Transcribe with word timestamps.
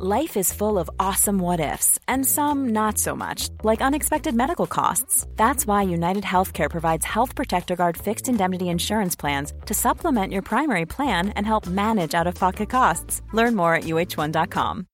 Life 0.00 0.36
is 0.36 0.52
full 0.52 0.78
of 0.78 0.88
awesome 1.00 1.40
what 1.40 1.58
ifs, 1.58 1.98
and 2.06 2.24
some 2.24 2.68
not 2.68 2.98
so 2.98 3.16
much, 3.16 3.48
like 3.64 3.82
unexpected 3.82 4.32
medical 4.32 4.68
costs. 4.68 5.26
That's 5.34 5.66
why 5.66 5.82
United 5.82 6.22
Healthcare 6.22 6.70
provides 6.70 7.04
Health 7.04 7.34
Protector 7.34 7.74
Guard 7.74 7.96
fixed 7.96 8.28
indemnity 8.28 8.68
insurance 8.68 9.16
plans 9.16 9.52
to 9.66 9.74
supplement 9.74 10.32
your 10.32 10.42
primary 10.42 10.86
plan 10.86 11.30
and 11.30 11.44
help 11.44 11.66
manage 11.66 12.14
out 12.14 12.28
of 12.28 12.36
pocket 12.36 12.70
costs. 12.70 13.22
Learn 13.32 13.56
more 13.56 13.74
at 13.74 13.84
uh1.com. 13.84 14.86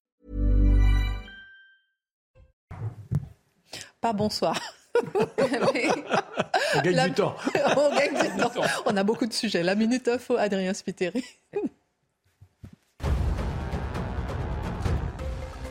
Pas 4.01 4.13
bonsoir. 4.15 4.57
On 5.15 6.81
gagne 6.83 6.97
La... 6.97 7.09
du 7.09 7.15
temps. 7.15 7.37
On 7.77 7.91
gagne 7.91 8.15
du 8.15 8.39
temps. 8.39 8.53
On 8.87 8.97
a 8.97 9.05
beaucoup 9.05 9.27
de 9.27 9.35
sujets. 9.35 9.63
La 9.63 9.75
minute 9.75 10.09
info, 10.09 10.39
Adrien 10.39 10.73
Spiteri. 10.73 11.23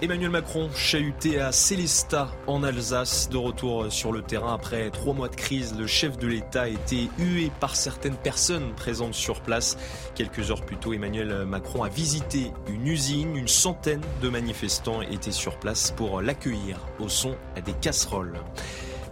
Emmanuel 0.03 0.31
Macron 0.31 0.69
chahuté 0.75 1.39
à 1.39 1.53
Célestat 1.53 2.29
en 2.45 2.61
Alsace, 2.63 3.29
de 3.29 3.37
retour 3.37 3.89
sur 3.89 4.11
le 4.11 4.21
terrain 4.21 4.53
après 4.53 4.89
trois 4.89 5.13
mois 5.13 5.29
de 5.29 5.35
crise. 5.37 5.77
Le 5.79 5.87
chef 5.87 6.17
de 6.17 6.27
l'État 6.27 6.63
a 6.63 6.67
été 6.67 7.09
hué 7.17 7.49
par 7.61 7.77
certaines 7.77 8.17
personnes 8.17 8.73
présentes 8.75 9.13
sur 9.13 9.39
place. 9.39 9.77
Quelques 10.13 10.51
heures 10.51 10.65
plus 10.65 10.75
tôt, 10.75 10.91
Emmanuel 10.91 11.45
Macron 11.45 11.83
a 11.83 11.87
visité 11.87 12.51
une 12.67 12.85
usine. 12.85 13.37
Une 13.37 13.47
centaine 13.47 14.01
de 14.21 14.27
manifestants 14.27 15.01
étaient 15.03 15.31
sur 15.31 15.57
place 15.57 15.91
pour 15.91 16.21
l'accueillir 16.21 16.81
au 16.99 17.07
son 17.07 17.37
des 17.65 17.71
casseroles. 17.71 18.41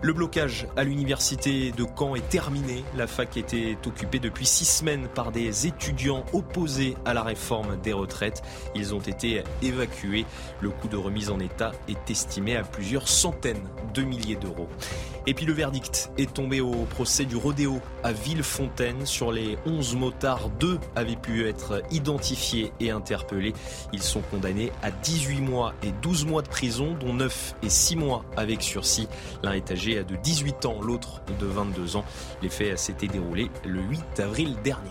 Le 0.03 0.13
blocage 0.13 0.65
à 0.77 0.83
l'université 0.83 1.71
de 1.71 1.85
Caen 1.95 2.15
est 2.15 2.27
terminé. 2.27 2.83
La 2.97 3.05
fac 3.05 3.37
était 3.37 3.77
occupée 3.85 4.17
depuis 4.17 4.47
six 4.47 4.65
semaines 4.65 5.07
par 5.13 5.31
des 5.31 5.67
étudiants 5.67 6.25
opposés 6.33 6.97
à 7.05 7.13
la 7.13 7.21
réforme 7.21 7.79
des 7.83 7.93
retraites. 7.93 8.41
Ils 8.73 8.95
ont 8.95 8.99
été 8.99 9.43
évacués. 9.61 10.25
Le 10.59 10.71
coût 10.71 10.87
de 10.87 10.97
remise 10.97 11.29
en 11.29 11.39
état 11.39 11.71
est 11.87 12.09
estimé 12.09 12.55
à 12.55 12.63
plusieurs 12.63 13.07
centaines 13.07 13.61
de 13.93 14.01
milliers 14.01 14.37
d'euros. 14.37 14.67
Et 15.27 15.35
puis 15.35 15.45
le 15.45 15.53
verdict 15.53 16.09
est 16.17 16.33
tombé 16.33 16.61
au 16.61 16.71
procès 16.85 17.25
du 17.25 17.35
rodéo 17.35 17.79
à 18.03 18.11
Villefontaine. 18.11 19.05
Sur 19.05 19.31
les 19.31 19.55
11 19.67 19.95
motards, 19.97 20.49
deux 20.59 20.79
avaient 20.95 21.15
pu 21.15 21.47
être 21.47 21.83
identifiés 21.91 22.73
et 22.79 22.89
interpellés. 22.89 23.53
Ils 23.93 24.01
sont 24.01 24.21
condamnés 24.21 24.71
à 24.81 24.89
18 24.89 25.41
mois 25.41 25.75
et 25.83 25.91
12 26.01 26.25
mois 26.25 26.41
de 26.41 26.47
prison, 26.47 26.97
dont 26.99 27.13
9 27.13 27.55
et 27.61 27.69
6 27.69 27.97
mois 27.97 28.25
avec 28.35 28.63
sursis. 28.63 29.07
De 29.95 30.15
18 30.15 30.65
ans, 30.65 30.81
l'autre 30.81 31.21
de 31.39 31.45
22 31.45 31.95
ans. 31.97 32.05
Les 32.41 32.49
faits 32.49 32.77
s'étaient 32.77 33.07
déroulés 33.07 33.51
le 33.65 33.81
8 33.81 34.19
avril 34.19 34.55
dernier. 34.63 34.89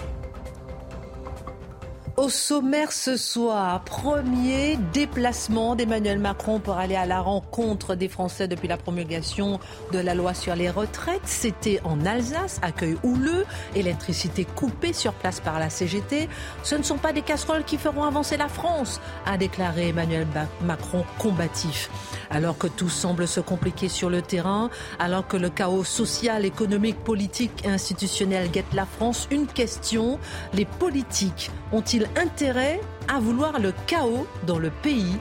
Au 2.16 2.28
sommaire 2.28 2.92
ce 2.92 3.16
soir, 3.16 3.82
premier 3.84 4.76
déplacement 4.92 5.74
d'Emmanuel 5.74 6.18
Macron 6.18 6.58
pour 6.58 6.76
aller 6.76 6.96
à 6.96 7.06
la 7.06 7.20
rencontre 7.20 7.94
des 7.94 8.08
Français 8.08 8.48
depuis 8.48 8.68
la 8.68 8.76
promulgation 8.76 9.58
de 9.92 9.98
la 9.98 10.14
loi 10.14 10.34
sur 10.34 10.54
les 10.54 10.70
retraites. 10.70 11.22
C'était 11.24 11.80
en 11.84 12.04
Alsace, 12.04 12.58
accueil 12.62 12.96
houleux, 13.02 13.46
électricité 13.74 14.44
coupée 14.44 14.92
sur 14.92 15.12
place 15.12 15.40
par 15.40 15.58
la 15.58 15.70
CGT. 15.70 16.28
Ce 16.62 16.74
ne 16.74 16.82
sont 16.82 16.98
pas 16.98 17.12
des 17.12 17.22
casseroles 17.22 17.64
qui 17.64 17.78
feront 17.78 18.04
avancer 18.04 18.36
la 18.36 18.48
France, 18.48 19.00
a 19.24 19.38
déclaré 19.38 19.88
Emmanuel 19.88 20.26
Macron 20.62 21.04
combatif. 21.18 21.90
Alors 22.30 22.58
que 22.58 22.66
tout 22.66 22.88
semble 22.88 23.26
se 23.26 23.40
compliquer 23.40 23.88
sur 23.88 24.10
le 24.10 24.22
terrain, 24.22 24.70
alors 24.98 25.26
que 25.26 25.36
le 25.36 25.48
chaos 25.48 25.84
social, 25.84 26.44
économique, 26.44 27.02
politique 27.02 27.64
et 27.64 27.68
institutionnel 27.68 28.50
guette 28.50 28.72
la 28.72 28.86
France, 28.86 29.26
une 29.30 29.46
question, 29.46 30.18
les 30.52 30.64
politiques 30.64 31.50
ont-ils 31.72 31.99
intérêt 32.16 32.80
à 33.08 33.20
vouloir 33.20 33.58
le 33.58 33.72
chaos 33.86 34.26
dans 34.46 34.58
le 34.58 34.70
pays 34.70 35.16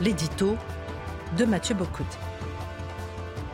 L'édito 0.00 0.56
de 1.36 1.44
Mathieu 1.44 1.74
Bocout. 1.74 2.04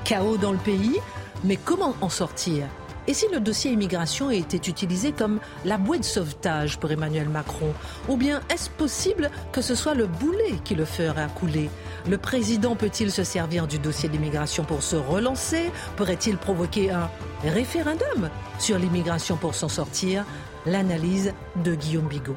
Chaos 0.04 0.36
dans 0.36 0.52
le 0.52 0.58
pays, 0.58 0.98
mais 1.44 1.56
comment 1.56 1.94
en 2.00 2.08
sortir? 2.08 2.66
Et 3.06 3.14
si 3.14 3.27
le 3.32 3.40
dossier 3.40 3.72
immigration 3.72 4.30
était 4.30 4.70
utilisé 4.70 5.12
comme 5.12 5.40
la 5.64 5.78
bouée 5.78 5.98
de 5.98 6.05
sauvetage 6.05 6.78
pour 6.78 6.92
Emmanuel 6.92 7.28
Macron? 7.28 7.72
Ou 8.08 8.17
bien 8.17 8.40
est-ce 8.50 8.70
possible 8.70 9.30
que 9.52 9.62
ce 9.62 9.74
soit 9.74 9.95
le 9.95 10.06
boulet 10.06 10.55
qui 10.64 10.74
le 10.74 10.84
fera 10.84 11.27
couler? 11.27 11.70
Le 12.08 12.18
président 12.18 12.77
peut-il 12.77 13.11
se 13.11 13.24
servir 13.24 13.66
du 13.66 13.78
dossier 13.78 14.08
d'immigration 14.08 14.64
pour 14.64 14.83
se 14.83 14.96
relancer? 14.96 15.70
Pourrait-il 15.96 16.36
provoquer 16.36 16.90
un 16.90 17.11
référendum 17.42 18.30
sur 18.58 18.78
l'immigration 18.78 19.36
pour 19.36 19.55
s'en 19.55 19.68
sortir? 19.68 20.24
L'analyse 20.66 21.33
de 21.64 21.74
Guillaume 21.74 22.06
Bigot 22.06 22.36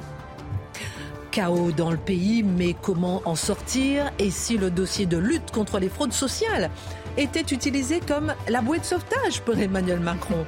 chaos 1.34 1.72
dans 1.72 1.90
le 1.90 1.98
pays, 1.98 2.44
mais 2.44 2.76
comment 2.80 3.24
en 3.26 3.36
sortir 3.36 4.12
Et 4.20 4.30
si 4.30 4.56
le 4.56 4.70
dossier 4.70 5.08
de 5.08 5.18
lutte 5.18 5.50
contre 5.52 5.80
les 5.80 5.90
fraudes 5.90 6.14
sociales 6.14 6.70
était 7.18 7.42
utilisé 7.42 8.00
comme 8.02 8.36
la 8.48 8.62
bouée 8.62 8.78
de 8.78 8.86
sauvetage 8.86 9.42
pour 9.42 9.58
Emmanuel 9.58 10.00
Macron. 10.00 10.46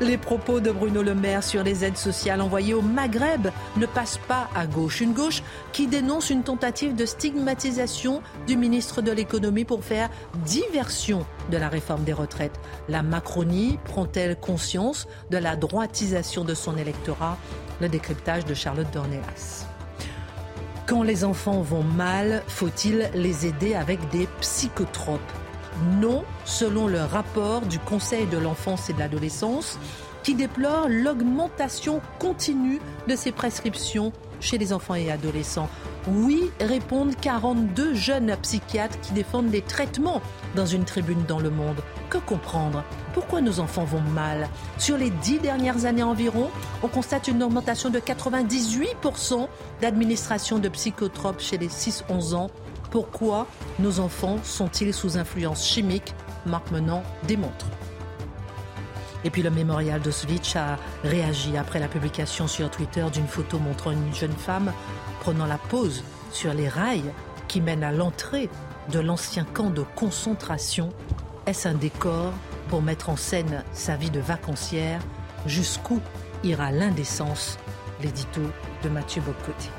Les 0.00 0.16
propos 0.16 0.60
de 0.60 0.70
Bruno 0.70 1.02
Le 1.02 1.14
Maire 1.14 1.42
sur 1.42 1.64
les 1.64 1.84
aides 1.84 1.96
sociales 1.96 2.40
envoyées 2.40 2.74
au 2.74 2.82
Maghreb 2.82 3.48
ne 3.76 3.86
passent 3.86 4.20
pas 4.28 4.48
à 4.54 4.66
gauche. 4.66 5.00
Une 5.00 5.12
gauche 5.12 5.42
qui 5.72 5.88
dénonce 5.88 6.30
une 6.30 6.44
tentative 6.44 6.94
de 6.94 7.04
stigmatisation 7.04 8.22
du 8.46 8.56
ministre 8.56 9.02
de 9.02 9.10
l'économie 9.10 9.64
pour 9.64 9.82
faire 9.82 10.08
diversion 10.44 11.26
de 11.50 11.56
la 11.56 11.68
réforme 11.68 12.04
des 12.04 12.12
retraites. 12.12 12.60
La 12.88 13.02
Macronie 13.02 13.78
prend-elle 13.84 14.36
conscience 14.36 15.08
de 15.30 15.38
la 15.38 15.56
droitisation 15.56 16.44
de 16.44 16.54
son 16.54 16.76
électorat? 16.76 17.36
Le 17.80 17.88
décryptage 17.88 18.44
de 18.44 18.54
Charlotte 18.54 18.90
Dornelas. 18.92 19.66
Quand 20.88 21.02
les 21.02 21.22
enfants 21.22 21.60
vont 21.60 21.82
mal, 21.82 22.42
faut-il 22.48 23.10
les 23.12 23.44
aider 23.44 23.74
avec 23.74 24.08
des 24.08 24.26
psychotropes? 24.40 25.20
Non, 26.00 26.24
selon 26.46 26.86
le 26.86 27.02
rapport 27.02 27.60
du 27.60 27.78
Conseil 27.78 28.24
de 28.26 28.38
l'enfance 28.38 28.88
et 28.88 28.94
de 28.94 28.98
l'adolescence, 28.98 29.78
qui 30.22 30.34
déplore 30.34 30.86
l'augmentation 30.88 32.00
continue 32.18 32.80
de 33.06 33.16
ces 33.16 33.32
prescriptions 33.32 34.14
chez 34.40 34.56
les 34.56 34.72
enfants 34.72 34.94
et 34.94 35.10
adolescents. 35.10 35.68
Oui, 36.08 36.50
répondent 36.58 37.14
42 37.20 37.92
jeunes 37.92 38.34
psychiatres 38.40 38.98
qui 39.00 39.12
défendent 39.12 39.50
des 39.50 39.60
traitements 39.60 40.22
dans 40.56 40.64
une 40.64 40.86
tribune 40.86 41.22
dans 41.28 41.38
le 41.38 41.50
monde. 41.50 41.82
Que 42.10 42.18
comprendre 42.18 42.84
Pourquoi 43.12 43.42
nos 43.42 43.60
enfants 43.60 43.84
vont 43.84 44.00
mal 44.00 44.48
Sur 44.78 44.96
les 44.96 45.10
dix 45.10 45.38
dernières 45.38 45.84
années 45.84 46.02
environ, 46.02 46.48
on 46.82 46.88
constate 46.88 47.28
une 47.28 47.42
augmentation 47.42 47.90
de 47.90 47.98
98% 47.98 49.46
d'administration 49.82 50.58
de 50.58 50.70
psychotropes 50.70 51.40
chez 51.40 51.58
les 51.58 51.68
6-11 51.68 52.34
ans. 52.34 52.50
Pourquoi 52.90 53.46
nos 53.78 54.00
enfants 54.00 54.38
sont-ils 54.42 54.94
sous 54.94 55.18
influence 55.18 55.66
chimique? 55.66 56.14
Marc 56.46 56.70
Menant 56.70 57.02
démontre. 57.26 57.66
Et 59.24 59.30
puis 59.30 59.42
le 59.42 59.50
mémorial 59.50 60.00
d'Auschwitz 60.00 60.56
a 60.56 60.78
réagi 61.04 61.58
après 61.58 61.80
la 61.80 61.88
publication 61.88 62.46
sur 62.46 62.70
Twitter 62.70 63.04
d'une 63.12 63.26
photo 63.26 63.58
montrant 63.58 63.90
une 63.90 64.14
jeune 64.14 64.32
femme 64.32 64.72
prenant 65.20 65.46
la 65.46 65.58
pause 65.58 66.04
sur 66.32 66.54
les 66.54 66.68
rails 66.68 67.12
qui 67.48 67.60
mènent 67.60 67.84
à 67.84 67.92
l'entrée 67.92 68.48
de 68.90 69.00
l'ancien 69.00 69.44
camp 69.44 69.68
de 69.68 69.84
concentration. 69.94 70.90
Est-ce 71.48 71.66
un 71.66 71.72
décor 71.72 72.34
pour 72.68 72.82
mettre 72.82 73.08
en 73.08 73.16
scène 73.16 73.64
sa 73.72 73.96
vie 73.96 74.10
de 74.10 74.20
vacancière? 74.20 75.00
Jusqu'où 75.46 75.98
ira 76.44 76.70
l'indécence? 76.70 77.56
L'édito 78.02 78.42
de 78.82 78.90
Mathieu 78.90 79.22
Bocoté. 79.22 79.70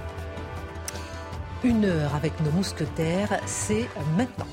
Une 1.63 1.85
heure 1.85 2.15
avec 2.15 2.33
nos 2.41 2.49
mousquetaires, 2.49 3.39
c'est 3.45 3.87
maintenant. 4.17 4.47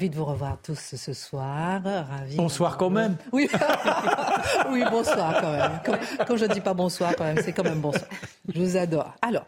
Ravi 0.00 0.08
de 0.08 0.16
vous 0.16 0.24
revoir 0.24 0.56
tous 0.62 0.94
ce 0.96 1.12
soir. 1.12 1.82
Ravi 1.84 2.36
bonsoir 2.36 2.78
quand 2.78 2.88
même. 2.88 3.18
Oui. 3.32 3.50
oui, 4.70 4.82
bonsoir 4.90 5.42
quand 5.42 5.52
même. 5.52 5.80
Quand, 6.26 6.36
je 6.38 6.46
ne 6.46 6.54
dis 6.54 6.62
pas 6.62 6.72
bonsoir 6.72 7.14
quand 7.14 7.24
même, 7.24 7.36
c'est 7.44 7.52
quand 7.52 7.64
même 7.64 7.82
bonsoir. 7.82 8.08
Je 8.48 8.62
vous 8.62 8.78
adore. 8.78 9.12
Alors, 9.20 9.44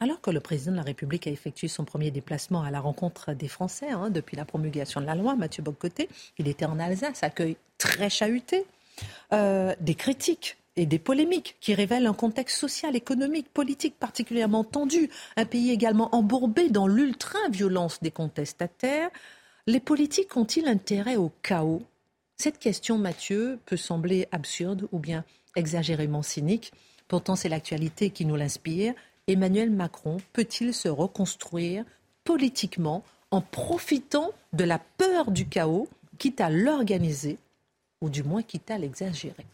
alors 0.00 0.20
que 0.20 0.30
le 0.30 0.40
président 0.40 0.72
de 0.72 0.76
la 0.76 0.82
République 0.82 1.26
a 1.26 1.30
effectué 1.30 1.66
son 1.66 1.86
premier 1.86 2.10
déplacement 2.10 2.62
à 2.62 2.70
la 2.70 2.78
rencontre 2.78 3.32
des 3.32 3.48
Français 3.48 3.88
hein, 3.88 4.10
depuis 4.10 4.36
la 4.36 4.44
promulgation 4.44 5.00
de 5.00 5.06
la 5.06 5.14
loi, 5.14 5.34
Mathieu 5.34 5.62
Bocoté, 5.62 6.10
il 6.36 6.46
était 6.46 6.66
en 6.66 6.78
Alsace, 6.78 7.22
accueil 7.22 7.56
très 7.78 8.10
chahuté, 8.10 8.66
euh, 9.32 9.74
des 9.80 9.94
critiques 9.94 10.58
et 10.76 10.84
des 10.84 10.98
polémiques 10.98 11.56
qui 11.60 11.72
révèlent 11.72 12.06
un 12.06 12.12
contexte 12.12 12.58
social, 12.58 12.94
économique, 12.96 13.50
politique 13.50 13.98
particulièrement 13.98 14.62
tendu, 14.62 15.08
un 15.38 15.46
pays 15.46 15.70
également 15.70 16.14
embourbé 16.14 16.68
dans 16.68 16.86
l'ultra-violence 16.86 18.02
des 18.02 18.10
contestataires. 18.10 19.08
Les 19.68 19.80
politiques 19.80 20.34
ont-ils 20.34 20.66
intérêt 20.66 21.16
au 21.16 21.30
chaos? 21.42 21.82
Cette 22.38 22.58
question, 22.58 22.96
Mathieu, 22.96 23.58
peut 23.66 23.76
sembler 23.76 24.26
absurde 24.32 24.88
ou 24.92 24.98
bien 24.98 25.26
exagérément 25.56 26.22
cynique. 26.22 26.72
Pourtant, 27.06 27.36
c'est 27.36 27.50
l'actualité 27.50 28.08
qui 28.08 28.24
nous 28.24 28.34
l'inspire. 28.34 28.94
Emmanuel 29.26 29.70
Macron 29.70 30.16
peut-il 30.32 30.72
se 30.72 30.88
reconstruire 30.88 31.84
politiquement 32.24 33.04
en 33.30 33.42
profitant 33.42 34.30
de 34.54 34.64
la 34.64 34.78
peur 34.78 35.30
du 35.30 35.46
chaos, 35.46 35.86
quitte 36.16 36.40
à 36.40 36.48
l'organiser, 36.48 37.36
ou 38.00 38.08
du 38.08 38.22
moins 38.22 38.42
quitte 38.42 38.70
à 38.70 38.78
l'exagérer? 38.78 39.44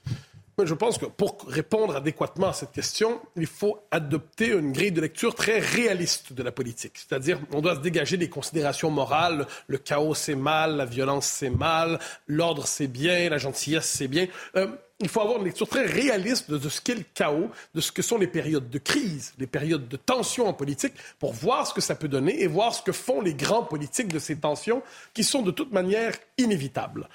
Je 0.63 0.75
pense 0.75 0.99
que 0.99 1.07
pour 1.07 1.37
répondre 1.49 1.97
adéquatement 1.97 2.49
à 2.49 2.53
cette 2.53 2.71
question, 2.71 3.21
il 3.37 3.47
faut 3.47 3.79
adopter 3.91 4.49
une 4.49 4.73
grille 4.73 4.93
de 4.93 5.01
lecture 5.01 5.35
très 5.35 5.59
réaliste 5.59 6.33
de 6.33 6.43
la 6.45 6.53
politique. 6.53 6.93
C'est-à-dire, 6.95 7.41
on 7.53 7.61
doit 7.61 7.75
se 7.75 7.81
dégager 7.81 8.17
des 8.17 8.29
considérations 8.29 8.91
morales. 8.91 9.47
Le 9.67 9.79
chaos, 9.79 10.15
c'est 10.15 10.37
mal, 10.37 10.77
la 10.77 10.85
violence, 10.85 11.27
c'est 11.27 11.51
mal, 11.51 11.99
l'ordre, 12.29 12.69
c'est 12.69 12.87
bien, 12.87 13.29
la 13.29 13.39
gentillesse, 13.39 13.87
c'est 13.87 14.07
bien. 14.07 14.29
Euh, 14.55 14.69
il 15.01 15.09
faut 15.09 15.21
avoir 15.21 15.39
une 15.39 15.45
lecture 15.45 15.69
très 15.69 15.87
réaliste 15.87 16.51
de, 16.51 16.69
ce 16.69 16.81
qu'est 16.81 16.95
le 16.95 17.05
chaos, 17.15 17.51
de 17.75 17.81
ce 17.81 17.91
que 17.91 18.01
sont 18.01 18.17
les 18.17 18.29
périodes 18.29 18.71
de 18.71 18.79
crise, 18.79 19.35
les 19.39 19.49
périodes 19.49 19.89
de 19.89 19.97
tension 19.97 20.47
en 20.47 20.53
politique, 20.53 20.95
pour 21.19 21.33
voir 21.33 21.67
ce 21.67 21.75
que 21.75 21.81
ça 21.81 21.97
peut 21.97 22.09
donner 22.09 22.43
et 22.43 22.47
voir 22.47 22.75
ce 22.75 22.83
que 22.83 22.93
font 22.93 23.21
les 23.21 23.35
grands 23.35 23.65
politiques 23.65 24.13
de 24.13 24.21
ces 24.21 24.37
tensions, 24.37 24.83
qui 25.13 25.25
sont 25.25 25.43
de 25.43 25.51
toute 25.51 25.73
manière 25.73 26.15
inévitables. 26.39 27.09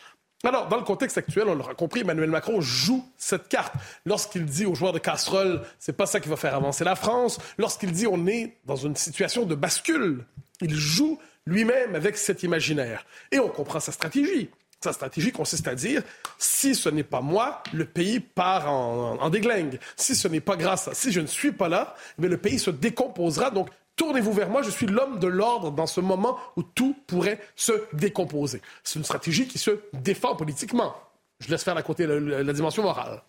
Alors, 0.44 0.70
dans 0.70 0.78
le 0.78 0.84
contexte 0.84 1.18
actuel, 1.18 1.50
on 1.50 1.56
l'aura 1.56 1.76
compris, 1.76 2.02
Emmanuel 2.02 2.30
Macron 2.30 2.62
joue 2.62 3.06
cette 3.18 3.50
carte. 3.50 3.74
Lorsqu'il 4.06 4.46
dit 4.46 4.66
aux 4.66 4.74
joueurs 4.74 4.94
de 4.94 5.00
casserole, 5.00 5.62
c'est 5.80 5.98
pas 5.98 6.06
ça 6.06 6.22
qui 6.22 6.30
va 6.30 6.38
faire 6.38 6.56
avancer 6.56 6.86
la 6.86 6.96
France, 6.96 7.40
lorsqu'il 7.58 7.92
dit 7.92 8.08
on 8.08 8.26
est 8.26 8.56
dans 8.66 8.78
une 8.78 8.96
situation 8.96 9.46
de 9.46 9.54
bascule, 9.54 10.26
il 10.62 10.74
joue 10.74 11.20
lui-même 11.46 11.96
avec 11.96 12.18
cet 12.18 12.44
imaginaire. 12.44 13.06
Et 13.32 13.40
on 13.40 13.50
comprend 13.50 13.82
sa 13.82 13.92
stratégie. 13.92 14.50
Sa 14.82 14.94
stratégie 14.94 15.34
consiste 15.34 15.68
à 15.68 15.76
dire 15.76 16.04
si 16.38 16.74
ce 16.74 16.88
n'est 16.88 17.04
pas 17.04 17.20
moi, 17.20 17.62
le 17.74 17.84
pays 17.84 18.22
part 18.22 18.72
en, 18.72 19.30
déglingue. 19.30 19.78
Si 19.98 20.16
ce 20.16 20.30
n'est 20.30 20.40
pas 20.40 20.56
grâce 20.56 20.88
à, 20.88 20.94
si 20.94 21.12
je 21.12 21.20
ne 21.20 21.28
suis 21.28 21.52
pas 21.52 21.68
là, 21.68 21.96
mais 22.18 22.28
eh 22.28 22.30
le 22.30 22.38
pays 22.38 22.60
se 22.60 22.72
décomposera. 22.72 23.52
Donc 23.52 23.70
Tournez-vous 24.00 24.32
vers 24.32 24.50
moi, 24.50 24.62
je 24.62 24.70
suis 24.70 24.86
l'homme 24.86 25.20
de 25.20 25.28
l'ordre 25.28 25.72
dans 25.72 25.86
ce 25.86 26.00
moment 26.00 26.40
où 26.56 26.64
tout 26.64 26.96
pourrait 27.06 27.42
se 27.58 27.74
décomposer. 27.92 28.62
C'est 28.82 28.98
une 28.98 29.04
stratégie 29.04 29.46
qui 29.46 29.58
se 29.58 29.72
défend 29.92 30.38
politiquement. 30.38 30.96
Je 31.42 31.50
laisse 31.50 31.66
faire 31.66 31.76
la, 31.76 31.84
côté, 31.84 32.08
la, 32.08 32.54
dimension 32.54 32.82
morale. 32.82 33.22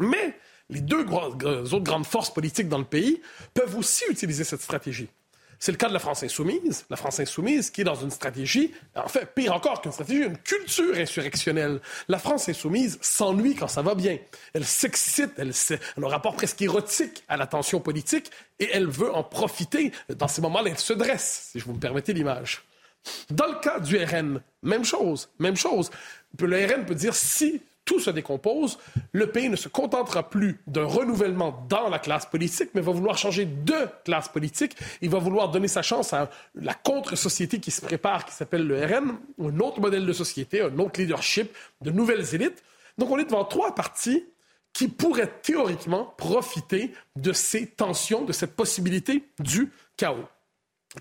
Mais 0.00 0.36
les 0.68 0.80
deux 0.80 1.06
autres 1.08 1.78
grandes 1.78 2.06
forces 2.06 2.34
politiques 2.34 2.68
dans 2.68 2.78
le 2.78 2.84
pays 2.84 3.22
peuvent 3.54 3.76
aussi 3.78 4.02
utiliser 4.10 4.42
cette 4.42 4.62
stratégie. 4.62 5.08
C'est 5.58 5.72
le 5.72 5.78
cas 5.78 5.88
de 5.88 5.92
la 5.92 5.98
France 5.98 6.22
insoumise. 6.22 6.86
La 6.88 6.96
France 6.96 7.18
insoumise 7.18 7.70
qui 7.70 7.80
est 7.80 7.84
dans 7.84 7.96
une 7.96 8.10
stratégie, 8.10 8.72
en 8.94 9.08
fait, 9.08 9.34
pire 9.34 9.52
encore 9.52 9.80
qu'une 9.80 9.92
stratégie, 9.92 10.22
une 10.24 10.38
culture 10.38 10.96
insurrectionnelle. 10.96 11.80
La 12.08 12.18
France 12.18 12.48
insoumise 12.48 12.98
s'ennuie 13.00 13.54
quand 13.54 13.68
ça 13.68 13.82
va 13.82 13.94
bien. 13.94 14.18
Elle 14.54 14.64
s'excite, 14.64 15.32
elle, 15.36 15.50
a 15.50 16.06
un 16.06 16.08
rapport 16.08 16.36
presque 16.36 16.62
érotique 16.62 17.24
à 17.28 17.36
la 17.36 17.46
tension 17.46 17.80
politique 17.80 18.30
et 18.60 18.68
elle 18.72 18.86
veut 18.86 19.12
en 19.12 19.24
profiter. 19.24 19.92
Dans 20.08 20.28
ces 20.28 20.40
moments-là, 20.42 20.70
elle 20.70 20.78
se 20.78 20.92
dresse, 20.92 21.48
si 21.52 21.58
je 21.58 21.64
vous 21.64 21.72
me 21.72 21.80
permettez 21.80 22.12
l'image. 22.12 22.62
Dans 23.30 23.46
le 23.46 23.58
cas 23.60 23.80
du 23.80 23.96
RN, 23.96 24.40
même 24.62 24.84
chose, 24.84 25.28
même 25.38 25.56
chose. 25.56 25.90
Le 26.38 26.66
RN 26.66 26.84
peut 26.84 26.94
dire 26.94 27.14
si 27.14 27.62
tout 27.88 27.98
se 28.00 28.10
décompose, 28.10 28.78
le 29.12 29.28
pays 29.28 29.48
ne 29.48 29.56
se 29.56 29.70
contentera 29.70 30.28
plus 30.28 30.60
d'un 30.66 30.84
renouvellement 30.84 31.64
dans 31.70 31.88
la 31.88 31.98
classe 31.98 32.26
politique, 32.26 32.68
mais 32.74 32.82
va 32.82 32.92
vouloir 32.92 33.16
changer 33.16 33.46
de 33.46 33.88
classe 34.04 34.28
politique. 34.28 34.76
Il 35.00 35.08
va 35.08 35.18
vouloir 35.18 35.50
donner 35.50 35.68
sa 35.68 35.80
chance 35.80 36.12
à 36.12 36.28
la 36.54 36.74
contre-société 36.74 37.60
qui 37.60 37.70
se 37.70 37.80
prépare, 37.80 38.26
qui 38.26 38.34
s'appelle 38.34 38.66
le 38.66 38.84
RN, 38.84 39.16
un 39.42 39.60
autre 39.60 39.80
modèle 39.80 40.04
de 40.04 40.12
société, 40.12 40.60
un 40.60 40.78
autre 40.78 41.00
leadership, 41.00 41.50
de 41.80 41.90
nouvelles 41.90 42.34
élites. 42.34 42.62
Donc 42.98 43.10
on 43.10 43.18
est 43.18 43.24
devant 43.24 43.46
trois 43.46 43.74
partis 43.74 44.22
qui 44.74 44.88
pourraient 44.88 45.32
théoriquement 45.42 46.12
profiter 46.18 46.92
de 47.16 47.32
ces 47.32 47.68
tensions, 47.68 48.22
de 48.22 48.34
cette 48.34 48.54
possibilité 48.54 49.24
du 49.38 49.72
chaos. 49.96 50.28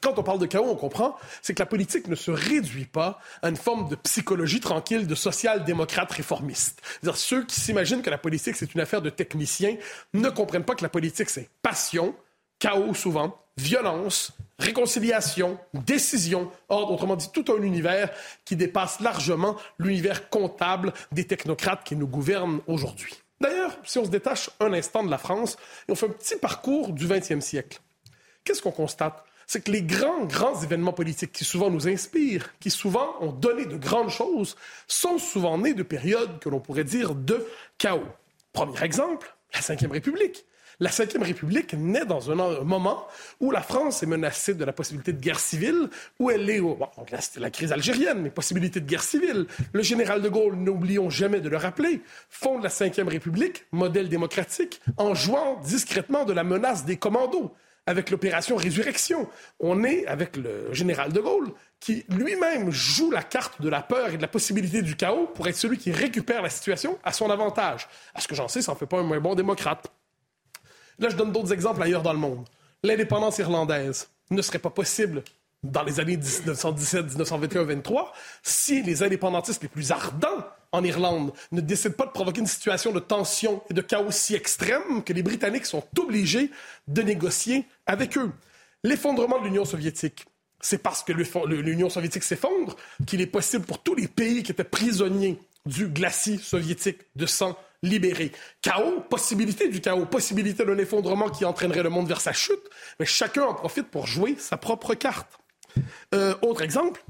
Quand 0.02 0.18
on 0.18 0.24
parle 0.24 0.40
de 0.40 0.46
chaos, 0.46 0.68
on 0.70 0.76
comprend, 0.76 1.16
c'est 1.42 1.54
que 1.54 1.62
la 1.62 1.66
politique 1.66 2.08
ne 2.08 2.16
se 2.16 2.32
réduit 2.32 2.86
pas 2.86 3.20
à 3.42 3.50
une 3.50 3.56
forme 3.56 3.90
de 3.90 3.96
psychologie 3.96 4.60
tranquille 4.60 5.08
de 5.08 5.16
social-démocrate 5.16 6.12
réformiste. 6.12 6.82
C'est-à-dire 6.84 7.18
ceux 7.18 7.46
qui 7.46 7.60
s'imaginent 7.60 8.02
que 8.02 8.10
la 8.10 8.18
politique 8.18 8.56
c'est 8.56 8.74
une 8.74 8.82
affaire 8.82 9.02
de 9.02 9.10
techniciens 9.10 9.76
ne 10.14 10.30
comprennent 10.30 10.66
pas 10.66 10.76
que 10.76 10.84
la 10.84 10.90
politique 10.90 11.30
c'est 11.30 11.50
passion, 11.62 12.16
chaos 12.60 12.94
souvent, 12.94 13.40
violence, 13.58 14.34
réconciliation, 14.60 15.58
décision, 15.74 16.52
ordre, 16.70 16.94
autrement 16.94 17.16
dit 17.16 17.32
tout 17.32 17.46
un 17.52 17.62
univers 17.62 18.10
qui 18.46 18.56
dépasse 18.56 19.00
largement 19.00 19.56
l'univers 19.80 20.30
comptable 20.30 20.94
des 21.12 21.26
technocrates 21.26 21.84
qui 21.84 21.96
nous 21.96 22.08
gouvernent 22.08 22.62
aujourd'hui. 22.68 23.16
D'ailleurs, 23.40 23.78
si 23.84 24.00
on 24.00 24.06
se 24.06 24.10
détache 24.10 24.50
un 24.60 24.74
instant 24.74 25.04
de 25.04 25.12
la 25.12 25.18
France 25.18 25.58
et 25.88 25.92
on 25.92 25.96
fait 25.96 26.08
un 26.08 26.12
petit 26.12 26.38
parcours 26.38 26.92
du 26.92 27.08
20e 27.08 27.42
siècle, 27.42 27.80
qu'est-ce 28.44 28.62
qu'on 28.62 28.72
constate? 28.72 29.24
C'est 29.48 29.62
que 29.62 29.72
les 29.72 29.82
grands, 29.82 30.26
grands 30.26 30.62
événements 30.62 30.94
politiques 30.94 31.32
qui 31.32 31.46
souvent 31.46 31.72
nous 31.72 31.88
inspirent, 31.88 32.54
qui 32.60 32.70
souvent 32.70 33.16
ont 33.22 33.32
donné 33.32 33.66
de 33.66 33.78
grandes 33.78 34.10
choses, 34.10 34.58
sont 34.88 35.18
souvent 35.18 35.58
nés 35.58 35.74
de 35.74 35.84
périodes 35.84 36.40
que 36.40 36.50
l'on 36.50 36.60
pourrait 36.60 36.84
dire 36.84 37.16
de 37.16 37.46
chaos. 37.78 38.04
Premier 38.52 38.84
exemple, 38.84 39.34
la 39.54 39.62
Ve 39.62 39.92
République. 39.92 40.46
La 40.80 40.90
Ve 40.90 41.24
République 41.24 41.74
naît 41.74 42.06
dans 42.06 42.30
un 42.30 42.36
moment 42.64 43.08
où 43.40 43.50
la 43.50 43.62
France 43.62 44.04
est 44.04 44.06
menacée 44.08 44.54
de 44.54 44.66
la 44.66 44.74
possibilité 44.74 45.14
de 45.14 45.20
guerre 45.20 45.40
civile, 45.40 45.90
où 46.20 46.30
elle 46.30 46.48
est, 46.50 46.60
bon, 46.60 46.78
c'était 47.20 47.40
la 47.40 47.50
crise 47.50 47.72
algérienne, 47.72 48.22
mais 48.22 48.30
possibilité 48.30 48.80
de 48.80 48.86
guerre 48.86 49.02
civile. 49.02 49.48
Le 49.72 49.82
général 49.82 50.22
de 50.22 50.30
Gaulle, 50.30 50.56
n'oublions 50.56 51.10
jamais 51.10 51.40
de 51.40 51.50
le 51.50 51.58
rappeler, 51.58 52.02
fonde 52.30 52.64
la 52.64 52.70
Ve 52.70 53.08
République, 53.08 53.66
modèle 53.72 54.10
démocratique, 54.10 54.82
en 54.98 55.16
jouant 55.16 55.60
discrètement 55.62 56.26
de 56.26 56.34
la 56.34 56.44
menace 56.44 56.86
des 56.86 56.98
commandos 56.98 57.56
avec 57.88 58.12
l'opération 58.12 58.58
Résurrection. 58.58 59.28
On 59.60 59.84
est 59.84 60.06
avec 60.06 60.38
le 60.38 60.72
général 60.74 61.12
de 61.12 61.20
Gaulle 61.20 61.52
qui 61.80 62.06
lui-même 62.10 62.70
joue 62.70 63.10
la 63.10 63.24
carte 63.24 63.62
de 63.62 63.70
la 63.70 63.82
peur 63.82 64.10
et 64.10 64.18
de 64.18 64.22
la 64.22 64.28
possibilité 64.28 64.82
du 64.82 64.96
chaos 64.96 65.28
pour 65.34 65.48
être 65.48 65.56
celui 65.56 65.78
qui 65.78 65.92
récupère 65.92 66.42
la 66.42 66.50
situation 66.50 67.00
à 67.04 67.14
son 67.14 67.32
avantage. 67.32 67.88
À 68.14 68.22
ce 68.22 68.28
que 68.28 68.36
j'en 68.36 68.48
sais, 68.48 68.62
ça 68.62 68.72
n'en 68.72 68.78
fait 68.78 68.86
pas 68.86 69.00
un 69.00 69.20
bon 69.20 69.36
démocrate. 69.36 69.88
Là, 71.00 71.10
je 71.10 71.16
donne 71.16 71.32
d'autres 71.32 71.54
exemples 71.54 71.82
ailleurs 71.82 72.02
dans 72.02 72.14
le 72.14 72.20
monde. 72.20 72.46
L'indépendance 72.84 73.38
irlandaise 73.38 74.10
ne 74.32 74.42
serait 74.42 74.60
pas 74.60 74.70
possible 74.70 75.24
dans 75.64 75.84
les 75.84 76.00
années 76.00 76.18
1917, 76.18 77.06
1921, 77.06 77.64
23 77.64 78.14
si 78.44 78.84
les 78.84 79.02
indépendantistes 79.02 79.62
les 79.64 79.70
plus 79.70 79.92
ardents 79.92 80.44
en 80.78 80.84
Irlande 80.84 81.34
ne 81.52 81.62
décide 81.62 81.94
pas 81.94 82.06
de 82.06 82.12
provoquer 82.12 82.40
une 82.40 82.48
situation 82.48 82.92
de 82.92 83.00
tension 83.00 83.62
et 83.70 83.74
de 83.74 83.82
chaos 83.82 84.12
si 84.12 84.36
extrême 84.36 85.04
que 85.04 85.14
les 85.14 85.24
Britanniques 85.24 85.66
sont 85.66 85.84
obligés 85.98 86.52
de 86.88 87.02
négocier 87.02 87.66
avec 87.86 88.18
eux. 88.18 88.32
L'effondrement 88.84 89.40
de 89.40 89.46
l'Union 89.46 89.66
soviétique, 89.66 90.26
c'est 90.62 90.78
parce 90.78 91.04
que 91.04 91.12
l'Union 91.12 91.90
soviétique 91.90 92.24
s'effondre 92.24 92.76
qu'il 93.06 93.22
est 93.22 93.28
possible 93.28 93.66
pour 93.66 93.82
tous 93.82 93.96
les 93.96 94.08
pays 94.08 94.44
qui 94.44 94.52
étaient 94.52 94.64
prisonniers 94.64 95.40
du 95.66 95.88
glacis 95.88 96.40
soviétique 96.40 97.00
de 97.16 97.26
s'en 97.26 97.58
libérer. 97.84 98.32
Chaos, 98.62 99.02
possibilité 99.02 99.68
du 99.68 99.82
chaos, 99.82 100.06
possibilité 100.06 100.66
d'un 100.66 100.78
effondrement 100.78 101.30
qui 101.30 101.46
entraînerait 101.46 101.84
le 101.84 101.90
monde 101.90 102.08
vers 102.08 102.22
sa 102.22 102.34
chute, 102.34 102.64
mais 103.00 103.06
chacun 103.06 103.44
en 103.44 103.54
profite 103.54 103.88
pour 103.90 104.08
jouer 104.08 104.36
sa 104.40 104.58
propre 104.58 104.94
carte. 104.94 105.38
Euh, 106.16 106.36
autre 106.42 106.62
exemple, 106.62 107.04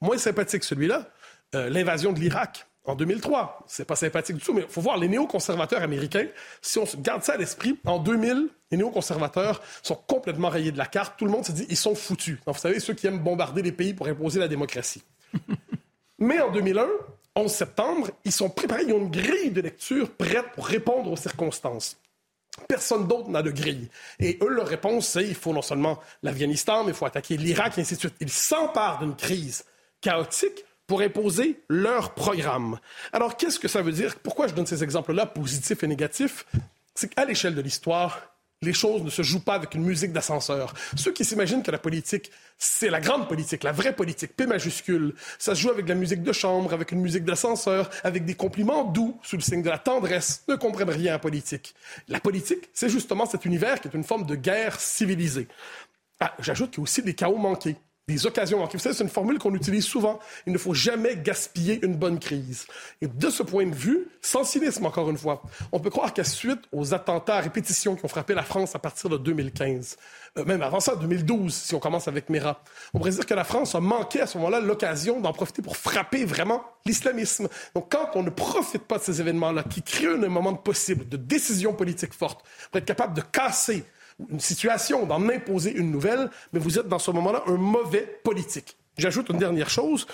moins 0.00 0.16
sympathique 0.16 0.64
celui-là, 0.64 1.10
euh, 1.54 1.68
l'invasion 1.68 2.12
de 2.12 2.20
l'Irak 2.20 2.66
en 2.84 2.94
2003. 2.94 3.64
C'est 3.66 3.84
pas 3.84 3.96
sympathique 3.96 4.36
du 4.36 4.42
tout, 4.42 4.52
mais 4.52 4.62
il 4.62 4.68
faut 4.68 4.80
voir 4.80 4.96
les 4.96 5.08
néoconservateurs 5.08 5.82
américains. 5.82 6.26
Si 6.60 6.78
on 6.78 6.84
garde 6.98 7.22
ça 7.22 7.34
à 7.34 7.36
l'esprit, 7.36 7.78
en 7.84 7.98
2000, 7.98 8.48
les 8.70 8.78
néoconservateurs 8.78 9.62
sont 9.82 9.94
complètement 9.94 10.48
rayés 10.48 10.72
de 10.72 10.78
la 10.78 10.86
carte. 10.86 11.18
Tout 11.18 11.24
le 11.24 11.30
monde 11.30 11.44
se 11.44 11.52
dit 11.52 11.66
ils 11.68 11.76
sont 11.76 11.94
foutus. 11.94 12.38
Donc, 12.46 12.56
vous 12.56 12.60
savez, 12.60 12.80
ceux 12.80 12.94
qui 12.94 13.06
aiment 13.06 13.20
bombarder 13.20 13.62
les 13.62 13.72
pays 13.72 13.94
pour 13.94 14.06
imposer 14.06 14.40
la 14.40 14.48
démocratie. 14.48 15.02
mais 16.18 16.40
en 16.40 16.50
2001, 16.50 16.86
11 17.36 17.52
septembre, 17.52 18.10
ils 18.24 18.32
sont 18.32 18.50
préparés, 18.50 18.84
ils 18.86 18.92
ont 18.92 19.00
une 19.00 19.10
grille 19.10 19.50
de 19.50 19.60
lecture 19.60 20.10
prête 20.10 20.52
pour 20.54 20.66
répondre 20.66 21.10
aux 21.10 21.16
circonstances. 21.16 21.96
Personne 22.68 23.08
d'autre 23.08 23.30
n'a 23.30 23.42
de 23.42 23.50
grille. 23.50 23.88
Et 24.20 24.38
eux, 24.40 24.48
leur 24.48 24.68
réponse, 24.68 25.08
c'est 25.08 25.24
il 25.24 25.34
faut 25.34 25.52
non 25.52 25.62
seulement 25.62 25.98
l'Afghanistan, 26.22 26.84
mais 26.84 26.90
il 26.90 26.94
faut 26.94 27.06
attaquer 27.06 27.36
l'Irak, 27.36 27.76
et 27.76 27.80
ainsi 27.80 27.94
de 27.94 28.00
suite. 28.00 28.14
Ils 28.20 28.30
s'emparent 28.30 29.00
d'une 29.00 29.16
crise 29.16 29.64
chaotique 30.00 30.64
pour 30.86 31.00
imposer 31.00 31.60
leur 31.68 32.14
programme. 32.14 32.78
Alors, 33.12 33.36
qu'est-ce 33.36 33.58
que 33.58 33.68
ça 33.68 33.82
veut 33.82 33.92
dire? 33.92 34.16
Pourquoi 34.16 34.48
je 34.48 34.54
donne 34.54 34.66
ces 34.66 34.84
exemples-là, 34.84 35.26
positifs 35.26 35.82
et 35.82 35.86
négatifs? 35.86 36.46
C'est 36.94 37.14
qu'à 37.14 37.24
l'échelle 37.24 37.54
de 37.54 37.60
l'histoire, 37.60 38.34
les 38.64 38.72
choses 38.72 39.02
ne 39.02 39.10
se 39.10 39.22
jouent 39.22 39.44
pas 39.44 39.54
avec 39.54 39.74
une 39.74 39.84
musique 39.84 40.12
d'ascenseur. 40.12 40.74
Ceux 40.96 41.12
qui 41.12 41.24
s'imaginent 41.24 41.62
que 41.62 41.70
la 41.70 41.78
politique, 41.78 42.30
c'est 42.58 42.88
la 42.88 43.00
grande 43.00 43.28
politique, 43.28 43.62
la 43.62 43.72
vraie 43.72 43.94
politique, 43.94 44.34
P 44.36 44.46
majuscule, 44.46 45.14
ça 45.38 45.54
se 45.54 45.60
joue 45.60 45.70
avec 45.70 45.84
de 45.84 45.90
la 45.90 45.94
musique 45.94 46.22
de 46.22 46.32
chambre, 46.32 46.72
avec 46.72 46.92
une 46.92 47.00
musique 47.00 47.24
d'ascenseur, 47.24 47.90
avec 48.02 48.24
des 48.24 48.34
compliments 48.34 48.84
doux, 48.84 49.18
sous 49.22 49.36
le 49.36 49.42
signe 49.42 49.62
de 49.62 49.70
la 49.70 49.78
tendresse, 49.78 50.44
ne 50.48 50.56
comprennent 50.56 50.90
rien 50.90 51.14
à 51.14 51.18
politique. 51.18 51.74
La 52.08 52.20
politique, 52.20 52.70
c'est 52.72 52.88
justement 52.88 53.26
cet 53.26 53.44
univers 53.44 53.80
qui 53.80 53.88
est 53.88 53.94
une 53.94 54.04
forme 54.04 54.26
de 54.26 54.34
guerre 54.34 54.80
civilisée. 54.80 55.48
Ah, 56.20 56.34
j'ajoute 56.38 56.70
qu'il 56.70 56.78
y 56.78 56.82
a 56.82 56.84
aussi 56.84 57.02
des 57.02 57.14
chaos 57.14 57.36
manqués. 57.36 57.76
Des 58.06 58.26
occasions 58.26 58.58
manquées. 58.58 58.78
C'est 58.78 59.00
une 59.00 59.08
formule 59.08 59.38
qu'on 59.38 59.54
utilise 59.54 59.84
souvent. 59.84 60.18
Il 60.46 60.52
ne 60.52 60.58
faut 60.58 60.74
jamais 60.74 61.16
gaspiller 61.16 61.84
une 61.84 61.94
bonne 61.94 62.18
crise. 62.18 62.66
Et 63.00 63.06
de 63.06 63.30
ce 63.30 63.42
point 63.42 63.66
de 63.66 63.74
vue, 63.74 64.08
sans 64.20 64.44
cynisme 64.44 64.84
encore 64.84 65.08
une 65.08 65.16
fois, 65.16 65.42
on 65.72 65.80
peut 65.80 65.90
croire 65.90 66.12
qu'à 66.12 66.24
suite 66.24 66.60
aux 66.72 66.92
attentats 66.92 67.36
à 67.36 67.40
répétition 67.40 67.96
qui 67.96 68.04
ont 68.04 68.08
frappé 68.08 68.34
la 68.34 68.42
France 68.42 68.74
à 68.74 68.78
partir 68.78 69.08
de 69.08 69.16
2015, 69.16 69.96
euh, 70.36 70.44
même 70.44 70.62
avant 70.62 70.80
ça, 70.80 70.96
2012, 70.96 71.54
si 71.54 71.74
on 71.74 71.78
commence 71.78 72.08
avec 72.08 72.28
Mera, 72.28 72.62
on 72.92 72.98
pourrait 72.98 73.12
dire 73.12 73.24
que 73.24 73.34
la 73.34 73.44
France 73.44 73.74
a 73.74 73.80
manqué 73.80 74.20
à 74.20 74.26
ce 74.26 74.36
moment-là 74.38 74.60
l'occasion 74.60 75.20
d'en 75.20 75.32
profiter 75.32 75.62
pour 75.62 75.76
frapper 75.76 76.24
vraiment 76.24 76.62
l'islamisme. 76.84 77.48
Donc 77.74 77.90
quand 77.90 78.10
on 78.16 78.22
ne 78.22 78.30
profite 78.30 78.82
pas 78.82 78.98
de 78.98 79.02
ces 79.02 79.20
événements-là, 79.20 79.62
qui 79.62 79.82
créent 79.82 80.08
un 80.08 80.28
moment 80.28 80.54
possible 80.54 81.08
de 81.08 81.16
décision 81.16 81.72
politique 81.72 82.12
forte, 82.12 82.44
pour 82.70 82.78
être 82.78 82.84
capable 82.84 83.14
de 83.14 83.22
casser 83.22 83.84
une 84.30 84.40
situation, 84.40 85.06
d'en 85.06 85.28
imposer 85.28 85.72
une 85.72 85.90
nouvelle, 85.90 86.30
mais 86.52 86.60
vous 86.60 86.78
êtes 86.78 86.88
dans 86.88 86.98
ce 86.98 87.10
moment-là 87.10 87.42
un 87.46 87.56
mauvais 87.56 88.20
politique. 88.22 88.76
J'ajoute 88.96 89.28
une 89.30 89.38
dernière 89.38 89.70
chose. 89.70 90.06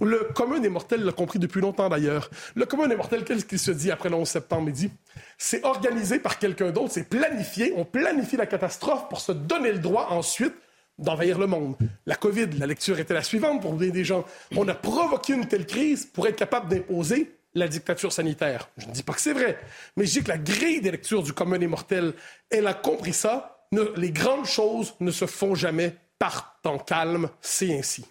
Le 0.00 0.30
commun 0.34 0.58
des 0.58 0.70
mortels 0.70 1.02
l'a 1.02 1.12
compris 1.12 1.38
depuis 1.38 1.60
longtemps 1.60 1.88
d'ailleurs. 1.90 2.30
Le 2.54 2.64
commun 2.64 2.88
des 2.88 2.96
mortels, 2.96 3.24
qu'est-ce 3.24 3.44
qu'il 3.44 3.58
se 3.58 3.70
dit 3.70 3.90
après 3.90 4.08
le 4.08 4.16
11 4.16 4.26
septembre 4.26 4.66
midi? 4.66 4.90
C'est 5.36 5.64
organisé 5.64 6.18
par 6.18 6.38
quelqu'un 6.38 6.70
d'autre, 6.70 6.92
c'est 6.92 7.08
planifié. 7.08 7.74
On 7.76 7.84
planifie 7.84 8.36
la 8.36 8.46
catastrophe 8.46 9.08
pour 9.08 9.20
se 9.20 9.32
donner 9.32 9.70
le 9.70 9.80
droit 9.80 10.08
ensuite 10.10 10.54
d'envahir 10.98 11.38
le 11.38 11.46
monde. 11.46 11.76
La 12.06 12.14
COVID, 12.14 12.58
la 12.58 12.66
lecture 12.66 12.98
était 12.98 13.14
la 13.14 13.22
suivante 13.22 13.60
pour 13.60 13.74
des 13.74 14.04
gens. 14.04 14.24
On 14.56 14.66
a 14.68 14.74
provoqué 14.74 15.34
une 15.34 15.46
telle 15.46 15.66
crise 15.66 16.06
pour 16.06 16.26
être 16.26 16.36
capable 16.36 16.68
d'imposer 16.68 17.34
la 17.54 17.68
dictature 17.68 18.12
sanitaire. 18.12 18.68
Je 18.78 18.86
ne 18.86 18.92
dis 18.92 19.02
pas 19.02 19.12
que 19.12 19.20
c'est 19.20 19.32
vrai, 19.32 19.58
mais 19.96 20.06
je 20.06 20.12
dis 20.12 20.22
que 20.22 20.28
la 20.28 20.38
grille 20.38 20.80
des 20.80 20.90
lectures 20.90 21.22
du 21.22 21.32
commun 21.32 21.58
des 21.58 21.66
mortels, 21.66 22.14
elle 22.50 22.66
a 22.66 22.74
compris 22.74 23.12
ça. 23.12 23.66
les 23.96 24.10
grandes 24.10 24.46
choses 24.46 24.94
ne 25.00 25.10
se 25.10 25.26
font 25.26 25.54
jamais 25.54 25.94
par 26.18 26.58
temps 26.62 26.78
calme, 26.78 27.28
c'est 27.40 27.76
ainsi. 27.76 28.04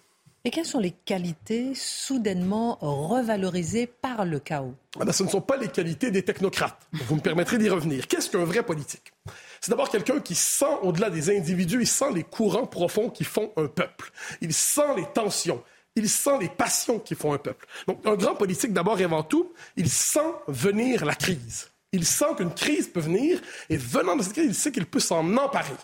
Et 0.44 0.50
quelles 0.50 0.66
sont 0.66 0.80
les 0.80 0.90
qualités 0.90 1.72
soudainement 1.74 2.76
revalorisées 2.80 3.86
par 3.86 4.24
le 4.24 4.40
chaos? 4.40 4.74
Ah 4.98 5.04
ben, 5.04 5.12
Ce 5.12 5.22
ne 5.22 5.28
sont 5.28 5.40
pas 5.40 5.56
les 5.56 5.68
qualités 5.68 6.10
des 6.10 6.24
technocrates. 6.24 6.88
Vous 6.92 7.14
me 7.14 7.20
permettrez 7.20 7.58
d'y 7.58 7.68
revenir. 7.68 8.08
Qu'est-ce 8.08 8.28
qu'un 8.28 8.44
vrai 8.44 8.64
politique? 8.64 9.12
C'est 9.60 9.70
d'abord 9.70 9.88
quelqu'un 9.88 10.18
qui 10.18 10.34
sent 10.34 10.74
au-delà 10.82 11.10
des 11.10 11.36
individus, 11.36 11.82
il 11.82 11.86
sent 11.86 12.12
les 12.12 12.24
courants 12.24 12.66
profonds 12.66 13.08
qui 13.08 13.22
font 13.22 13.52
un 13.56 13.68
peuple. 13.68 14.10
Il 14.40 14.52
sent 14.52 14.96
les 14.96 15.06
tensions. 15.14 15.62
Il 15.94 16.08
sent 16.08 16.38
les 16.40 16.48
passions 16.48 16.98
qui 16.98 17.14
font 17.14 17.32
un 17.32 17.38
peuple. 17.38 17.66
Donc, 17.86 18.04
un 18.06 18.14
grand 18.14 18.34
politique, 18.34 18.72
d'abord 18.72 18.98
et 19.00 19.04
avant 19.04 19.22
tout, 19.22 19.52
il 19.76 19.90
sent 19.90 20.32
venir 20.48 21.04
la 21.04 21.14
crise. 21.14 21.70
Il 21.92 22.06
sent 22.06 22.34
qu'une 22.38 22.54
crise 22.54 22.88
peut 22.88 23.00
venir, 23.00 23.40
et 23.68 23.76
venant 23.76 24.16
de 24.16 24.22
cette 24.22 24.32
crise, 24.32 24.46
il 24.46 24.54
sait 24.54 24.72
qu'il 24.72 24.86
peut 24.86 25.00
s'en 25.00 25.36
emparer. 25.36 25.74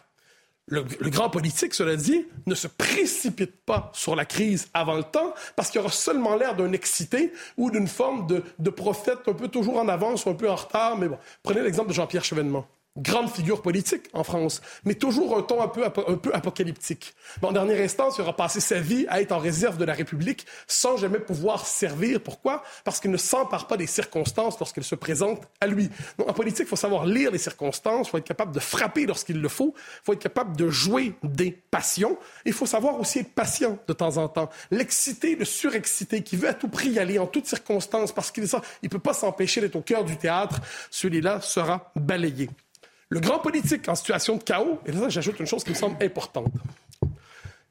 Le, 0.71 0.83
grand 1.09 1.31
politique, 1.31 1.73
cela 1.73 1.97
dit, 1.97 2.27
ne 2.47 2.55
se 2.55 2.67
précipite 2.67 3.65
pas 3.65 3.91
sur 3.95 4.15
la 4.15 4.27
crise 4.27 4.69
avant 4.75 4.97
le 4.97 5.03
temps 5.03 5.33
parce 5.57 5.71
qu'il 5.71 5.81
aura 5.81 5.91
seulement 5.91 6.37
l'air 6.37 6.57
d'un 6.57 6.73
excité 6.73 7.33
ou 7.57 7.71
d'une 7.71 7.89
forme 7.89 8.27
de, 8.27 8.43
de, 8.59 8.69
prophète 8.69 9.21
un 9.29 9.33
peu 9.33 9.49
toujours 9.49 9.79
en 9.79 9.89
avance 9.89 10.27
ou 10.27 10.31
un 10.31 10.35
peu 10.35 10.49
en 10.49 10.57
retard. 10.57 10.99
Mais 10.99 11.09
bon, 11.09 11.19
prenez 11.43 11.63
l'exemple 11.63 11.89
de 11.89 11.95
Jean-Pierre 11.95 12.25
Chevènement 12.25 12.69
grande 12.99 13.31
figure 13.31 13.63
politique 13.63 14.09
en 14.13 14.25
France, 14.25 14.61
mais 14.85 14.95
toujours 14.95 15.37
un 15.37 15.43
ton 15.43 15.63
un 15.63 15.69
peu, 15.69 15.85
apocalyptique. 16.33 17.15
en 17.43 17.53
dernière 17.53 17.81
instance, 17.81 18.17
il 18.19 18.23
aura 18.23 18.37
passé 18.37 18.61
sa 18.61 18.81
vie 18.81 19.07
à 19.09 19.21
être 19.21 19.33
en 19.33 19.39
réserve 19.39 19.79
de 19.79 19.85
la 19.85 19.95
République 19.95 20.47
sans 20.67 20.97
jamais 20.97 21.19
pouvoir 21.19 21.67
servir. 21.67 22.21
Pourquoi? 22.21 22.63
Parce 22.85 23.01
qu'il 23.01 23.11
ne 23.11 23.17
s'empare 23.17 23.67
pas 23.67 23.77
des 23.77 23.87
circonstances 23.87 24.59
lorsqu'elles 24.59 24.85
se 24.85 24.95
présentent 24.95 25.43
à 25.61 25.67
lui. 25.67 25.91
Donc, 26.19 26.29
en 26.29 26.33
politique, 26.33 26.67
il 26.67 26.69
faut 26.69 26.77
savoir 26.77 27.07
lire 27.07 27.31
les 27.31 27.39
circonstances, 27.39 28.09
il 28.09 28.11
faut 28.11 28.19
être 28.19 28.25
capable 28.25 28.53
de 28.53 28.61
frapper 28.61 29.07
lorsqu'il 29.07 29.41
le 29.41 29.49
faut, 29.49 29.75
il 29.77 30.05
faut 30.05 30.13
être 30.13 30.23
capable 30.23 30.57
de 30.57 30.69
jouer 30.69 31.15
des 31.23 31.53
passions, 31.53 32.19
il 32.45 32.53
faut 32.53 32.67
savoir 32.67 32.99
aussi 33.01 33.21
être 33.21 33.33
patient 33.33 33.79
de 33.87 33.93
temps 33.93 34.17
en 34.17 34.29
temps. 34.29 34.51
L'excité, 34.71 35.37
le 35.37 35.45
surexcité, 35.45 36.23
qui 36.23 36.37
veut 36.37 36.49
à 36.49 36.55
tout 36.55 36.69
prix 36.69 36.91
y 36.91 36.99
aller 36.99 37.19
en 37.19 37.27
toutes 37.27 37.47
circonstances 37.47 38.13
parce 38.13 38.31
qu'il 38.31 38.45
ne 38.45 38.89
peut 38.89 38.99
pas 38.99 39.15
s'empêcher 39.15 39.61
d'être 39.61 39.77
au 39.77 39.83
cœur 39.83 40.05
du 40.05 40.17
théâtre, 40.17 40.61
celui-là 40.91 41.41
sera 41.41 41.93
balayé. 41.97 42.49
Le 43.11 43.21
grand 43.21 43.39
politique 43.39 43.89
en 43.89 43.95
situation 43.95 44.37
de 44.37 44.43
chaos, 44.43 44.81
et 44.85 44.93
là 44.93 45.09
j'ajoute 45.09 45.41
une 45.41 45.47
chose 45.47 45.65
qui 45.65 45.71
me 45.71 45.75
semble 45.75 46.03
importante, 46.03 46.53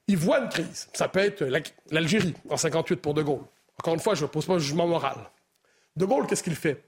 il 0.08 0.17
voit 0.17 0.39
une 0.39 0.50
crise. 0.50 0.88
Ça 0.94 1.08
peut 1.08 1.20
être 1.20 1.44
l'Algérie 1.91 2.34
en 2.50 2.58
58 2.58 2.98
pour 2.98 3.13
De 3.13 3.22
Gaulle. 3.22 3.44
Encore 3.79 3.94
une 3.94 4.00
fois, 4.00 4.15
je 4.15 4.24
ne 4.24 4.27
pose 4.27 4.46
pas 4.46 4.53
un 4.53 4.60
jugement 4.60 4.88
moral. 4.88 5.17
De 5.96 6.06
Gaulle, 6.06 6.25
qu'est-ce 6.27 6.44
qu'il 6.44 6.56
fait? 6.56 6.84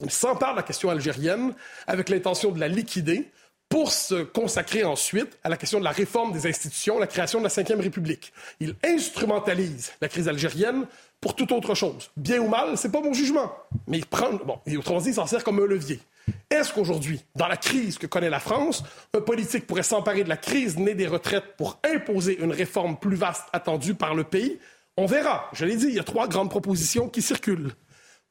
Il 0.00 0.10
s'empare 0.10 0.52
de 0.52 0.56
la 0.56 0.62
question 0.62 0.90
algérienne 0.90 1.54
avec 1.86 2.08
l'intention 2.08 2.50
de 2.50 2.58
la 2.58 2.68
liquider 2.68 3.30
pour 3.68 3.92
se 3.92 4.22
consacrer 4.22 4.84
ensuite 4.84 5.38
à 5.42 5.48
la 5.48 5.56
question 5.56 5.78
de 5.78 5.84
la 5.84 5.90
réforme 5.90 6.32
des 6.32 6.46
institutions, 6.46 6.98
la 6.98 7.06
création 7.06 7.40
de 7.40 7.44
la 7.44 7.62
Ve 7.76 7.80
République. 7.80 8.32
Il 8.60 8.76
instrumentalise 8.84 9.92
la 10.00 10.08
crise 10.08 10.28
algérienne 10.28 10.86
pour 11.24 11.34
toute 11.34 11.52
autre 11.52 11.74
chose. 11.74 12.10
Bien 12.18 12.38
ou 12.40 12.48
mal, 12.48 12.76
c'est 12.76 12.92
pas 12.92 13.00
mon 13.00 13.14
jugement. 13.14 13.50
Mais 13.86 13.96
il 13.96 14.04
prend, 14.04 14.34
bon, 14.44 14.58
et 14.66 14.76
autrement 14.76 15.00
dit, 15.00 15.08
il 15.08 15.14
s'en 15.14 15.26
sert 15.26 15.42
comme 15.42 15.58
un 15.58 15.64
levier. 15.64 15.98
Est-ce 16.50 16.74
qu'aujourd'hui, 16.74 17.24
dans 17.34 17.48
la 17.48 17.56
crise 17.56 17.96
que 17.96 18.06
connaît 18.06 18.28
la 18.28 18.40
France, 18.40 18.84
un 19.14 19.22
politique 19.22 19.66
pourrait 19.66 19.84
s'emparer 19.84 20.22
de 20.22 20.28
la 20.28 20.36
crise 20.36 20.76
née 20.76 20.92
des 20.92 21.06
retraites 21.06 21.56
pour 21.56 21.80
imposer 21.82 22.38
une 22.42 22.52
réforme 22.52 22.98
plus 22.98 23.16
vaste 23.16 23.44
attendue 23.54 23.94
par 23.94 24.14
le 24.14 24.24
pays? 24.24 24.58
On 24.98 25.06
verra. 25.06 25.48
Je 25.54 25.64
l'ai 25.64 25.76
dit, 25.76 25.86
il 25.86 25.94
y 25.94 25.98
a 25.98 26.04
trois 26.04 26.28
grandes 26.28 26.50
propositions 26.50 27.08
qui 27.08 27.22
circulent. 27.22 27.72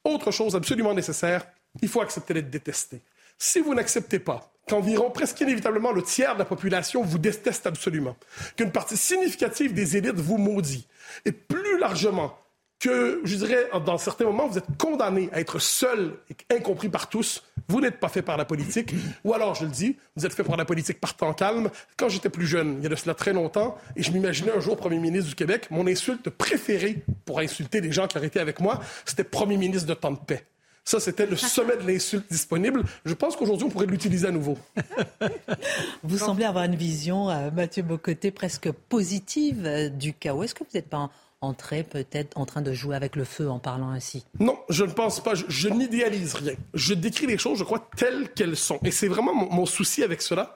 Autre 0.03 0.29
chose 0.29 0.55
absolument 0.55 0.93
nécessaire, 0.93 1.47
il 1.81 1.87
faut 1.87 2.01
accepter 2.01 2.35
d'être 2.35 2.51
détesté. 2.51 3.01
Si 3.39 3.59
vous 3.59 3.73
n'acceptez 3.73 4.19
pas 4.19 4.53
qu'environ 4.69 5.09
presque 5.09 5.41
inévitablement 5.41 5.93
le 5.93 6.03
tiers 6.03 6.35
de 6.35 6.39
la 6.39 6.45
population 6.45 7.01
vous 7.01 7.17
déteste 7.17 7.65
absolument, 7.65 8.15
qu'une 8.55 8.71
partie 8.71 8.97
significative 8.97 9.73
des 9.73 9.97
élites 9.97 10.19
vous 10.19 10.37
maudit, 10.37 10.87
et 11.25 11.31
plus 11.31 11.79
largement 11.79 12.37
que, 12.83 13.21
je 13.23 13.37
dirais, 13.37 13.69
dans 13.85 13.97
certains 13.97 14.25
moments, 14.25 14.45
vous 14.45 14.57
êtes 14.57 14.77
condamné 14.77 15.29
à 15.31 15.39
être 15.39 15.57
seul 15.57 16.15
et 16.29 16.53
incompris 16.53 16.89
par 16.89 17.07
tous. 17.07 17.41
Vous 17.69 17.79
n'êtes 17.79 17.97
pas 17.97 18.09
fait 18.09 18.21
par 18.21 18.35
la 18.35 18.43
politique. 18.43 18.93
Ou 19.23 19.33
alors, 19.33 19.55
je 19.55 19.63
le 19.63 19.71
dis, 19.71 19.95
vous 20.17 20.25
êtes 20.25 20.33
fait 20.33 20.43
par 20.43 20.57
la 20.57 20.65
politique 20.65 20.99
par 20.99 21.15
temps 21.15 21.33
calme. 21.33 21.69
Quand 21.95 22.09
j'étais 22.09 22.27
plus 22.27 22.45
jeune, 22.45 22.75
il 22.79 22.83
y 22.83 22.85
a 22.85 22.89
de 22.89 22.95
cela 22.95 23.15
très 23.15 23.31
longtemps, 23.31 23.77
et 23.95 24.03
je 24.03 24.11
m'imaginais 24.11 24.51
un 24.51 24.59
jour 24.59 24.75
Premier 24.75 24.99
ministre 24.99 25.29
du 25.29 25.35
Québec, 25.35 25.67
mon 25.71 25.87
insulte 25.87 26.29
préférée 26.29 27.05
pour 27.23 27.39
insulter 27.39 27.79
les 27.79 27.93
gens 27.93 28.07
qui 28.07 28.17
auraient 28.17 28.27
été 28.27 28.41
avec 28.41 28.59
moi, 28.59 28.81
c'était 29.05 29.23
Premier 29.23 29.55
ministre 29.55 29.87
de 29.87 29.93
temps 29.93 30.11
de 30.11 30.17
paix. 30.17 30.43
Ça, 30.83 30.99
c'était 30.99 31.25
le 31.25 31.37
sommet 31.37 31.77
de 31.77 31.87
l'insulte 31.87 32.29
disponible. 32.29 32.83
Je 33.05 33.13
pense 33.13 33.37
qu'aujourd'hui, 33.37 33.65
on 33.65 33.69
pourrait 33.69 33.85
l'utiliser 33.85 34.27
à 34.27 34.31
nouveau. 34.31 34.57
vous 36.03 36.17
semblez 36.17 36.43
avoir 36.43 36.65
une 36.65 36.75
vision, 36.75 37.29
euh, 37.29 37.49
Mathieu 37.51 37.83
Bocoté, 37.83 38.31
presque 38.31 38.69
positive 38.69 39.65
euh, 39.65 39.87
du 39.87 40.13
chaos. 40.13 40.43
Est-ce 40.43 40.53
que 40.53 40.65
vous 40.65 40.69
n'êtes 40.73 40.89
pas 40.89 41.09
entrer 41.43 41.83
peut-être 41.83 42.37
en 42.37 42.45
train 42.45 42.61
de 42.61 42.73
jouer 42.73 42.95
avec 42.95 43.15
le 43.15 43.25
feu 43.25 43.49
en 43.49 43.59
parlant 43.59 43.89
ainsi 43.89 44.25
Non, 44.39 44.57
je 44.69 44.83
ne 44.83 44.91
pense 44.91 45.21
pas. 45.21 45.33
Je, 45.35 45.67
n'idéalise 45.69 46.33
rien. 46.35 46.53
Je 46.73 46.93
décris 46.93 47.27
les 47.27 47.37
choses, 47.37 47.59
je 47.59 47.63
crois, 47.63 47.87
telles 47.97 48.29
qu'elles 48.33 48.57
sont. 48.57 48.79
Et 48.83 48.91
c'est 48.91 49.07
vraiment 49.07 49.33
mon, 49.33 49.65
souci 49.65 50.03
avec 50.03 50.21
cela. 50.21 50.55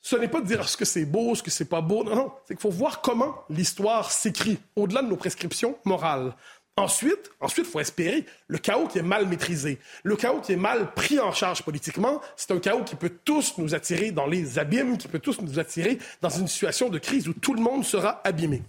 Ce 0.00 0.16
n'est 0.16 0.28
pas 0.28 0.40
de 0.40 0.46
dire 0.46 0.68
ce 0.68 0.76
que 0.76 0.84
c'est 0.84 1.04
beau, 1.04 1.34
ce 1.34 1.42
que 1.42 1.50
c'est 1.50 1.64
pas 1.64 1.80
beau. 1.80 2.04
Non, 2.04 2.16
non. 2.16 2.32
C'est 2.46 2.54
qu'il 2.54 2.60
faut 2.60 2.70
voir 2.70 3.00
comment 3.00 3.44
l'histoire 3.48 4.10
s'écrit 4.10 4.58
au-delà 4.76 5.02
de 5.02 5.08
nos 5.08 5.16
prescriptions 5.16 5.76
morales. 5.84 6.34
Ensuite, 6.76 7.32
ensuite, 7.40 7.66
faut 7.66 7.80
espérer 7.80 8.24
le 8.46 8.58
chaos 8.58 8.86
qui 8.86 8.98
est 8.98 9.02
mal 9.02 9.26
maîtrisé, 9.26 9.80
le 10.04 10.14
chaos 10.14 10.40
qui 10.40 10.52
est 10.52 10.56
mal 10.56 10.94
pris 10.94 11.18
en 11.18 11.32
charge 11.32 11.64
politiquement, 11.64 12.20
c'est 12.36 12.52
un 12.52 12.60
chaos 12.60 12.84
qui 12.84 12.94
peut 12.94 13.10
tous 13.24 13.58
nous 13.58 13.74
attirer 13.74 14.12
dans 14.12 14.26
les 14.26 14.60
abîmes, 14.60 14.96
qui 14.96 15.08
peut 15.08 15.18
tous 15.18 15.40
nous 15.40 15.58
attirer 15.58 15.98
dans 16.22 16.28
une 16.28 16.46
situation 16.46 16.88
de 16.88 17.00
crise 17.00 17.26
où 17.26 17.32
tout 17.32 17.52
le 17.52 17.60
monde 17.60 17.84
sera 17.84 18.20
abîmé. 18.22 18.62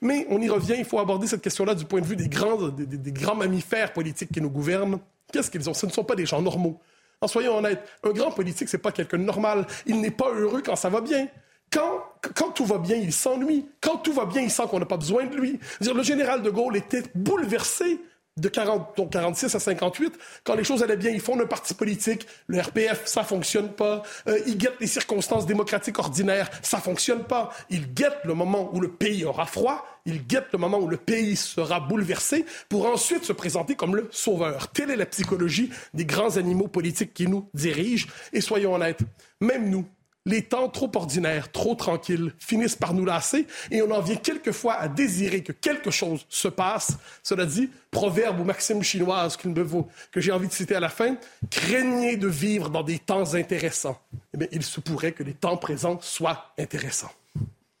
Mais 0.00 0.26
on 0.30 0.40
y 0.40 0.48
revient, 0.48 0.74
il 0.78 0.84
faut 0.84 0.98
aborder 0.98 1.26
cette 1.26 1.42
question-là 1.42 1.74
du 1.74 1.84
point 1.84 2.00
de 2.00 2.06
vue 2.06 2.16
des 2.16 2.28
grands, 2.28 2.68
des, 2.68 3.12
grands 3.12 3.34
mammifères 3.34 3.92
politiques 3.92 4.32
qui 4.32 4.40
nous 4.40 4.50
gouvernent. 4.50 4.98
Qu'est-ce 5.32 5.50
qu'ils 5.50 5.68
ont? 5.68 5.74
Ce 5.74 5.86
ne 5.86 5.92
sont 5.92 6.04
pas 6.04 6.14
des 6.14 6.26
gens 6.26 6.42
normaux. 6.42 6.80
En 7.20 7.28
soyons 7.28 7.56
honnêtes, 7.56 7.88
un 8.02 8.10
grand 8.10 8.32
politique, 8.32 8.68
c'est 8.68 8.78
pas 8.78 8.92
quelqu'un 8.92 9.18
de 9.18 9.24
normal. 9.24 9.66
Il 9.86 10.00
n'est 10.00 10.10
pas 10.10 10.30
heureux 10.32 10.62
quand 10.64 10.76
ça 10.76 10.88
va 10.88 11.00
bien. 11.00 11.28
Quand, 11.70 12.50
tout 12.54 12.66
va 12.66 12.78
bien, 12.78 12.96
il 12.96 13.12
s'ennuie. 13.12 13.66
Quand 13.80 13.96
tout 13.96 14.12
va 14.12 14.26
bien, 14.26 14.42
il 14.42 14.50
sent 14.50 14.64
qu'on 14.70 14.78
n'a 14.78 14.86
pas 14.86 14.98
besoin 14.98 15.24
de 15.24 15.34
lui. 15.34 15.58
Le 15.80 16.02
général 16.02 16.42
de 16.42 16.50
Gaulle 16.50 16.76
était 16.76 17.02
bouleversé 17.14 17.98
de 18.38 18.48
40, 18.48 18.96
donc 18.96 19.12
46 19.12 19.54
à 19.54 19.60
58, 19.60 20.14
quand 20.44 20.54
les 20.54 20.64
choses 20.64 20.82
allaient 20.82 20.96
bien, 20.96 21.10
ils 21.10 21.20
font 21.20 21.38
un 21.38 21.46
parti 21.46 21.74
politique, 21.74 22.26
le 22.46 22.60
RPF, 22.60 23.02
ça 23.04 23.24
fonctionne 23.24 23.70
pas, 23.70 24.02
euh, 24.26 24.38
ils 24.46 24.56
guettent 24.56 24.80
les 24.80 24.86
circonstances 24.86 25.44
démocratiques 25.44 25.98
ordinaires, 25.98 26.50
ça 26.62 26.78
fonctionne 26.78 27.24
pas, 27.24 27.50
ils 27.68 27.92
guettent 27.92 28.24
le 28.24 28.32
moment 28.32 28.70
où 28.72 28.80
le 28.80 28.88
pays 28.88 29.24
aura 29.26 29.44
froid, 29.44 29.84
ils 30.06 30.26
guettent 30.26 30.52
le 30.52 30.58
moment 30.58 30.78
où 30.78 30.88
le 30.88 30.96
pays 30.96 31.36
sera 31.36 31.78
bouleversé 31.78 32.46
pour 32.70 32.86
ensuite 32.86 33.24
se 33.24 33.32
présenter 33.32 33.74
comme 33.74 33.94
le 33.94 34.08
sauveur. 34.10 34.68
Telle 34.68 34.90
est 34.90 34.96
la 34.96 35.06
psychologie 35.06 35.70
des 35.92 36.06
grands 36.06 36.38
animaux 36.38 36.68
politiques 36.68 37.12
qui 37.12 37.26
nous 37.26 37.50
dirigent, 37.52 38.08
et 38.32 38.40
soyons 38.40 38.74
honnêtes, 38.74 39.00
même 39.40 39.68
nous, 39.68 39.84
les 40.26 40.42
temps 40.42 40.68
trop 40.68 40.90
ordinaires, 40.94 41.50
trop 41.50 41.74
tranquilles, 41.74 42.32
finissent 42.38 42.76
par 42.76 42.94
nous 42.94 43.04
lasser 43.04 43.46
et 43.70 43.82
on 43.82 43.90
en 43.90 44.00
vient 44.00 44.16
quelquefois 44.16 44.74
à 44.74 44.88
désirer 44.88 45.42
que 45.42 45.52
quelque 45.52 45.90
chose 45.90 46.24
se 46.28 46.48
passe. 46.48 46.96
Cela 47.22 47.46
dit, 47.46 47.70
proverbe 47.90 48.40
ou 48.40 48.44
maxime 48.44 48.82
chinoise 48.82 49.36
que 49.36 50.20
j'ai 50.20 50.32
envie 50.32 50.48
de 50.48 50.52
citer 50.52 50.74
à 50.74 50.80
la 50.80 50.88
fin, 50.88 51.16
craignez 51.50 52.16
de 52.16 52.28
vivre 52.28 52.70
dans 52.70 52.82
des 52.82 52.98
temps 52.98 53.34
intéressants. 53.34 53.98
Eh 54.34 54.38
bien, 54.38 54.48
il 54.52 54.62
se 54.62 54.80
pourrait 54.80 55.12
que 55.12 55.22
les 55.22 55.34
temps 55.34 55.56
présents 55.56 55.98
soient 56.00 56.52
intéressants. 56.58 57.12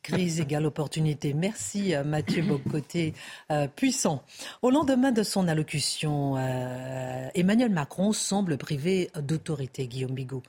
Crise 0.02 0.40
égale 0.40 0.66
opportunité. 0.66 1.32
Merci 1.32 1.94
euh, 1.94 2.02
Mathieu 2.02 2.42
Bocoté, 2.42 3.14
euh, 3.52 3.68
puissant. 3.68 4.24
Au 4.60 4.70
lendemain 4.70 5.12
de 5.12 5.22
son 5.22 5.46
allocution, 5.46 6.36
euh, 6.36 7.28
Emmanuel 7.36 7.70
Macron 7.70 8.12
semble 8.12 8.58
privé 8.58 9.10
d'autorité, 9.14 9.86
Guillaume 9.86 10.14
Bigot. 10.14 10.42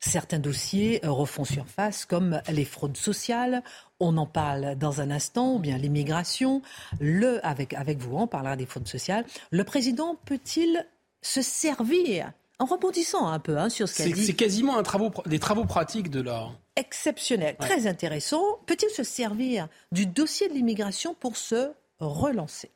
Certains 0.00 0.38
dossiers 0.38 1.00
refont 1.02 1.44
surface, 1.44 2.06
comme 2.06 2.40
les 2.50 2.64
fraudes 2.64 2.96
sociales. 2.96 3.62
On 4.00 4.16
en 4.16 4.26
parle 4.26 4.76
dans 4.76 5.02
un 5.02 5.10
instant, 5.10 5.54
ou 5.54 5.58
bien 5.58 5.76
l'immigration. 5.76 6.62
Le, 7.00 7.44
avec, 7.46 7.74
avec 7.74 7.98
vous, 7.98 8.16
on 8.16 8.26
parlera 8.26 8.56
des 8.56 8.64
fraudes 8.64 8.88
sociales. 8.88 9.26
Le 9.50 9.62
président 9.62 10.16
peut-il 10.24 10.86
se 11.20 11.42
servir 11.42 12.32
en 12.58 12.64
rebondissant 12.64 13.28
un 13.28 13.38
peu 13.38 13.58
hein, 13.58 13.68
sur 13.68 13.88
ce 13.88 13.98
qu'a 13.98 14.08
dit. 14.08 14.24
C'est 14.24 14.34
quasiment 14.34 14.78
un 14.78 14.82
travaux, 14.82 15.10
des 15.26 15.38
travaux 15.38 15.64
pratiques 15.64 16.10
de 16.10 16.22
la. 16.22 16.48
Exceptionnel, 16.76 17.56
très 17.58 17.86
intéressant. 17.86 18.42
Peut-il 18.66 18.88
se 18.90 19.02
servir 19.02 19.68
du 19.92 20.06
dossier 20.06 20.48
de 20.48 20.54
l'immigration 20.54 21.14
pour 21.14 21.36
se 21.36 21.72
relancer? 21.98 22.70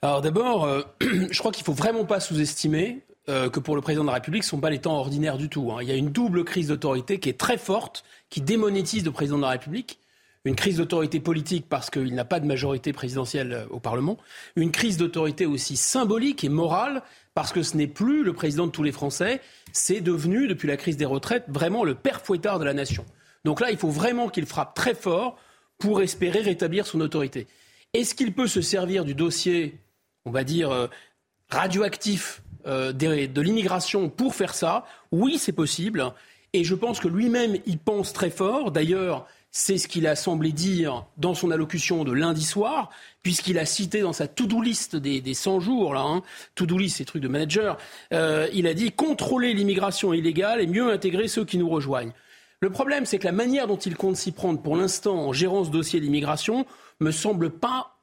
Alors 0.00 0.22
d'abord, 0.22 0.64
euh, 0.64 0.82
je 1.00 1.38
crois 1.38 1.52
qu'il 1.52 1.62
ne 1.62 1.66
faut 1.66 1.72
vraiment 1.74 2.04
pas 2.04 2.18
sous-estimer 2.18 3.02
euh, 3.28 3.48
que 3.48 3.60
pour 3.60 3.76
le 3.76 3.82
président 3.82 4.02
de 4.02 4.08
la 4.08 4.14
République, 4.14 4.42
ce 4.42 4.48
ne 4.48 4.50
sont 4.50 4.60
pas 4.60 4.70
les 4.70 4.80
temps 4.80 4.96
ordinaires 4.96 5.38
du 5.38 5.48
tout. 5.48 5.72
Hein. 5.72 5.78
Il 5.82 5.88
y 5.88 5.92
a 5.92 5.96
une 5.96 6.10
double 6.10 6.44
crise 6.44 6.68
d'autorité 6.68 7.18
qui 7.20 7.28
est 7.28 7.38
très 7.38 7.58
forte, 7.58 8.04
qui 8.30 8.40
démonétise 8.40 9.04
le 9.04 9.12
président 9.12 9.36
de 9.36 9.42
la 9.42 9.50
République 9.50 9.98
une 10.44 10.56
crise 10.56 10.78
d'autorité 10.78 11.20
politique 11.20 11.66
parce 11.68 11.90
qu'il 11.90 12.14
n'a 12.14 12.24
pas 12.24 12.40
de 12.40 12.46
majorité 12.46 12.92
présidentielle 12.92 13.52
euh, 13.52 13.66
au 13.70 13.80
Parlement, 13.80 14.18
une 14.56 14.72
crise 14.72 14.96
d'autorité 14.96 15.46
aussi 15.46 15.76
symbolique 15.76 16.44
et 16.44 16.48
morale 16.48 17.02
parce 17.34 17.52
que 17.52 17.62
ce 17.62 17.76
n'est 17.76 17.86
plus 17.86 18.24
le 18.24 18.32
président 18.32 18.66
de 18.66 18.72
tous 18.72 18.82
les 18.82 18.92
Français, 18.92 19.40
c'est 19.72 20.00
devenu, 20.00 20.48
depuis 20.48 20.68
la 20.68 20.76
crise 20.76 20.96
des 20.96 21.04
retraites, 21.04 21.44
vraiment 21.48 21.84
le 21.84 21.94
père 21.94 22.20
fouettard 22.20 22.58
de 22.58 22.64
la 22.64 22.74
nation. 22.74 23.06
Donc 23.44 23.60
là, 23.60 23.70
il 23.70 23.78
faut 23.78 23.88
vraiment 23.88 24.28
qu'il 24.28 24.46
frappe 24.46 24.74
très 24.74 24.94
fort 24.94 25.38
pour 25.78 26.02
espérer 26.02 26.40
rétablir 26.40 26.86
son 26.86 27.00
autorité. 27.00 27.46
Est-ce 27.94 28.14
qu'il 28.14 28.34
peut 28.34 28.46
se 28.46 28.60
servir 28.60 29.04
du 29.04 29.14
dossier, 29.14 29.80
on 30.24 30.30
va 30.30 30.44
dire, 30.44 30.70
euh, 30.70 30.88
radioactif 31.48 32.41
euh, 32.66 32.92
de 32.92 33.40
l'immigration 33.40 34.08
pour 34.08 34.34
faire 34.34 34.54
ça 34.54 34.84
Oui, 35.10 35.38
c'est 35.38 35.52
possible. 35.52 36.12
Et 36.52 36.64
je 36.64 36.74
pense 36.74 37.00
que 37.00 37.08
lui-même, 37.08 37.56
il 37.66 37.78
pense 37.78 38.12
très 38.12 38.30
fort. 38.30 38.70
D'ailleurs, 38.70 39.26
c'est 39.50 39.76
ce 39.76 39.86
qu'il 39.86 40.06
a 40.06 40.16
semblé 40.16 40.50
dire 40.50 41.04
dans 41.18 41.34
son 41.34 41.50
allocution 41.50 42.04
de 42.04 42.12
lundi 42.12 42.44
soir, 42.44 42.90
puisqu'il 43.22 43.58
a 43.58 43.66
cité 43.66 44.00
dans 44.00 44.14
sa 44.14 44.26
to-do 44.26 44.62
list 44.62 44.96
des, 44.96 45.20
des 45.20 45.34
100 45.34 45.60
jours, 45.60 45.92
là, 45.92 46.00
hein, 46.00 46.22
to-do 46.54 46.78
list, 46.78 46.96
c'est 46.96 47.04
trucs 47.04 47.22
de 47.22 47.28
manager, 47.28 47.76
euh, 48.14 48.48
il 48.54 48.66
a 48.66 48.74
dit 48.74 48.92
contrôler 48.92 49.52
l'immigration 49.52 50.14
illégale 50.14 50.62
et 50.62 50.66
mieux 50.66 50.90
intégrer 50.90 51.28
ceux 51.28 51.44
qui 51.44 51.58
nous 51.58 51.68
rejoignent. 51.68 52.12
Le 52.60 52.70
problème, 52.70 53.04
c'est 53.04 53.18
que 53.18 53.26
la 53.26 53.32
manière 53.32 53.66
dont 53.66 53.76
il 53.76 53.96
compte 53.96 54.16
s'y 54.16 54.32
prendre 54.32 54.60
pour 54.62 54.76
l'instant 54.76 55.16
en 55.16 55.32
gérant 55.32 55.64
ce 55.64 55.70
dossier 55.70 56.00
d'immigration 56.00 56.64
me 57.00 57.10
semble 57.10 57.50
pas 57.50 57.98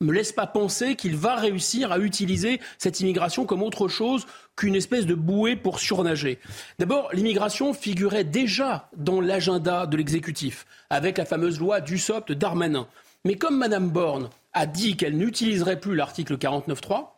me 0.00 0.12
laisse 0.12 0.32
pas 0.32 0.46
penser 0.46 0.94
qu'il 0.94 1.16
va 1.16 1.36
réussir 1.36 1.92
à 1.92 1.98
utiliser 1.98 2.60
cette 2.78 3.00
immigration 3.00 3.46
comme 3.46 3.62
autre 3.62 3.88
chose 3.88 4.26
qu'une 4.56 4.74
espèce 4.74 5.06
de 5.06 5.14
bouée 5.14 5.56
pour 5.56 5.80
surnager. 5.80 6.38
D'abord, 6.78 7.10
l'immigration 7.12 7.72
figurait 7.72 8.24
déjà 8.24 8.90
dans 8.96 9.20
l'agenda 9.20 9.86
de 9.86 9.96
l'exécutif, 9.96 10.66
avec 10.90 11.18
la 11.18 11.24
fameuse 11.24 11.58
loi 11.58 11.80
Dussopt 11.80 12.32
Darmanin. 12.32 12.86
Mais 13.24 13.36
comme 13.36 13.56
Mme 13.56 13.90
Borne 13.90 14.30
a 14.52 14.66
dit 14.66 14.96
qu'elle 14.96 15.16
n'utiliserait 15.16 15.80
plus 15.80 15.94
l'article 15.94 16.36
49.3, 16.36 17.08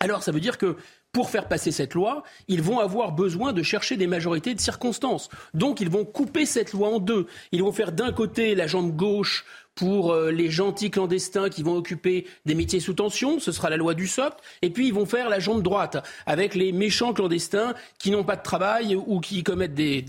alors 0.00 0.22
ça 0.22 0.32
veut 0.32 0.40
dire 0.40 0.58
que 0.58 0.76
pour 1.16 1.30
faire 1.30 1.48
passer 1.48 1.72
cette 1.72 1.94
loi, 1.94 2.24
ils 2.46 2.60
vont 2.60 2.78
avoir 2.78 3.10
besoin 3.10 3.54
de 3.54 3.62
chercher 3.62 3.96
des 3.96 4.06
majorités 4.06 4.54
de 4.54 4.60
circonstances. 4.60 5.30
Donc 5.54 5.80
ils 5.80 5.88
vont 5.88 6.04
couper 6.04 6.44
cette 6.44 6.74
loi 6.74 6.90
en 6.90 6.98
deux. 6.98 7.26
Ils 7.52 7.62
vont 7.62 7.72
faire 7.72 7.92
d'un 7.92 8.12
côté 8.12 8.54
la 8.54 8.66
jambe 8.66 8.94
gauche 8.94 9.46
pour 9.74 10.12
euh, 10.12 10.30
les 10.30 10.50
gentils 10.50 10.90
clandestins 10.90 11.48
qui 11.48 11.62
vont 11.62 11.74
occuper 11.74 12.26
des 12.44 12.54
métiers 12.54 12.80
sous 12.80 12.92
tension, 12.92 13.40
ce 13.40 13.50
sera 13.50 13.70
la 13.70 13.78
loi 13.78 13.94
du 13.94 14.06
SOP, 14.06 14.34
et 14.60 14.68
puis 14.68 14.88
ils 14.88 14.92
vont 14.92 15.06
faire 15.06 15.30
la 15.30 15.38
jambe 15.38 15.62
droite 15.62 16.06
avec 16.26 16.54
les 16.54 16.70
méchants 16.70 17.14
clandestins 17.14 17.72
qui 17.98 18.10
n'ont 18.10 18.24
pas 18.24 18.36
de 18.36 18.42
travail 18.42 18.94
ou 18.94 19.18
qui 19.20 19.42
commettent 19.42 19.72
des, 19.72 20.02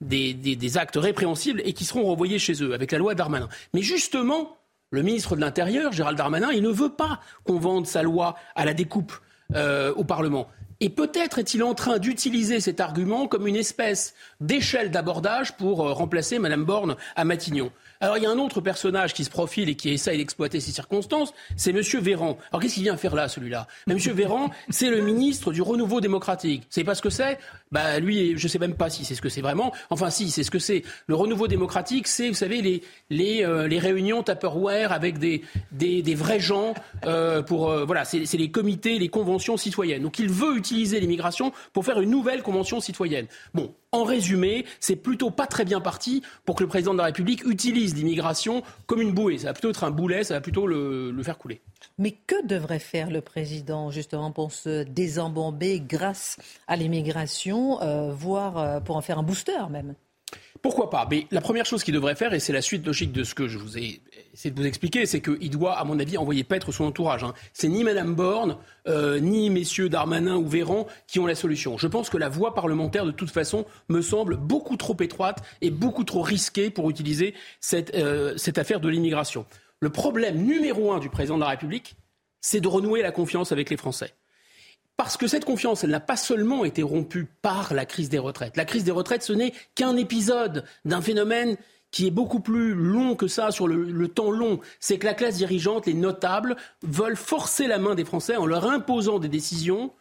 des, 0.00 0.76
actes 0.76 0.96
répréhensibles 0.96 1.62
et 1.64 1.72
qui 1.72 1.84
seront 1.84 2.02
renvoyés 2.02 2.40
chez 2.40 2.64
eux 2.64 2.74
avec 2.74 2.90
la 2.90 2.98
loi 2.98 3.14
Darmanin. 3.14 3.48
Mais 3.74 3.82
justement, 3.82 4.56
le 4.90 5.02
ministre 5.02 5.36
de 5.36 5.40
l'Intérieur, 5.40 5.92
Gérald 5.92 6.18
Darmanin, 6.18 6.50
il 6.50 6.62
ne 6.62 6.70
veut 6.70 6.90
pas 6.90 7.20
qu'on 7.44 7.60
vende 7.60 7.86
sa 7.86 8.02
loi 8.02 8.34
à 8.56 8.64
la 8.64 8.74
découpe 8.74 9.12
euh, 9.54 9.92
au 9.94 10.04
Parlement. 10.04 10.48
Et 10.80 10.90
peut-être 10.90 11.38
est-il 11.38 11.62
en 11.62 11.74
train 11.74 11.98
d'utiliser 11.98 12.60
cet 12.60 12.80
argument 12.80 13.26
comme 13.26 13.46
une 13.46 13.56
espèce 13.56 14.14
d'échelle 14.40 14.90
d'abordage 14.90 15.56
pour 15.56 15.86
euh, 15.86 15.92
remplacer 15.92 16.38
Mme 16.38 16.64
Borne 16.64 16.96
à 17.16 17.24
Matignon. 17.24 17.72
Alors 18.00 18.16
il 18.16 18.22
y 18.22 18.26
a 18.26 18.30
un 18.30 18.38
autre 18.38 18.60
personnage 18.60 19.12
qui 19.12 19.24
se 19.24 19.30
profile 19.30 19.68
et 19.68 19.74
qui 19.74 19.90
essaye 19.90 20.18
d'exploiter 20.18 20.60
ces 20.60 20.70
circonstances, 20.70 21.32
c'est 21.56 21.70
M. 21.70 21.80
Véran. 22.00 22.38
Alors 22.50 22.62
qu'est-ce 22.62 22.74
qu'il 22.74 22.84
vient 22.84 22.96
faire 22.96 23.14
là, 23.14 23.28
celui-là? 23.28 23.66
M. 23.88 23.98
Véran, 23.98 24.50
c'est 24.68 24.90
le 24.90 25.00
ministre 25.00 25.52
du 25.52 25.62
renouveau 25.62 26.00
démocratique. 26.00 26.64
C'est 26.70 26.84
pas 26.84 26.94
ce 26.94 27.02
que 27.02 27.10
c'est? 27.10 27.38
Bah 27.72 27.98
lui, 27.98 28.38
je 28.38 28.48
sais 28.48 28.58
même 28.58 28.74
pas 28.74 28.88
si 28.88 29.04
c'est 29.04 29.14
ce 29.14 29.22
que 29.22 29.28
c'est 29.28 29.40
vraiment. 29.40 29.72
Enfin 29.90 30.10
si, 30.10 30.30
c'est 30.30 30.44
ce 30.44 30.50
que 30.50 30.58
c'est. 30.58 30.82
Le 31.06 31.14
renouveau 31.14 31.48
démocratique, 31.48 32.06
c'est, 32.06 32.28
vous 32.28 32.34
savez, 32.34 32.62
les, 32.62 32.82
les, 33.10 33.44
euh, 33.44 33.66
les 33.66 33.78
réunions 33.78 34.22
Tupperware 34.22 34.92
avec 34.92 35.18
des, 35.18 35.42
des, 35.72 36.02
des 36.02 36.14
vrais 36.14 36.40
gens 36.40 36.74
euh, 37.04 37.42
pour... 37.42 37.70
Euh, 37.70 37.84
voilà, 37.84 38.04
c'est 38.04 38.26
les 38.34 38.50
comités, 38.50 38.98
les 38.98 39.08
conventions 39.08 39.56
citoyennes. 39.56 40.02
Donc 40.02 40.18
il 40.18 40.30
veut 40.30 40.56
utiliser 40.56 41.00
l'immigration 41.00 41.52
pour 41.72 41.84
faire 41.84 42.00
une 42.00 42.10
nouvelle 42.10 42.42
convention 42.42 42.80
citoyenne. 42.80 43.26
Bon, 43.54 43.74
en 43.92 44.04
résumé, 44.04 44.66
c'est 44.80 44.96
plutôt 44.96 45.30
pas 45.30 45.46
très 45.46 45.64
bien 45.64 45.80
parti 45.80 46.22
pour 46.44 46.56
que 46.56 46.62
le 46.62 46.68
président 46.68 46.92
de 46.92 46.98
la 46.98 47.04
République 47.04 47.44
utilise 47.44 47.94
l'immigration 47.94 48.62
comme 48.86 49.00
une 49.00 49.12
bouée. 49.12 49.38
Ça 49.38 49.48
va 49.48 49.52
plutôt 49.54 49.70
être 49.70 49.84
un 49.84 49.90
boulet, 49.90 50.24
ça 50.24 50.34
va 50.34 50.40
plutôt 50.40 50.66
le, 50.66 51.14
faire 51.22 51.38
couler. 51.38 51.60
Mais 51.98 52.12
que 52.12 52.46
devrait 52.46 52.78
faire 52.78 53.10
le 53.10 53.20
président 53.20 53.90
justement 53.90 54.30
pour 54.30 54.52
se 54.52 54.82
désembomber 54.84 55.80
grâce 55.80 56.36
à 56.66 56.76
l'immigration, 56.76 57.80
euh, 57.82 58.12
voire 58.12 58.58
euh, 58.58 58.80
pour 58.80 58.96
en 58.96 59.00
faire 59.00 59.18
un 59.18 59.22
booster 59.22 59.58
même? 59.70 59.94
Pourquoi 60.62 60.90
pas? 60.90 61.06
Mais 61.10 61.26
la 61.30 61.40
première 61.40 61.66
chose 61.66 61.84
qu'il 61.84 61.94
devrait 61.94 62.16
faire, 62.16 62.34
et 62.34 62.40
c'est 62.40 62.52
la 62.52 62.62
suite 62.62 62.84
logique 62.84 63.12
de 63.12 63.24
ce 63.24 63.34
que 63.34 63.48
je 63.48 63.58
vous 63.58 63.78
ai 63.78 64.00
essayé 64.38 64.54
de 64.54 64.60
vous 64.60 64.66
expliquer, 64.66 65.04
c'est 65.04 65.20
qu'il 65.20 65.50
doit, 65.50 65.76
à 65.76 65.84
mon 65.84 65.98
avis, 65.98 66.16
envoyer 66.16 66.44
paître 66.44 66.70
son 66.70 66.84
entourage. 66.84 67.24
Hein. 67.24 67.34
C'est 67.52 67.66
ni 67.66 67.82
Mme 67.82 68.14
Borne, 68.14 68.56
euh, 68.86 69.18
ni 69.18 69.50
messieurs 69.50 69.88
Darmanin 69.88 70.36
ou 70.36 70.46
Véran 70.46 70.86
qui 71.08 71.18
ont 71.18 71.26
la 71.26 71.34
solution. 71.34 71.76
Je 71.76 71.88
pense 71.88 72.08
que 72.08 72.16
la 72.16 72.28
voie 72.28 72.54
parlementaire, 72.54 73.04
de 73.04 73.10
toute 73.10 73.32
façon, 73.32 73.66
me 73.88 74.00
semble 74.00 74.36
beaucoup 74.36 74.76
trop 74.76 74.96
étroite 75.00 75.42
et 75.60 75.70
beaucoup 75.70 76.04
trop 76.04 76.22
risquée 76.22 76.70
pour 76.70 76.88
utiliser 76.88 77.34
cette, 77.60 77.96
euh, 77.96 78.36
cette 78.36 78.58
affaire 78.58 78.78
de 78.78 78.88
l'immigration. 78.88 79.44
Le 79.80 79.90
problème 79.90 80.36
numéro 80.44 80.92
un 80.92 81.00
du 81.00 81.10
président 81.10 81.36
de 81.36 81.42
la 81.42 81.48
République, 81.48 81.96
c'est 82.40 82.60
de 82.60 82.68
renouer 82.68 83.02
la 83.02 83.10
confiance 83.10 83.50
avec 83.50 83.70
les 83.70 83.76
Français. 83.76 84.14
Parce 84.96 85.16
que 85.16 85.26
cette 85.26 85.44
confiance, 85.44 85.82
elle 85.82 85.90
n'a 85.90 86.00
pas 86.00 86.16
seulement 86.16 86.64
été 86.64 86.82
rompue 86.82 87.26
par 87.42 87.74
la 87.74 87.86
crise 87.86 88.08
des 88.08 88.18
retraites. 88.18 88.56
La 88.56 88.64
crise 88.64 88.84
des 88.84 88.90
retraites, 88.90 89.22
ce 89.22 89.32
n'est 89.32 89.52
qu'un 89.74 89.96
épisode 89.96 90.64
d'un 90.84 91.00
phénomène 91.00 91.56
qui 91.90 92.06
est 92.06 92.10
beaucoup 92.10 92.40
plus 92.40 92.74
long 92.74 93.14
que 93.14 93.28
ça 93.28 93.50
sur 93.50 93.66
le, 93.66 94.08
temps 94.08 94.30
long. 94.30 94.60
C'est 94.80 94.98
que 94.98 95.06
la 95.06 95.14
classe 95.14 95.36
dirigeante, 95.36 95.86
les 95.86 95.94
notables, 95.94 96.56
veulent 96.82 97.16
forcer 97.16 97.66
la 97.66 97.78
main 97.78 97.94
des 97.94 98.04
Français 98.04 98.36
en 98.36 98.46
leur 98.46 98.66
imposant 98.66 99.18
des 99.18 99.28
décisions 99.28 99.92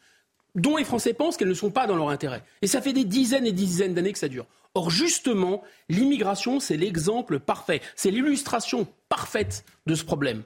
dont 0.56 0.78
les 0.78 0.84
Français 0.84 1.14
pensent 1.14 1.38
qu'elles 1.38 1.48
ne 1.48 1.54
sont 1.54 1.70
pas 1.70 1.88
dans 1.88 1.96
leur 1.96 2.10
intérêt. 2.10 2.44
Et 2.62 2.68
ça 2.68 2.82
fait 2.82 2.94
des 2.94 3.06
dizaines 3.06 3.46
et 3.46 3.52
dizaines 3.52 3.94
d'années 3.94 4.14
que 4.14 4.20
ça 4.20 4.28
dure. 4.28 4.48
Or, 4.74 4.90
justement, 4.90 5.64
l'immigration, 5.90 6.60
c'est 6.60 6.78
l'exemple 6.78 7.40
parfait. 7.40 7.82
C'est 7.96 8.12
l'illustration 8.12 8.88
parfaite 9.10 9.64
de 9.86 9.96
ce 9.96 10.04
problème. 10.04 10.44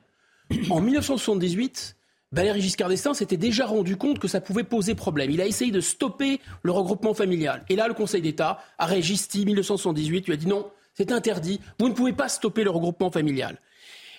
En 0.70 0.82
1978, 0.82 1.96
Valéry 2.34 2.62
Giscard 2.62 2.90
d'Estaing 2.90 3.14
s'était 3.14 3.38
déjà 3.38 3.66
rendu 3.66 3.98
compte 3.98 4.20
que 4.20 4.28
ça 4.28 4.40
pouvait 4.40 4.64
poser 4.64 4.96
problème. 4.96 5.32
Il 5.32 5.42
a 5.42 5.46
essayé 5.46 5.72
de 5.72 5.82
stopper 5.82 6.40
le 6.64 6.72
regroupement 6.72 7.14
familial. 7.14 7.66
Et 7.68 7.76
là, 7.76 7.88
le 7.88 7.94
Conseil 7.94 8.22
d'État, 8.22 8.60
arrêt 8.78 9.02
Gisti 9.02 9.46
1978, 9.46 10.28
lui 10.28 10.34
a 10.34 10.38
dit 10.38 10.48
non, 10.48 10.70
c'est 10.94 11.12
interdit, 11.12 11.60
vous 11.80 11.90
ne 11.90 11.94
pouvez 11.94 12.14
pas 12.14 12.30
stopper 12.30 12.64
le 12.64 12.70
regroupement 12.70 13.12
familial. 13.12 13.58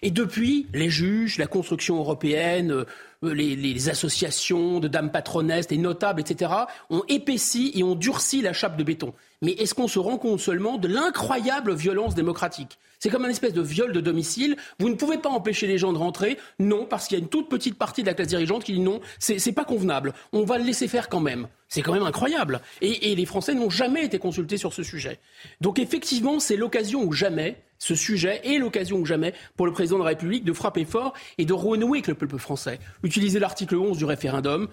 Et 0.02 0.10
depuis, 0.10 0.66
les 0.74 0.90
juges, 0.90 1.38
la 1.38 1.46
construction 1.46 1.96
européenne, 1.96 2.72
euh, 2.72 2.84
les, 3.22 3.88
associations 3.88 4.80
de 4.80 4.88
dames 4.88 5.12
patronesses, 5.12 5.70
les 5.70 5.78
notables, 5.78 6.20
etc., 6.20 6.50
ont 6.90 7.04
épaissi 7.08 7.70
et 7.74 7.84
ont 7.84 7.94
durci 7.94 8.42
la 8.42 8.52
chape 8.52 8.76
de 8.76 8.82
béton. 8.82 9.14
Mais 9.42 9.52
est-ce 9.52 9.74
qu'on 9.74 9.88
se 9.88 10.00
rend 10.00 10.18
compte 10.18 10.40
seulement 10.40 10.76
de 10.76 10.88
l'incroyable 10.88 11.74
violence 11.74 12.16
démocratique? 12.16 12.78
C'est 12.98 13.10
comme 13.10 13.24
un 13.24 13.28
espèce 13.28 13.52
de 13.52 13.62
viol 13.62 13.92
de 13.92 14.00
domicile. 14.00 14.56
Vous 14.78 14.88
ne 14.88 14.94
pouvez 14.94 15.18
pas 15.18 15.28
empêcher 15.28 15.66
les 15.66 15.78
gens 15.78 15.92
de 15.92 15.98
rentrer. 15.98 16.38
Non, 16.58 16.84
parce 16.84 17.06
qu'il 17.06 17.18
y 17.18 17.20
a 17.20 17.22
une 17.22 17.30
toute 17.30 17.48
petite 17.48 17.78
partie 17.78 18.02
de 18.02 18.08
la 18.08 18.14
classe 18.14 18.28
dirigeante 18.28 18.64
qui 18.64 18.72
dit 18.72 18.80
non, 18.80 19.00
c'est 19.18 19.52
pas 19.52 19.64
convenable. 19.64 20.14
On 20.32 20.44
va 20.44 20.58
le 20.58 20.64
laisser 20.64 20.88
faire 20.88 21.08
quand 21.08 21.20
même. 21.20 21.48
C'est 21.68 21.82
quand 21.82 21.92
même 21.92 22.02
incroyable. 22.02 22.60
Et, 22.80 23.10
et 23.10 23.14
les 23.16 23.26
Français 23.26 23.54
n'ont 23.54 23.70
jamais 23.70 24.04
été 24.04 24.18
consultés 24.18 24.56
sur 24.56 24.72
ce 24.72 24.82
sujet. 24.82 25.18
Donc 25.60 25.78
effectivement, 25.78 26.38
c'est 26.38 26.56
l'occasion 26.56 27.02
ou 27.02 27.12
jamais 27.12 27.56
ce 27.82 27.96
sujet 27.96 28.40
est 28.44 28.58
l'occasion 28.58 28.98
ou 28.98 29.04
jamais 29.04 29.34
pour 29.56 29.66
le 29.66 29.72
président 29.72 29.98
de 29.98 30.04
la 30.04 30.10
République 30.10 30.44
de 30.44 30.52
frapper 30.52 30.84
fort 30.84 31.14
et 31.36 31.44
de 31.44 31.52
renouer 31.52 31.98
avec 31.98 32.06
le 32.06 32.14
peuple 32.14 32.38
français. 32.38 32.78
Utiliser 33.02 33.40
l'article 33.40 33.74
11 33.74 33.98
du 33.98 34.04
référendum 34.04 34.68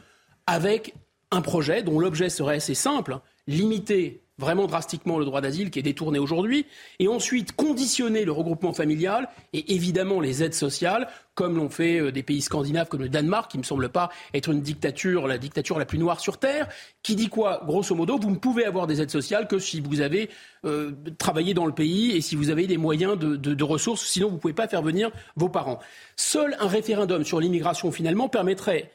avec 0.46 0.94
un 1.32 1.42
projet 1.42 1.82
dont 1.82 2.00
l'objet 2.00 2.30
serait 2.30 2.58
assez 2.58 2.76
simple, 2.76 3.18
limiter 3.48 4.22
vraiment 4.40 4.66
drastiquement 4.66 5.20
le 5.20 5.26
droit 5.26 5.42
d'asile 5.42 5.70
qui 5.70 5.80
est 5.80 5.84
détourné 5.84 6.18
aujourd'hui, 6.18 6.66
et 7.00 7.08
ensuite 7.08 7.52
conditionner 7.52 8.26
le 8.26 8.32
regroupement 8.32 8.74
familial 8.74 9.30
et 9.54 9.76
évidemment 9.76 10.20
les 10.22 10.44
aides 10.44 10.54
sociales, 10.54 11.08
comme 11.36 11.58
l'ont 11.58 11.70
fait 11.70 12.00
euh, 12.00 12.12
des 12.12 12.24
pays 12.24 12.42
scandinaves 12.42 12.88
comme 12.88 13.02
le 13.02 13.10
Danemark, 13.10 13.52
qui 13.52 13.58
ne 13.58 13.62
me 13.62 13.66
semble 13.66 13.90
pas 13.90 14.10
être 14.34 14.50
une 14.50 14.62
dictature, 14.62 15.28
la 15.28 15.38
dictature 15.38 15.78
la 15.78 15.86
plus 15.86 16.00
noire 16.00 16.20
sur 16.20 16.38
Terre, 16.38 16.68
qui 17.04 17.16
dit 17.16 17.30
quoi? 17.30 17.62
Grosso 17.66 17.94
modo, 17.96 18.18
vous 18.18 18.32
ne 18.32 18.38
pouvez 18.38 18.66
avoir 18.66 18.88
des 18.88 19.02
aides 19.02 19.12
sociales 19.12 19.48
que 19.48 19.60
si 19.60 19.80
vous 19.82 20.02
avez 20.02 20.30
euh, 20.66 20.92
travaillé 21.18 21.54
dans 21.54 21.66
le 21.66 21.74
pays 21.74 22.12
et 22.12 22.22
si 22.22 22.36
vous 22.36 22.50
avez 22.50 22.68
des 22.68 22.78
moyens 22.78 23.18
de, 23.18 23.36
de 23.36 23.64
ressources, 23.64 24.06
sinon 24.06 24.28
vous 24.28 24.36
ne 24.36 24.40
pouvez 24.40 24.54
pas 24.54 24.68
faire 24.68 24.82
venir 24.82 25.12
vos 25.36 25.50
parents. 25.50 25.80
Seul 26.16 26.58
un 26.60 26.68
référendum 26.68 27.24
sur 27.24 27.40
l'immigration, 27.40 27.92
finalement, 27.92 28.28
permettrait 28.28 28.92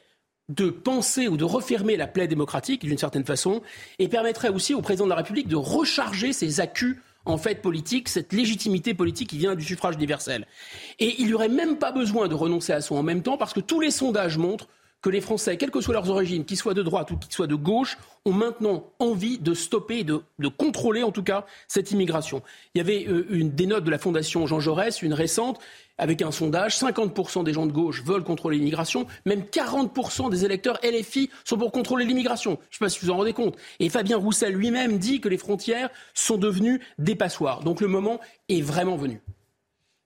de 0.49 0.69
penser 0.69 1.27
ou 1.27 1.37
de 1.37 1.43
refermer 1.43 1.97
la 1.97 2.07
plaie 2.07 2.27
démocratique 2.27 2.81
d'une 2.81 2.97
certaine 2.97 3.25
façon 3.25 3.61
et 3.97 4.07
permettrait 4.07 4.49
aussi 4.49 4.73
au 4.73 4.81
président 4.81 5.05
de 5.05 5.09
la 5.09 5.15
République 5.15 5.47
de 5.47 5.55
recharger 5.55 6.33
ses 6.33 6.59
accus 6.59 7.01
en 7.25 7.37
fait 7.37 7.61
politique, 7.61 8.07
cette 8.07 8.33
légitimité 8.33 8.93
politique 8.93 9.29
qui 9.29 9.39
vient 9.39 9.55
du 9.55 9.65
suffrage 9.65 9.95
universel. 9.95 10.45
Et 10.99 11.15
il 11.19 11.25
n'y 11.27 11.33
aurait 11.33 11.49
même 11.49 11.77
pas 11.77 11.91
besoin 11.91 12.27
de 12.27 12.35
renoncer 12.35 12.73
à 12.73 12.81
ça 12.81 12.93
en 12.93 13.01
même 13.01 13.23
temps 13.23 13.37
parce 13.37 13.53
que 13.53 13.59
tous 13.59 13.79
les 13.79 13.89
sondages 13.89 14.37
montrent 14.37 14.67
que 15.05 15.11
les 15.11 15.21
Français, 15.21 15.55
quelles 15.55 15.69
que 15.69 15.81
soient 15.81 15.93
leurs 15.93 16.09
origines, 16.09 16.45
qu'ils 16.45 16.57
soient 16.57 16.73
de 16.73 16.81
droite 16.81 17.11
ou 17.11 17.17
qu'ils 17.17 17.31
soient 17.31 17.45
de 17.45 17.53
gauche, 17.53 17.99
ont 18.25 18.33
maintenant 18.33 18.89
envie 18.97 19.37
de 19.37 19.53
stopper, 19.53 20.03
de, 20.03 20.23
de 20.39 20.47
contrôler 20.47 21.03
en 21.03 21.11
tout 21.11 21.21
cas 21.21 21.45
cette 21.67 21.91
immigration. 21.91 22.41
Il 22.73 22.79
y 22.79 22.81
avait 22.81 23.05
euh, 23.07 23.27
une, 23.29 23.51
des 23.51 23.67
notes 23.67 23.83
de 23.83 23.91
la 23.91 23.99
Fondation 23.99 24.47
Jean 24.47 24.59
Jaurès, 24.59 25.03
une 25.03 25.13
récente, 25.13 25.59
avec 25.99 26.23
un 26.23 26.31
sondage, 26.31 26.79
50% 26.79 27.43
des 27.43 27.53
gens 27.53 27.67
de 27.67 27.71
gauche 27.71 28.03
veulent 28.03 28.23
contrôler 28.23 28.57
l'immigration, 28.57 29.05
même 29.27 29.41
40% 29.41 30.31
des 30.31 30.43
électeurs 30.43 30.79
LFI 30.83 31.29
sont 31.43 31.59
pour 31.59 31.71
contrôler 31.71 32.05
l'immigration. 32.05 32.57
Je 32.71 32.77
ne 32.83 32.89
sais 32.89 32.95
pas 32.95 32.99
si 32.99 33.05
vous 33.05 33.11
en 33.11 33.17
rendez 33.17 33.33
compte. 33.33 33.55
Et 33.79 33.89
Fabien 33.89 34.17
Roussel 34.17 34.55
lui-même 34.55 34.97
dit 34.97 35.21
que 35.21 35.29
les 35.29 35.37
frontières 35.37 35.91
sont 36.15 36.37
devenues 36.37 36.81
des 36.97 37.13
passoires. 37.13 37.63
Donc 37.63 37.79
le 37.79 37.87
moment 37.87 38.19
est 38.49 38.63
vraiment 38.63 38.95
venu. 38.95 39.21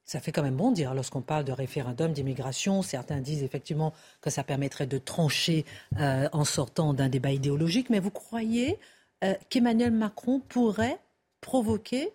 Ça 0.09 0.19
fait 0.19 0.31
quand 0.31 0.41
même 0.41 0.55
bon 0.55 0.71
dire 0.71 0.95
lorsqu'on 0.95 1.21
parle 1.21 1.43
de 1.43 1.51
référendum 1.51 2.13
d'immigration. 2.13 2.81
Certains 2.81 3.21
disent 3.21 3.43
effectivement 3.43 3.93
que 4.21 4.31
ça 4.31 4.43
permettrait 4.43 4.87
de 4.87 4.97
trancher 4.97 5.65
euh, 5.99 6.27
en 6.33 6.45
sortant 6.45 6.95
d'un 6.95 7.09
débat 7.09 7.31
idéologique. 7.31 7.91
Mais 7.91 7.99
vous 7.99 8.09
croyez 8.09 8.79
euh, 9.23 9.35
qu'Emmanuel 9.51 9.91
Macron 9.91 10.39
pourrait 10.39 10.97
provoquer 11.41 12.09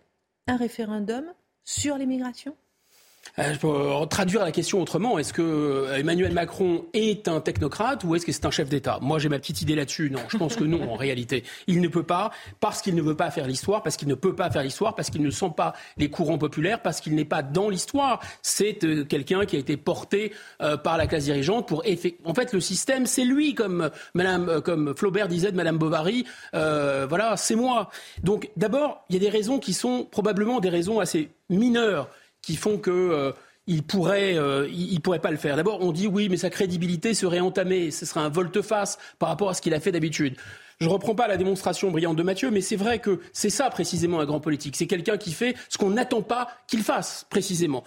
un 0.49 0.57
référendum 0.57 1.25
sur 1.63 1.97
l'immigration? 1.97 2.57
Je 3.37 3.59
peux 3.59 3.69
euh, 3.69 4.07
traduire 4.07 4.43
la 4.43 4.53
question 4.53 4.81
autrement. 4.81 5.19
Est-ce 5.19 5.33
que 5.33 5.43
euh, 5.43 5.97
Emmanuel 5.97 6.33
Macron 6.33 6.85
est 6.93 7.29
un 7.29 7.41
technocrate 7.41 8.05
ou 8.05 8.15
est-ce 8.15 8.25
que 8.25 8.33
c'est 8.33 8.47
un 8.47 8.51
chef 8.51 8.69
d'État? 8.69 8.99
Moi, 9.03 9.19
j'ai 9.19 9.29
ma 9.29 9.39
petite 9.39 9.63
idée 9.63 9.75
là-dessus. 9.75 10.11
Non, 10.11 10.21
je 10.29 10.37
pense 10.37 10.57
que 10.57 10.65
non, 10.65 10.91
en 10.91 10.95
réalité. 10.95 11.45
Il 11.67 11.81
ne 11.81 11.89
peut 11.89 12.03
pas, 12.03 12.31
parce 12.61 12.81
qu'il 12.83 12.95
ne 12.95 13.03
veut 13.03 13.17
pas 13.17 13.31
faire 13.31 13.47
l'histoire, 13.47 13.83
parce 13.83 13.97
qu'il 13.97 14.09
ne 14.09 14.15
peut 14.15 14.35
pas 14.35 14.51
faire 14.51 14.63
l'histoire, 14.63 14.95
parce 14.95 15.11
qu'il 15.11 15.23
ne 15.23 15.31
sent 15.31 15.53
pas 15.57 15.75
les 15.97 16.11
courants 16.11 16.39
populaires, 16.39 16.81
parce 16.81 17.01
qu'il 17.01 17.15
n'est 17.15 17.25
pas 17.25 17.43
dans 17.43 17.69
l'histoire. 17.69 18.21
C'est 18.43 18.79
quelqu'un 19.09 19.47
qui 19.47 19.57
a 19.57 19.59
été 19.59 19.77
porté 19.77 20.33
par 20.59 20.97
la 20.97 21.07
classe 21.07 21.25
dirigeante 21.25 21.69
pour 21.69 21.83
En 22.25 22.35
fait, 22.35 22.53
le 22.53 22.61
système, 22.61 23.07
c'est 23.07 23.25
lui, 23.25 23.55
comme 23.55 23.91
Madame, 24.15 24.61
comme 24.63 24.95
Flaubert 24.97 25.29
disait 25.29 25.51
de 25.51 25.57
Madame 25.57 25.79
Bovary. 25.79 26.25
voilà, 26.53 27.37
c'est 27.37 27.57
moi. 27.57 27.91
Donc, 28.23 28.51
d'abord, 28.57 29.05
il 29.09 29.15
y 29.15 29.17
a 29.17 29.21
des 29.21 29.31
raisons 29.31 29.59
qui 29.59 29.73
sont 29.73 30.07
probablement 30.11 30.61
des 30.61 30.71
raisons 30.71 31.01
assez 31.01 31.31
mineures 31.51 32.09
qui 32.45 32.57
font 32.57 32.79
que 32.79 32.91
euh, 32.91 33.33
il 33.67 33.83
pourrait, 33.83 34.37
euh, 34.37 34.69
il, 34.71 35.01
pourrait 35.01 35.21
pas 35.21 35.31
le 35.31 35.37
faire. 35.37 35.57
D'abord, 35.57 35.79
on 35.81 35.93
dit 35.93 36.07
oui, 36.07 36.29
mais 36.29 36.37
sa 36.37 36.51
crédibilité 36.51 37.15
serait 37.15 37.41
entamée. 37.41 37.91
Ce 37.91 38.05
serait 38.05 38.21
un 38.21 38.29
volte-face 38.29 38.99
par 39.19 39.29
rapport 39.29 39.49
à 39.49 39.55
ce 39.55 39.63
qu'il 39.63 39.75
a 39.75 39.81
fait 39.81 39.93
d'habitude. 39.93 40.37
Je 40.81 40.87
ne 40.87 40.93
reprends 40.93 41.15
pas 41.15 41.29
la 41.29 41.37
démonstration 41.37 41.91
brillante 41.91 42.17
de 42.17 42.23
Mathieu, 42.23 42.51
mais 42.51 42.61
c'est 42.61 42.77
vrai 42.77 42.99
que 42.99 43.21
c'est 43.33 43.51
ça 43.51 43.71
précisément 43.71 44.21
un 44.21 44.27
grand 44.27 44.41
politique. 44.41 44.77
C'est 44.77 44.87
quelqu'un 44.87 45.17
qui 45.17 45.33
fait 45.33 45.55
ce 45.69 45.79
qu'on 45.79 45.91
n'attend 45.91 46.23
pas 46.23 46.49
qu'il 46.67 46.83
fasse 46.83 47.27
précisément. 47.31 47.85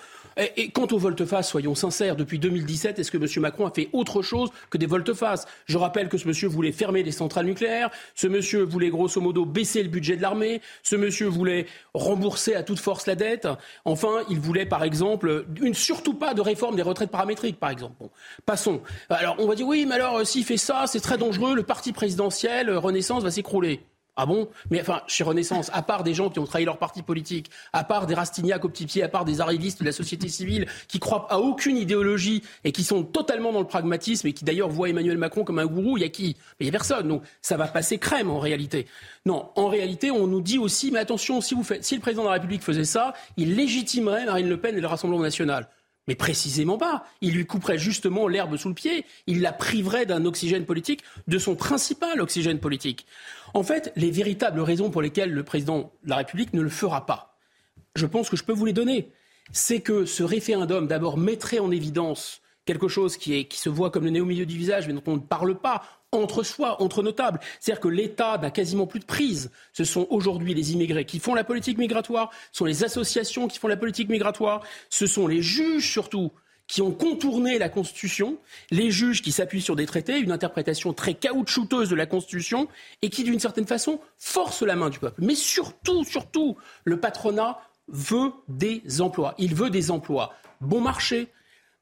Et, 0.55 0.69
quant 0.69 0.87
aux 0.91 0.97
volte-face, 0.97 1.49
soyons 1.49 1.75
sincères, 1.75 2.15
depuis 2.15 2.37
2017, 2.39 2.99
est-ce 2.99 3.11
que 3.11 3.17
M. 3.17 3.27
Macron 3.41 3.65
a 3.65 3.71
fait 3.71 3.89
autre 3.93 4.21
chose 4.21 4.49
que 4.69 4.77
des 4.77 4.85
volte-face? 4.85 5.47
Je 5.65 5.77
rappelle 5.77 6.09
que 6.09 6.17
ce 6.17 6.27
monsieur 6.27 6.47
voulait 6.47 6.71
fermer 6.71 7.03
les 7.03 7.11
centrales 7.11 7.45
nucléaires, 7.45 7.89
ce 8.13 8.27
monsieur 8.27 8.63
voulait 8.63 8.89
grosso 8.89 9.19
modo 9.19 9.45
baisser 9.45 9.81
le 9.81 9.89
budget 9.89 10.15
de 10.15 10.21
l'armée, 10.21 10.61
ce 10.83 10.95
monsieur 10.95 11.27
voulait 11.27 11.65
rembourser 11.93 12.55
à 12.55 12.63
toute 12.63 12.79
force 12.79 13.07
la 13.07 13.15
dette, 13.15 13.47
enfin, 13.85 14.21
il 14.29 14.39
voulait 14.39 14.65
par 14.65 14.83
exemple, 14.83 15.45
une, 15.61 15.73
surtout 15.73 16.13
pas 16.13 16.33
de 16.33 16.41
réforme 16.41 16.75
des 16.75 16.81
retraites 16.81 17.11
paramétriques, 17.11 17.59
par 17.59 17.71
exemple. 17.71 17.95
Passons. 18.45 18.81
Alors, 19.09 19.35
on 19.39 19.47
va 19.47 19.55
dire 19.55 19.67
oui, 19.67 19.85
mais 19.87 19.95
alors, 19.95 20.25
s'il 20.25 20.45
fait 20.45 20.57
ça, 20.57 20.85
c'est 20.87 20.99
très 20.99 21.17
dangereux, 21.17 21.55
le 21.55 21.63
parti 21.63 21.93
présidentiel, 21.93 22.69
euh, 22.69 22.79
Renaissance, 22.79 23.23
va 23.23 23.31
s'écrouler. 23.31 23.81
Ah 24.19 24.25
bon? 24.25 24.49
Mais 24.71 24.81
enfin, 24.81 25.01
chez 25.07 25.23
Renaissance, 25.23 25.69
à 25.73 25.83
part 25.83 26.03
des 26.03 26.15
gens 26.15 26.31
qui 26.31 26.39
ont 26.39 26.45
trahi 26.45 26.65
leur 26.65 26.79
parti 26.79 27.03
politique, 27.03 27.51
à 27.71 27.83
part 27.83 28.07
des 28.07 28.15
Rastignac 28.15 28.65
au 28.65 28.69
petit 28.69 28.87
pied, 28.87 29.03
à 29.03 29.07
part 29.07 29.25
des 29.25 29.41
arrivistes 29.41 29.79
de 29.79 29.85
la 29.85 29.91
société 29.91 30.27
civile 30.27 30.65
qui 30.87 30.99
croient 30.99 31.27
à 31.29 31.37
aucune 31.37 31.77
idéologie 31.77 32.41
et 32.63 32.71
qui 32.71 32.83
sont 32.83 33.03
totalement 33.03 33.53
dans 33.53 33.59
le 33.59 33.67
pragmatisme 33.67 34.27
et 34.27 34.33
qui 34.33 34.43
d'ailleurs 34.43 34.69
voient 34.69 34.89
Emmanuel 34.89 35.19
Macron 35.19 35.43
comme 35.43 35.59
un 35.59 35.67
gourou, 35.67 35.97
il 35.97 36.01
y 36.01 36.05
a 36.05 36.09
qui? 36.09 36.35
Il 36.59 36.65
y 36.65 36.69
a 36.69 36.71
personne. 36.71 37.07
Donc 37.07 37.23
ça 37.43 37.57
va 37.57 37.67
passer 37.67 37.99
crème 37.99 38.31
en 38.31 38.39
réalité. 38.39 38.87
Non, 39.27 39.51
en 39.55 39.67
réalité, 39.67 40.09
on 40.09 40.25
nous 40.25 40.41
dit 40.41 40.57
aussi, 40.57 40.89
mais 40.89 40.99
attention, 40.99 41.39
si 41.39 41.53
le 41.55 41.99
président 42.01 42.23
de 42.23 42.27
la 42.27 42.33
République 42.33 42.63
faisait 42.63 42.85
ça, 42.85 43.13
il 43.37 43.55
légitimerait 43.55 44.25
Marine 44.25 44.49
Le 44.49 44.59
Pen 44.59 44.75
et 44.75 44.81
le 44.81 44.87
Rassemblement 44.87 45.21
national. 45.21 45.69
Mais 46.07 46.15
précisément 46.15 46.77
pas. 46.77 47.03
Il 47.19 47.33
lui 47.33 47.45
couperait 47.45 47.77
justement 47.77 48.29
l'herbe 48.29 48.55
sous 48.55 48.69
le 48.69 48.73
pied. 48.73 49.05
Il 49.27 49.41
la 49.41 49.51
priverait 49.51 50.05
d'un 50.05 50.23
oxygène 50.23 50.63
politique, 50.65 51.03
de 51.27 51.37
son 51.37 51.55
principal 51.55 52.21
oxygène 52.21 52.59
politique. 52.59 53.05
En 53.57 53.63
fait, 53.63 53.91
les 53.95 54.11
véritables 54.11 54.59
raisons 54.59 54.91
pour 54.91 55.01
lesquelles 55.01 55.31
le 55.31 55.41
président 55.41 55.91
de 56.03 56.11
la 56.11 56.17
République 56.17 56.53
ne 56.53 56.61
le 56.61 56.69
fera 56.69 57.07
pas, 57.07 57.39
je 57.95 58.05
pense 58.05 58.29
que 58.29 58.37
je 58.37 58.43
peux 58.43 58.53
vous 58.53 58.67
les 58.67 58.71
donner. 58.71 59.11
C'est 59.51 59.79
que 59.79 60.05
ce 60.05 60.21
référendum, 60.21 60.85
d'abord, 60.85 61.17
mettrait 61.17 61.57
en 61.57 61.71
évidence 61.71 62.43
quelque 62.65 62.87
chose 62.87 63.17
qui, 63.17 63.47
se 63.51 63.69
voit 63.69 63.89
comme 63.89 64.03
le 64.03 64.11
nez 64.11 64.21
au 64.21 64.25
milieu 64.25 64.45
du 64.45 64.55
visage, 64.55 64.85
mais 64.85 64.93
dont 64.93 65.01
on 65.07 65.15
ne 65.15 65.21
parle 65.21 65.59
pas 65.59 65.81
entre 66.11 66.43
soi, 66.43 66.79
entre 66.83 67.01
notables. 67.01 67.39
C'est-à-dire 67.59 67.81
que 67.81 67.87
l'État 67.87 68.37
n'a 68.37 68.51
quasiment 68.51 68.85
plus 68.85 68.99
de 68.99 69.05
prise. 69.05 69.49
Ce 69.73 69.85
sont 69.85 70.05
aujourd'hui 70.11 70.53
les 70.53 70.73
immigrés 70.73 71.05
qui 71.05 71.17
font 71.17 71.33
la 71.33 71.43
politique 71.43 71.79
migratoire, 71.79 72.29
ce 72.51 72.59
sont 72.59 72.65
les 72.65 72.83
associations 72.83 73.47
qui 73.47 73.57
font 73.57 73.67
la 73.67 73.75
politique 73.75 74.09
migratoire, 74.09 74.61
ce 74.91 75.07
sont 75.07 75.25
les 75.25 75.41
juges 75.41 75.91
surtout 75.91 76.31
qui 76.67 76.81
ont 76.81 76.91
contourné 76.91 77.57
la 77.57 77.69
Constitution, 77.69 78.37
les 78.71 78.91
juges 78.91 79.21
qui 79.21 79.31
s'appuient 79.31 79.61
sur 79.61 79.75
des 79.75 79.85
traités, 79.85 80.19
une 80.19 80.31
interprétation 80.31 80.93
très 80.93 81.13
caoutchouteuse 81.13 81.89
de 81.89 81.95
la 81.95 82.05
Constitution, 82.05 82.67
et 83.01 83.09
qui, 83.09 83.23
d'une 83.23 83.39
certaine 83.39 83.67
façon, 83.67 83.99
forcent 84.17 84.63
la 84.63 84.75
main 84.75 84.89
du 84.89 84.99
peuple. 84.99 85.21
Mais 85.23 85.35
surtout, 85.35 86.03
surtout, 86.03 86.57
le 86.83 86.99
patronat 86.99 87.59
veut 87.87 88.31
des 88.49 88.81
emplois. 88.99 89.33
Il 89.37 89.55
veut 89.55 89.69
des 89.69 89.91
emplois 89.91 90.33
bon 90.59 90.81
marché, 90.81 91.29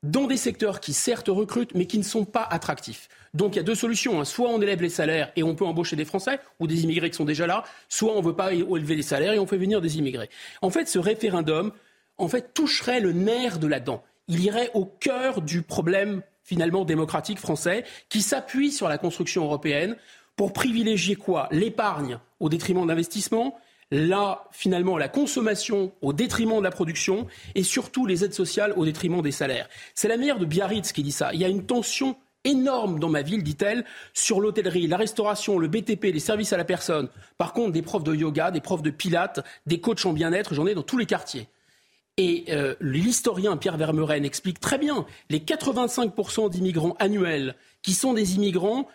dans 0.04 0.28
des 0.28 0.38
secteurs 0.38 0.82
qui 0.82 0.94
certes 0.94 1.30
recrutent, 1.30 1.74
mais 1.74 1.88
qui 1.88 1.98
ne 1.98 2.04
sont 2.04 2.26
pas 2.26 2.44
attractifs. 2.44 3.10
Donc 3.34 3.56
il 3.56 3.58
y 3.58 3.60
a 3.60 3.64
deux 3.64 3.76
solutions. 3.76 4.22
Hein. 4.22 4.26
Soit 4.26 4.50
on 4.50 4.62
élève 4.62 4.82
les 4.82 4.90
salaires 4.90 5.32
et 5.36 5.42
on 5.42 5.56
peut 5.56 5.66
embaucher 5.66 5.96
des 5.96 6.06
Français 6.06 6.40
ou 6.60 6.68
des 6.68 6.84
immigrés 6.84 7.10
qui 7.10 7.18
sont 7.18 7.26
déjà 7.26 7.48
là, 7.48 7.64
soit 7.90 8.14
on 8.14 8.22
ne 8.22 8.26
veut 8.26 8.36
pas 8.36 8.54
élever 8.54 8.96
les 8.96 9.02
salaires 9.02 9.34
et 9.34 9.40
on 9.40 9.48
fait 9.48 9.58
venir 9.58 9.82
des 9.82 9.98
immigrés. 9.98 10.30
En 10.62 10.70
fait, 10.70 10.88
ce 10.88 11.00
référendum 11.00 11.72
en 12.18 12.28
fait, 12.28 12.54
toucherait 12.54 13.00
le 13.00 13.12
nerf 13.12 13.60
de 13.60 13.68
la 13.68 13.80
dent. 13.80 14.04
Il 14.28 14.44
irait 14.44 14.72
au 14.74 14.86
cœur 14.86 15.42
du 15.42 15.62
problème 15.62 16.22
finalement 16.44 16.86
démocratique 16.86 17.40
français 17.40 17.84
qui 18.10 18.22
s'appuie 18.22 18.72
sur 18.72 18.88
la 18.88 18.98
construction 18.98 19.44
européenne 19.44 19.96
pour 20.36 20.54
privilégier 20.54 21.16
quoi? 21.16 21.48
L'épargne 21.52 22.20
au 22.40 22.50
détriment 22.50 22.84
de 22.84 22.88
l'investissement, 22.90 23.58
là, 23.92 24.46
finalement, 24.52 24.98
la 24.98 25.08
consommation 25.08 25.92
au 26.02 26.14
détriment 26.14 26.60
de 26.60 26.64
la 26.64 26.72
production 26.72 27.28
et 27.56 27.64
surtout 27.64 28.06
les 28.06 28.24
aides 28.24 28.34
sociales 28.34 28.74
au 28.76 28.86
détriment 28.86 29.22
des 29.22 29.32
salaires. 29.32 29.70
C'est 29.94 30.08
la 30.08 30.18
mère 30.18 30.40
de 30.40 30.46
Biarritz 30.46 30.92
qui 30.92 31.04
dit 31.04 31.12
ça. 31.12 31.34
Il 31.34 31.40
y 31.40 31.46
a 31.46 31.50
une 31.50 31.66
tension 31.66 32.16
énorme 32.44 33.00
dans 33.00 33.10
ma 33.10 33.22
ville, 33.22 33.44
dit-elle, 33.44 33.86
sur 34.14 34.40
l'hôtellerie, 34.40 34.88
la 34.88 34.98
restauration, 34.98 35.58
le 35.58 35.68
BTP, 35.68 36.06
les 36.14 36.20
services 36.20 36.54
à 36.54 36.58
la 36.58 36.66
personne. 36.66 37.10
Par 37.38 37.54
contre, 37.54 37.72
des 37.72 37.82
profs 37.82 38.04
de 38.04 38.14
yoga, 38.14 38.52
des 38.52 38.62
profs 38.62 38.84
de 38.84 38.92
pilates, 38.92 39.44
des 39.66 39.80
coachs 39.82 40.06
en 40.06 40.14
bien-être, 40.14 40.54
j'en 40.54 40.68
ai 40.68 40.76
dans 40.76 40.84
tous 40.84 40.98
les 40.98 41.08
quartiers. 41.08 41.48
Et 42.18 42.46
euh, 42.50 42.76
l'historien 42.80 43.58
Pierre 43.58 43.78
Vermeuren 43.78 44.24
explique 44.24 44.60
très 44.60 44.78
bien 44.78 45.06
les 45.30 45.40
85% 45.40 46.50
d'immigrants 46.50 46.96
annuels 47.00 47.56
qui 47.82 47.94
sont 47.94 48.14
des 48.14 48.36
immigrants 48.36 48.88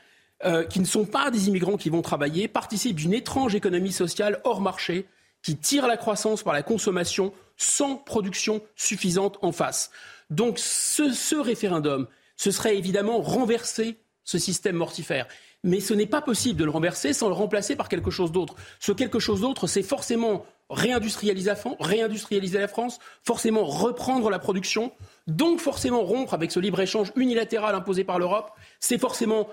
euh, 0.45 0.65
qui 0.65 0.81
ne 0.81 0.87
sont 0.87 1.05
pas 1.05 1.31
des 1.31 1.49
immigrants 1.49 1.77
qui 1.77 1.91
vont 1.91 2.01
travailler, 2.01 2.49
participent 2.49 2.97
d'une 2.97 3.13
étrange 3.13 3.55
économie 3.55 3.93
sociale 3.93 4.41
hors 4.45 4.63
marché 4.63 5.07
qui 5.43 5.57
tire 5.57 5.87
la 5.87 5.99
croissance 5.99 6.43
par 6.43 6.55
la 6.55 6.63
consommation 6.63 7.35
sans 7.59 7.97
production 7.97 8.63
suffisante 8.75 9.39
en 9.43 9.53
face. 9.53 9.91
Donc 10.31 10.59
ce, 10.59 11.13
ce 11.13 11.37
référendum, 11.37 12.07
ce 12.37 12.51
serait 12.51 12.79
évidemment 12.79 13.21
renverser 13.21 13.99
ce 14.25 14.39
système 14.39 14.77
mortifère. 14.77 15.27
Mais 15.63 15.81
ce 15.81 15.93
n'est 15.95 16.07
pas 16.07 16.23
possible 16.23 16.59
de 16.59 16.65
le 16.65 16.71
renverser 16.71 17.13
sans 17.13 17.29
le 17.29 17.35
remplacer 17.35 17.77
par 17.77 17.89
quelque 17.89 18.11
chose 18.11 18.33
d'autre. 18.33 18.55
Ce 18.79 18.93
quelque 18.93 19.19
chose 19.19 19.43
d'autre, 19.43 19.67
c'est 19.67 19.83
forcément 19.83 20.45
réindustrialiser, 20.71 21.53
réindustrialiser 21.81 22.59
la 22.59 22.69
France, 22.69 22.99
forcément 23.25 23.65
reprendre 23.65 24.31
la 24.31 24.39
production, 24.39 24.93
donc 25.27 25.59
forcément 25.61 26.03
rompre 26.03 26.33
avec 26.33 26.53
ce 26.53 26.61
libre-échange 26.61 27.13
unilatéral 27.17 27.75
imposé 27.75 28.05
par 28.05 28.19
l'Europe, 28.19 28.53
c'est 28.79 28.99
forcément 28.99 29.49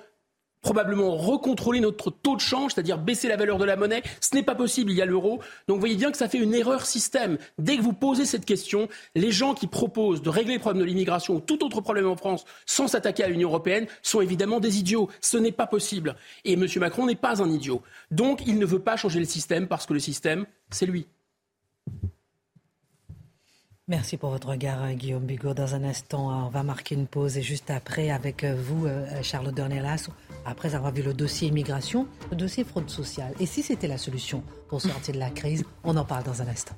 probablement 0.68 1.16
recontrôler 1.16 1.80
notre 1.80 2.12
taux 2.12 2.36
de 2.36 2.42
change, 2.42 2.74
c'est-à-dire 2.74 2.98
baisser 2.98 3.30
la 3.30 3.38
valeur 3.38 3.58
de 3.58 3.64
la 3.64 3.78
monnaie. 3.78 4.04
Ce 4.20 4.36
n'est 4.36 4.44
pas 4.44 4.54
possible, 4.54 4.92
il 4.92 4.98
y 4.98 5.02
a 5.02 5.06
l'euro. 5.06 5.40
Donc 5.70 5.76
vous 5.76 5.80
voyez 5.80 5.96
bien 5.96 6.12
que 6.12 6.18
ça 6.18 6.28
fait 6.28 6.40
une 6.40 6.54
erreur 6.54 6.86
système. 6.86 7.38
Dès 7.58 7.78
que 7.78 7.82
vous 7.82 7.94
posez 7.94 8.26
cette 8.26 8.44
question, 8.44 8.90
les 9.16 9.32
gens 9.32 9.54
qui 9.54 9.68
proposent 9.68 10.22
de 10.22 10.28
régler 10.28 10.56
le 10.56 10.60
problème 10.60 10.82
de 10.82 10.86
l'immigration 10.86 11.36
ou 11.36 11.40
tout 11.40 11.64
autre 11.64 11.80
problème 11.80 12.10
en 12.10 12.18
France 12.18 12.44
sans 12.66 12.90
s'attaquer 12.90 13.24
à 13.24 13.30
l'Union 13.30 13.48
européenne 13.48 13.88
sont 14.02 14.20
évidemment 14.20 14.60
des 14.60 14.78
idiots. 14.78 15.08
Ce 15.22 15.38
n'est 15.38 15.54
pas 15.54 15.68
possible. 15.68 16.18
Et 16.44 16.54
M. 16.54 16.68
Macron 16.82 17.06
n'est 17.06 17.16
pas 17.16 17.42
un 17.42 17.50
idiot. 17.50 17.82
Donc 18.12 18.42
il 18.46 18.60
ne 18.60 18.66
veut 18.66 18.80
pas 18.80 18.98
changer 18.98 19.20
le 19.20 19.26
système 19.26 19.70
parce 19.70 19.86
que 19.86 19.94
le 19.94 20.00
système, 20.00 20.46
c'est 20.70 20.86
lui. 20.86 21.08
Merci 23.90 24.18
pour 24.18 24.32
votre 24.32 24.50
regard, 24.50 24.84
euh, 24.84 24.92
Guillaume 24.92 25.24
Bigot. 25.24 25.54
Dans 25.54 25.74
un 25.74 25.84
instant, 25.86 26.30
euh, 26.30 26.46
on 26.48 26.50
va 26.50 26.62
marquer 26.62 26.94
une 26.94 27.08
pause 27.08 27.38
et 27.38 27.42
juste 27.42 27.72
après, 27.72 28.10
avec 28.10 28.44
euh, 28.44 28.54
vous, 28.54 28.86
Charles 29.24 29.54
Dornelas, 29.54 30.10
après 30.46 30.76
avoir 30.76 30.92
vu 30.92 31.02
le 31.02 31.14
dossier 31.14 31.48
immigration, 31.48 32.06
le 32.30 32.36
dossier 32.36 32.66
fraude 32.66 32.90
sociale. 32.90 33.34
Et 33.40 33.46
si 33.46 33.64
c'était 33.64 33.88
la 33.88 33.98
solution 33.98 34.44
pour 34.68 34.82
sortir 34.82 35.14
de 35.14 35.20
la 35.20 35.30
crise, 35.30 35.64
on 35.86 35.96
en 35.96 36.04
parle 36.04 36.26
dans 36.26 36.42
un 36.42 36.48
instant. 36.50 36.76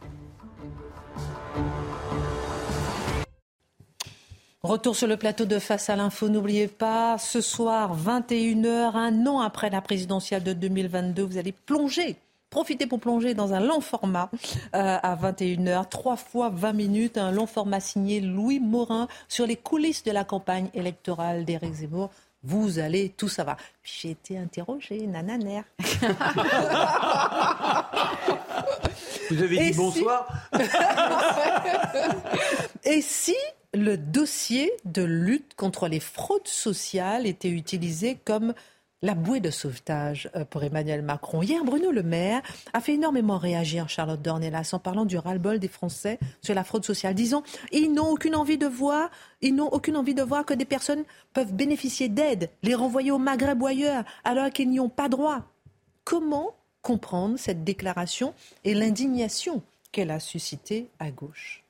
Retour 4.61 4.95
sur 4.95 5.07
le 5.07 5.17
plateau 5.17 5.45
de 5.45 5.57
Face 5.57 5.89
à 5.89 5.95
l'info. 5.95 6.29
N'oubliez 6.29 6.67
pas, 6.67 7.17
ce 7.17 7.41
soir, 7.41 7.97
21h, 7.97 8.95
un 8.95 9.25
an 9.25 9.39
après 9.39 9.71
la 9.71 9.81
présidentielle 9.81 10.43
de 10.43 10.53
2022, 10.53 11.23
vous 11.23 11.37
allez 11.37 11.53
plonger 11.53 12.17
Profitez 12.49 12.87
pour 12.87 12.99
plonger 12.99 13.35
dans 13.35 13.53
un 13.53 13.59
long 13.59 13.79
format 13.79 14.31
euh, 14.75 14.97
à 15.03 15.15
21h, 15.15 15.87
3 15.87 16.15
fois 16.15 16.49
20 16.49 16.73
minutes, 16.73 17.17
un 17.19 17.31
long 17.31 17.45
format 17.45 17.79
signé 17.79 18.21
Louis 18.21 18.59
Morin 18.59 19.07
sur 19.27 19.45
les 19.45 19.55
coulisses 19.55 20.03
de 20.03 20.11
la 20.11 20.23
campagne 20.23 20.69
électorale 20.73 21.45
d'Éric 21.45 21.73
Zemmour. 21.73 22.09
Vous 22.41 22.79
allez 22.79 23.09
tout 23.09 23.27
savoir. 23.27 23.57
J'ai 23.83 24.11
été 24.11 24.37
interrogé, 24.37 25.05
nananer. 25.05 25.61
Vous 29.29 29.43
avez 29.43 29.69
dit 29.69 29.77
bonsoir. 29.77 30.27
Et 32.83 33.01
si 33.01 33.35
le 33.75 33.97
dossier 33.97 34.71
de 34.85 35.03
lutte 35.03 35.53
contre 35.55 35.87
les 35.87 35.99
fraudes 35.99 36.47
sociales 36.47 37.27
était 37.27 37.49
utilisé 37.49 38.17
comme 38.25 38.55
la 39.01 39.13
bouée 39.13 39.39
de 39.39 39.49
sauvetage 39.49 40.29
euh, 40.35 40.45
pour 40.45 40.63
Emmanuel 40.63 41.01
Macron. 41.01 41.41
Hier, 41.41 41.63
Bruno 41.63 41.91
Le 41.91 42.03
Maire 42.03 42.41
a 42.73 42.81
fait 42.81 42.93
énormément 42.93 43.37
réagir 43.37 43.87
Charlotte 43.89 44.21
Dornelas 44.21 44.71
en 44.73 44.79
parlant 44.79 45.05
du 45.05 45.17
ras-le-bol 45.17 45.59
des 45.59 45.67
Français 45.67 46.19
sur 46.41 46.53
la 46.53 46.63
fraude 46.63 46.83
sociale, 46.83 47.15
disant 47.15 47.43
ils 47.71 47.93
n'ont 47.93 48.09
aucune 48.09 48.35
envie 48.35 48.57
de 48.57 48.67
voir, 48.67 49.09
ils 49.41 49.55
n'ont 49.55 49.69
aucune 49.69 49.95
envie 49.95 50.15
de 50.15 50.23
voir 50.23 50.45
que 50.45 50.53
des 50.53 50.65
personnes 50.65 51.03
peuvent 51.33 51.53
bénéficier 51.53 52.09
d'aide, 52.09 52.49
les 52.63 52.75
renvoyer 52.75 53.11
au 53.11 53.17
Maghreb 53.17 53.61
ou 53.61 53.67
ailleurs, 53.67 54.03
alors 54.23 54.49
qu'ils 54.49 54.69
n'y 54.69 54.79
ont 54.79 54.89
pas 54.89 55.09
droit. 55.09 55.43
Comment 56.03 56.55
comprendre 56.81 57.37
cette 57.37 57.63
déclaration 57.63 58.33
et 58.63 58.73
l'indignation 58.73 59.61
qu'elle 59.91 60.11
a 60.11 60.19
suscitée 60.19 60.89
à 60.99 61.11
gauche? 61.11 61.63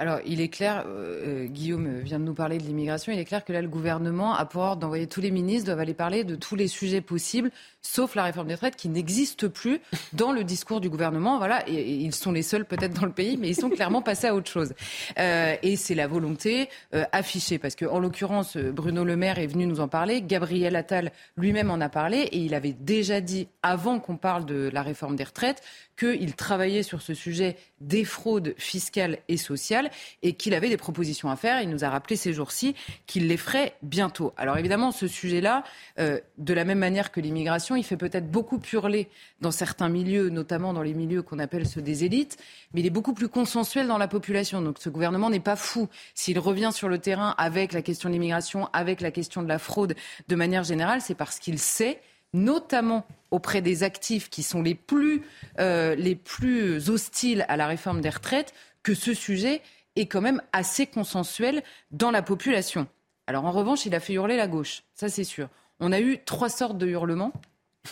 Alors, 0.00 0.20
il 0.24 0.40
est 0.40 0.48
clair, 0.48 0.84
euh, 0.86 1.44
euh, 1.44 1.46
Guillaume 1.46 1.98
vient 2.00 2.20
de 2.20 2.24
nous 2.24 2.34
parler 2.34 2.58
de 2.58 2.62
l'immigration, 2.62 3.12
il 3.12 3.18
est 3.18 3.24
clair 3.24 3.44
que 3.44 3.52
là, 3.52 3.60
le 3.60 3.68
gouvernement 3.68 4.32
a 4.32 4.44
pour 4.44 4.62
ordre 4.62 4.80
d'envoyer 4.80 5.08
tous 5.08 5.20
les 5.20 5.32
ministres, 5.32 5.66
doivent 5.66 5.80
aller 5.80 5.94
parler 5.94 6.22
de 6.22 6.36
tous 6.36 6.54
les 6.54 6.68
sujets 6.68 7.00
possibles, 7.00 7.50
sauf 7.82 8.14
la 8.14 8.22
réforme 8.22 8.46
des 8.46 8.54
retraites 8.54 8.76
qui 8.76 8.88
n'existe 8.88 9.48
plus 9.48 9.80
dans 10.12 10.30
le 10.30 10.44
discours 10.44 10.80
du 10.80 10.88
gouvernement. 10.88 11.38
Voilà, 11.38 11.68
ils 11.68 12.14
sont 12.14 12.30
les 12.30 12.42
seuls 12.42 12.64
peut-être 12.64 12.92
dans 12.92 13.06
le 13.06 13.12
pays, 13.12 13.36
mais 13.38 13.48
ils 13.48 13.56
sont 13.56 13.70
clairement 13.70 14.00
passés 14.00 14.28
à 14.28 14.36
autre 14.36 14.50
chose. 14.50 14.72
Euh, 15.18 15.56
et 15.62 15.74
c'est 15.74 15.96
la 15.96 16.06
volonté 16.06 16.68
affichée, 17.10 17.58
parce 17.58 17.74
que 17.74 17.84
en 17.84 17.98
l'occurrence, 17.98 18.56
Bruno 18.56 19.02
Le 19.02 19.16
Maire 19.16 19.38
est 19.38 19.46
venu 19.48 19.66
nous 19.66 19.80
en 19.80 19.88
parler, 19.88 20.22
Gabriel 20.22 20.76
Attal 20.76 21.10
lui-même 21.36 21.70
en 21.70 21.80
a 21.80 21.88
parlé, 21.88 22.18
et 22.18 22.38
il 22.38 22.54
avait 22.54 22.72
déjà 22.72 23.20
dit, 23.20 23.48
avant 23.62 23.98
qu'on 23.98 24.16
parle 24.16 24.46
de 24.46 24.70
la 24.72 24.82
réforme 24.82 25.16
des 25.16 25.24
retraites, 25.24 25.62
qu'il 25.98 26.34
travaillait 26.36 26.84
sur 26.84 27.02
ce 27.02 27.14
sujet 27.14 27.56
des 27.80 28.04
fraudes 28.04 28.54
fiscales 28.56 29.18
et 29.28 29.36
sociales 29.36 29.87
et 30.22 30.34
qu'il 30.34 30.54
avait 30.54 30.68
des 30.68 30.76
propositions 30.76 31.30
à 31.30 31.36
faire. 31.36 31.60
Il 31.62 31.70
nous 31.70 31.84
a 31.84 31.90
rappelé 31.90 32.16
ces 32.16 32.32
jours-ci 32.32 32.74
qu'il 33.06 33.28
les 33.28 33.36
ferait 33.36 33.74
bientôt. 33.82 34.32
Alors 34.36 34.58
évidemment, 34.58 34.92
ce 34.92 35.06
sujet-là, 35.06 35.64
euh, 35.98 36.20
de 36.38 36.54
la 36.54 36.64
même 36.64 36.78
manière 36.78 37.12
que 37.12 37.20
l'immigration, 37.20 37.76
il 37.76 37.84
fait 37.84 37.96
peut-être 37.96 38.30
beaucoup 38.30 38.60
hurler 38.72 39.08
dans 39.40 39.50
certains 39.50 39.88
milieux, 39.88 40.28
notamment 40.28 40.72
dans 40.72 40.82
les 40.82 40.94
milieux 40.94 41.22
qu'on 41.22 41.38
appelle 41.38 41.66
ceux 41.66 41.82
des 41.82 42.04
élites, 42.04 42.38
mais 42.72 42.80
il 42.80 42.86
est 42.86 42.90
beaucoup 42.90 43.14
plus 43.14 43.28
consensuel 43.28 43.86
dans 43.86 43.98
la 43.98 44.08
population. 44.08 44.62
Donc 44.62 44.76
ce 44.78 44.88
gouvernement 44.88 45.30
n'est 45.30 45.40
pas 45.40 45.56
fou. 45.56 45.88
S'il 46.14 46.38
revient 46.38 46.70
sur 46.72 46.88
le 46.88 46.98
terrain 46.98 47.34
avec 47.38 47.72
la 47.72 47.82
question 47.82 48.08
de 48.08 48.14
l'immigration, 48.14 48.68
avec 48.72 49.00
la 49.00 49.10
question 49.10 49.42
de 49.42 49.48
la 49.48 49.58
fraude 49.58 49.94
de 50.28 50.34
manière 50.34 50.64
générale, 50.64 51.00
c'est 51.00 51.14
parce 51.14 51.38
qu'il 51.38 51.58
sait 51.58 52.00
notamment 52.34 53.06
auprès 53.30 53.62
des 53.62 53.82
actifs 53.82 54.28
qui 54.30 54.42
sont 54.42 54.62
les 54.62 54.74
plus, 54.74 55.22
euh, 55.58 55.94
les 55.94 56.14
plus 56.14 56.90
hostiles 56.90 57.44
à 57.48 57.56
la 57.56 57.66
réforme 57.66 58.00
des 58.00 58.10
retraites, 58.10 58.52
que 58.82 58.94
ce 58.94 59.14
sujet 59.14 59.60
est 60.00 60.06
quand 60.06 60.20
même 60.20 60.42
assez 60.52 60.86
consensuel 60.86 61.62
dans 61.90 62.10
la 62.10 62.22
population. 62.22 62.86
Alors 63.26 63.44
en 63.44 63.52
revanche, 63.52 63.86
il 63.86 63.94
a 63.94 64.00
fait 64.00 64.14
hurler 64.14 64.36
la 64.36 64.48
gauche, 64.48 64.82
ça 64.94 65.08
c'est 65.08 65.24
sûr. 65.24 65.48
On 65.80 65.92
a 65.92 66.00
eu 66.00 66.18
trois 66.24 66.48
sortes 66.48 66.78
de 66.78 66.86
hurlements. 66.86 67.32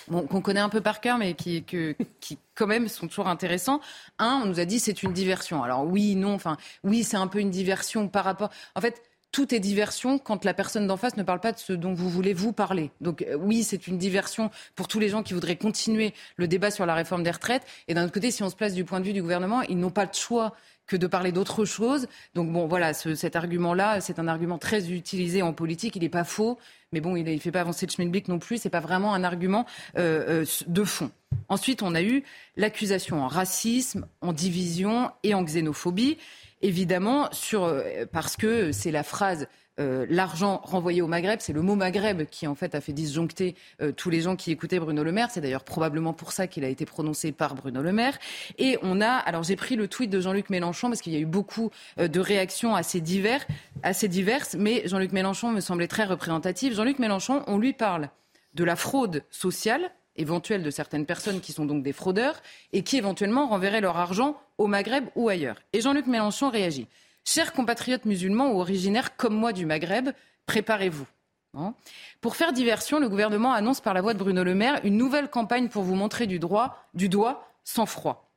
qu'on 0.08 0.40
connaît 0.40 0.60
un 0.60 0.68
peu 0.68 0.80
par 0.80 1.00
cœur, 1.00 1.18
mais 1.18 1.34
qui, 1.34 1.62
qui 1.62 2.38
quand 2.54 2.66
même 2.66 2.88
sont 2.88 3.06
toujours 3.08 3.28
intéressants. 3.28 3.80
Un, 4.18 4.40
on 4.42 4.46
nous 4.46 4.60
a 4.60 4.64
dit 4.64 4.78
c'est 4.78 5.02
une 5.02 5.12
diversion. 5.12 5.62
Alors 5.62 5.84
oui, 5.84 6.16
non, 6.16 6.34
enfin 6.34 6.56
oui, 6.84 7.04
c'est 7.04 7.16
un 7.16 7.26
peu 7.26 7.38
une 7.38 7.50
diversion 7.50 8.08
par 8.08 8.24
rapport. 8.24 8.50
En 8.74 8.80
fait, 8.80 9.02
tout 9.32 9.54
est 9.54 9.60
diversion 9.60 10.18
quand 10.18 10.44
la 10.44 10.54
personne 10.54 10.86
d'en 10.86 10.96
face 10.96 11.16
ne 11.16 11.22
parle 11.22 11.40
pas 11.40 11.52
de 11.52 11.58
ce 11.58 11.72
dont 11.74 11.92
vous 11.92 12.08
voulez 12.08 12.32
vous 12.32 12.52
parler. 12.52 12.90
Donc 13.00 13.22
euh, 13.22 13.36
oui, 13.36 13.64
c'est 13.64 13.86
une 13.86 13.98
diversion 13.98 14.50
pour 14.74 14.88
tous 14.88 14.98
les 14.98 15.08
gens 15.08 15.22
qui 15.22 15.34
voudraient 15.34 15.56
continuer 15.56 16.14
le 16.36 16.48
débat 16.48 16.70
sur 16.70 16.86
la 16.86 16.94
réforme 16.94 17.22
des 17.22 17.30
retraites. 17.30 17.62
Et 17.88 17.94
d'un 17.94 18.04
autre 18.04 18.14
côté, 18.14 18.30
si 18.30 18.42
on 18.42 18.50
se 18.50 18.56
place 18.56 18.72
du 18.72 18.84
point 18.84 19.00
de 19.00 19.04
vue 19.04 19.12
du 19.12 19.22
gouvernement, 19.22 19.62
ils 19.62 19.78
n'ont 19.78 19.90
pas 19.90 20.06
de 20.06 20.14
choix 20.14 20.54
que 20.86 20.96
de 20.96 21.06
parler 21.06 21.32
d'autre 21.32 21.64
chose. 21.64 22.06
Donc 22.34 22.52
bon, 22.52 22.66
voilà, 22.66 22.92
cet 22.94 23.36
argument-là, 23.36 24.00
c'est 24.00 24.18
un 24.18 24.28
argument 24.28 24.58
très 24.58 24.90
utilisé 24.90 25.42
en 25.42 25.52
politique. 25.52 25.96
Il 25.96 26.02
n'est 26.02 26.08
pas 26.08 26.24
faux, 26.24 26.58
mais 26.92 27.00
bon, 27.00 27.16
il 27.16 27.24
ne 27.24 27.38
fait 27.38 27.52
pas 27.52 27.60
avancer 27.60 27.86
le 27.86 27.92
schmilblick 27.92 28.28
non 28.28 28.38
plus. 28.38 28.58
C'est 28.58 28.70
pas 28.70 28.80
vraiment 28.80 29.14
un 29.14 29.24
argument 29.24 29.66
euh, 29.98 30.42
euh, 30.42 30.44
de 30.66 30.84
fond. 30.84 31.10
Ensuite, 31.48 31.82
on 31.82 31.94
a 31.94 32.02
eu 32.02 32.22
l'accusation 32.56 33.22
en 33.22 33.28
racisme, 33.28 34.06
en 34.20 34.32
division 34.32 35.10
et 35.22 35.34
en 35.34 35.42
xénophobie 35.42 36.18
évidemment, 36.62 37.28
sur, 37.32 37.64
euh, 37.64 38.04
parce 38.10 38.36
que 38.36 38.72
c'est 38.72 38.90
la 38.90 39.02
phrase 39.02 39.48
euh, 39.78 40.06
l'argent 40.08 40.60
renvoyé 40.64 41.02
au 41.02 41.06
Maghreb, 41.06 41.40
c'est 41.40 41.52
le 41.52 41.62
mot 41.62 41.74
Maghreb 41.74 42.24
qui 42.30 42.46
en 42.46 42.54
fait 42.54 42.74
a 42.74 42.80
fait 42.80 42.92
disjoncter 42.92 43.54
euh, 43.82 43.92
tous 43.92 44.10
les 44.10 44.20
gens 44.20 44.36
qui 44.36 44.50
écoutaient 44.50 44.78
Bruno 44.78 45.04
Le 45.04 45.12
Maire. 45.12 45.30
C'est 45.30 45.40
d'ailleurs 45.40 45.64
probablement 45.64 46.12
pour 46.12 46.32
ça 46.32 46.46
qu'il 46.46 46.64
a 46.64 46.68
été 46.68 46.86
prononcé 46.86 47.32
par 47.32 47.54
Bruno 47.54 47.82
Le 47.82 47.92
Maire. 47.92 48.18
Et 48.58 48.78
on 48.82 49.00
a, 49.00 49.10
alors 49.10 49.42
j'ai 49.42 49.56
pris 49.56 49.76
le 49.76 49.88
tweet 49.88 50.10
de 50.10 50.20
Jean-Luc 50.20 50.50
Mélenchon 50.50 50.88
parce 50.88 51.00
qu'il 51.00 51.12
y 51.12 51.16
a 51.16 51.20
eu 51.20 51.26
beaucoup 51.26 51.70
de 51.98 52.20
réactions 52.20 52.74
assez, 52.74 53.00
divers, 53.00 53.46
assez 53.82 54.08
diverses, 54.08 54.56
mais 54.58 54.82
Jean-Luc 54.86 55.12
Mélenchon 55.12 55.50
me 55.50 55.60
semblait 55.60 55.88
très 55.88 56.04
représentatif. 56.04 56.74
Jean-Luc 56.74 56.98
Mélenchon, 56.98 57.42
on 57.46 57.58
lui 57.58 57.72
parle 57.72 58.08
de 58.54 58.64
la 58.64 58.76
fraude 58.76 59.24
sociale 59.30 59.90
éventuelle 60.16 60.62
de 60.62 60.70
certaines 60.70 61.06
personnes 61.06 61.40
qui 61.40 61.52
sont 61.52 61.66
donc 61.66 61.82
des 61.82 61.92
fraudeurs 61.92 62.40
et 62.72 62.82
qui 62.82 62.96
éventuellement 62.96 63.46
renverraient 63.46 63.80
leur 63.80 63.96
argent 63.96 64.40
au 64.58 64.66
Maghreb 64.66 65.04
ou 65.14 65.28
ailleurs. 65.28 65.56
Et 65.72 65.80
Jean-Luc 65.80 66.06
Mélenchon 66.06 66.50
réagit. 66.50 66.88
Chers 67.28 67.52
compatriotes 67.52 68.04
musulmans 68.04 68.52
ou 68.52 68.60
originaires 68.60 69.16
comme 69.16 69.34
moi 69.34 69.52
du 69.52 69.66
Maghreb, 69.66 70.10
préparez-vous. 70.46 71.06
Hein. 71.54 71.74
Pour 72.20 72.36
faire 72.36 72.52
diversion, 72.52 73.00
le 73.00 73.08
gouvernement 73.08 73.52
annonce 73.52 73.80
par 73.80 73.94
la 73.94 74.00
voix 74.00 74.14
de 74.14 74.18
Bruno 74.18 74.44
Le 74.44 74.54
Maire 74.54 74.78
une 74.84 74.96
nouvelle 74.96 75.28
campagne 75.28 75.68
pour 75.68 75.82
vous 75.82 75.96
montrer 75.96 76.28
du, 76.28 76.38
doigt 76.38 77.48
sans 77.64 77.84
froid. 77.84 78.30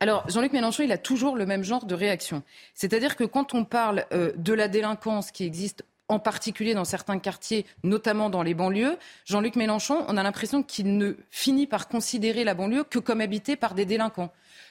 Alors, 0.00 0.28
Jean-Luc 0.28 0.52
Mélenchon, 0.52 0.82
il 0.82 0.92
a 0.92 0.98
toujours 0.98 1.34
le 1.34 1.46
même 1.46 1.64
genre 1.64 1.86
de 1.86 1.94
réaction. 1.94 2.42
C'est-à-dire 2.74 3.16
que 3.16 3.24
quand 3.24 3.54
on 3.54 3.64
parle 3.64 4.04
euh, 4.12 4.32
de 4.36 4.52
la 4.52 4.68
délinquance 4.68 5.30
qui 5.30 5.44
existe 5.44 5.82
en 6.08 6.18
particulier 6.18 6.74
dans 6.74 6.84
certains 6.84 7.18
quartiers, 7.18 7.64
notamment 7.84 8.28
dans 8.28 8.42
les 8.42 8.52
banlieues, 8.52 8.98
Jean-Luc 9.24 9.56
Mélenchon, 9.56 10.04
on 10.08 10.18
a 10.18 10.22
l'impression 10.22 10.62
qu'il 10.62 10.98
ne 10.98 11.14
finit 11.30 11.66
par 11.66 11.88
considérer 11.88 12.44
la 12.44 12.52
banlieue 12.52 12.84
que 12.84 12.98
comme 12.98 13.22
habitée 13.22 13.56
par 13.56 13.74
des 13.74 13.86
délinquants. 13.86 14.30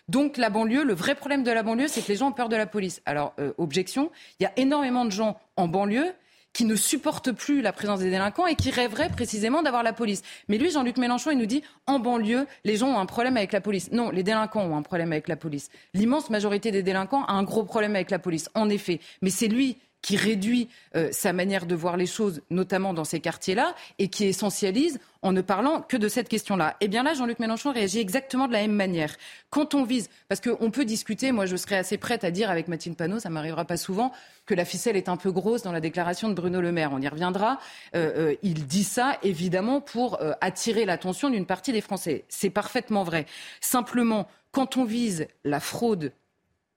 Donc 0.10 0.38
la 0.38 0.50
banlieue, 0.50 0.84
le 0.84 0.94
vrai 0.94 1.16
problème 1.16 1.44
de 1.44 1.52
la 1.52 1.64
banlieue, 1.64 1.88
c'est 1.88 2.02
que 2.02 2.10
les 2.10 2.18
gens 2.18 2.30
ont 2.30 2.34
peur 2.34 2.50
de 2.50 2.56
la 2.56 2.66
police. 2.66 3.02
Alors, 3.06 3.34
euh, 3.40 3.54
objection, 3.58 4.12
il 4.40 4.44
y 4.44 4.46
a 4.46 4.52
énormément 4.58 5.06
de 5.06 5.12
gens 5.12 5.38
en 5.56 5.68
banlieue 5.68 6.14
qui 6.54 6.66
ne 6.66 6.76
supportent 6.76 7.32
plus 7.32 7.62
la 7.62 7.74
présence 7.74 8.00
des 8.00 8.12
délinquants 8.12 8.46
et 8.46 8.56
qui 8.56 8.70
rêveraient 8.70 9.10
précisément 9.10 9.64
d'avoir 9.64 9.82
la 9.82 9.92
police. 9.92 10.22
Mais 10.48 10.58
lui, 10.58 10.70
Jean-Luc 10.70 10.98
Mélenchon, 10.98 11.32
il 11.32 11.38
nous 11.40 11.48
dit 11.48 11.64
en 11.88 12.00
banlieue, 12.00 12.46
les 12.64 12.78
gens 12.78 12.90
ont 12.90 13.00
un 13.00 13.08
problème 13.08 13.38
avec 13.38 13.52
la 13.52 13.62
police. 13.62 13.92
Non, 13.92 14.12
les 14.12 14.24
délinquants 14.24 14.64
ont 14.64 14.78
un 14.78 14.84
problème 14.84 15.12
avec 15.12 15.28
la 15.28 15.36
police. 15.36 15.70
L'immense 15.94 16.30
majorité 16.30 16.72
des 16.72 16.84
délinquants 16.84 17.26
a 17.26 17.34
un 17.34 17.44
gros 17.44 17.64
problème 17.64 17.96
avec 17.96 18.12
la 18.12 18.20
police, 18.20 18.50
en 18.54 18.70
effet. 18.70 19.00
Mais 19.22 19.32
c'est 19.32 19.48
lui 19.48 19.78
qui 20.04 20.18
réduit 20.18 20.70
euh, 20.96 21.10
sa 21.12 21.34
manière 21.34 21.66
de 21.66 21.74
voir 21.74 21.98
les 21.98 22.06
choses, 22.06 22.42
notamment 22.52 22.94
dans 22.94 23.06
ces 23.06 23.20
quartiers-là, 23.22 23.74
et 23.98 24.10
qui 24.10 24.26
essentialise 24.26 25.00
en 25.24 25.32
ne 25.32 25.42
parlant 25.42 25.82
que 25.82 25.96
de 25.96 26.10
cette 26.10 26.28
question-là. 26.28 26.76
Eh 26.82 26.90
bien 26.90 27.04
là, 27.04 27.14
Jean-Luc 27.14 27.40
Mélenchon 27.40 27.72
réagit 27.72 28.00
exactement 28.00 28.48
de 28.48 28.54
la 28.54 28.60
même 28.60 28.74
manière. 28.74 29.16
Quand 29.50 29.74
on 29.74 29.84
vise, 29.84 30.10
parce 30.28 30.42
qu'on 30.42 30.70
peut 30.70 30.84
discuter, 30.84 31.32
moi 31.32 31.46
je 31.46 31.56
serais 31.56 31.78
assez 31.78 31.98
prête 31.98 32.26
à 32.26 32.32
dire 32.32 32.52
avec 32.52 32.68
Mathilde 32.68 32.98
Panot, 32.98 33.20
ça 33.20 33.30
m'arrivera 33.30 33.64
pas 33.64 33.78
souvent, 33.78 34.12
que 34.46 34.54
la 34.54 34.66
ficelle 34.66 34.98
est 34.98 35.08
un 35.08 35.16
peu 35.16 35.32
grosse 35.32 35.64
dans 35.64 35.72
la 35.72 35.80
déclaration 35.80 36.28
de 36.28 36.34
Bruno 36.34 36.60
Le 36.60 36.74
Maire. 36.74 36.92
On 36.92 37.00
y 37.00 37.08
reviendra. 37.08 37.60
Euh, 37.96 38.32
euh, 38.32 38.36
il 38.44 38.68
dit 38.68 38.84
ça 38.84 39.18
évidemment 39.24 39.80
pour 39.80 40.20
attirer 40.42 40.84
l'attention 40.84 41.30
d'une 41.30 41.46
partie 41.46 41.72
des 41.72 41.82
Français. 41.82 42.26
C'est 42.28 42.50
parfaitement 42.50 43.04
vrai. 43.04 43.26
Simplement, 43.62 44.28
quand 44.52 44.76
on 44.76 44.84
vise 44.84 45.28
la 45.46 45.62
fraude 45.62 46.12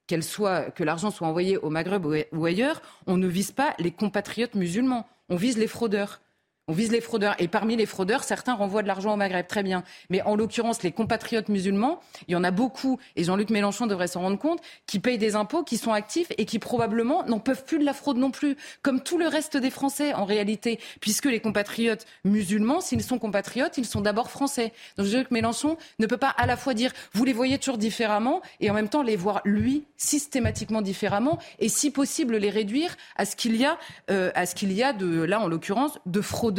qu'elle 0.07 0.23
soit, 0.23 0.71
que 0.71 0.85
l'argent 0.85 1.11
soit 1.11 1.27
envoyé 1.27 1.57
au 1.59 1.71
Maghreb 1.71 2.07
ou 2.33 2.45
ailleurs, 2.45 2.81
on 3.07 3.17
ne 3.17 3.27
vise 3.27 3.53
pas 3.53 3.75
les 3.79 3.91
compatriotes 3.91 4.55
musulmans, 4.55 5.07
on 5.29 5.37
vise 5.37 5.59
les 5.59 5.67
fraudeurs. 5.67 6.21
On 6.69 6.73
vise 6.73 6.91
les 6.91 7.01
fraudeurs. 7.01 7.37
Et 7.39 7.47
parmi 7.47 7.77
les 7.77 7.87
fraudeurs, 7.87 8.25
certains 8.25 8.55
renvoient 8.55 8.83
de 8.83 8.89
l'argent 8.89 9.15
au 9.15 9.17
Maghreb. 9.17 9.47
Très 9.47 9.63
bien. 9.63 9.85
Mais 10.11 10.21
en 10.23 10.35
l'occurrence, 10.35 10.83
les 10.83 10.91
compatriotes 10.91 11.49
musulmans, 11.49 12.01
il 12.27 12.33
y 12.33 12.35
en 12.35 12.43
a 12.43 12.51
beaucoup, 12.51 12.99
et 13.15 13.23
Jean-Luc 13.23 13.51
Mélenchon 13.51 13.87
devrait 13.87 14.09
s'en 14.09 14.23
rendre 14.23 14.37
compte, 14.37 14.61
qui 14.85 14.99
payent 14.99 15.17
des 15.17 15.37
impôts, 15.37 15.63
qui 15.63 15.77
sont 15.77 15.93
actifs 15.93 16.33
et 16.39 16.45
qui 16.45 16.59
probablement 16.59 17.25
n'en 17.27 17.39
peuvent 17.39 17.65
plus 17.65 17.79
de 17.79 17.85
la 17.85 17.93
fraude 17.93 18.17
non 18.17 18.33
plus. 18.33 18.57
Comme 18.83 19.01
tout 19.01 19.17
le 19.17 19.29
reste 19.29 19.57
des 19.57 19.71
Français, 19.71 20.13
en 20.13 20.25
réalité. 20.25 20.81
Puisque 21.01 21.27
les 21.27 21.39
compatriotes 21.39 22.05
musulmans, 22.25 22.81
s'ils 22.81 23.05
sont 23.05 23.21
compatriotes, 23.21 23.79
ils 23.79 23.87
sont 23.87 24.01
d'abord 24.01 24.29
français. 24.29 24.73
Donc 24.97 25.07
Jean-Luc 25.07 25.31
Mélenchon 25.31 25.77
ne 26.01 26.07
peut 26.09 26.17
pas 26.17 26.31
à 26.31 26.47
la 26.47 26.57
fois 26.57 26.75
dire, 26.75 26.91
vous 27.13 27.25
les 27.25 27.33
voyez 27.33 27.59
toujours 27.59 27.79
différemment, 27.79 28.43
et 28.59 28.71
en 28.73 28.75
même 28.75 28.89
temps 28.89 29.05
les 29.05 29.15
voir, 29.15 29.41
lui, 29.45 29.85
systématiquement 29.99 30.83
différemment, 30.83 31.39
et 31.61 31.69
si 31.69 31.93
possible 31.93 32.39
les 32.39 32.51
réduire 32.51 32.97
à 33.15 33.25
ce 33.25 33.37
qu'il 33.37 33.55
y 33.55 33.65
a, 33.65 33.79
euh, 34.11 34.33
à 34.35 34.47
ce 34.47 34.57
qu'il 34.57 34.73
y 34.73 34.83
a 34.83 34.93
de, 34.93 35.23
là 35.23 35.41
en 35.41 35.47
l'occurrence, 35.47 36.01
de 36.07 36.21
fraude 36.21 36.56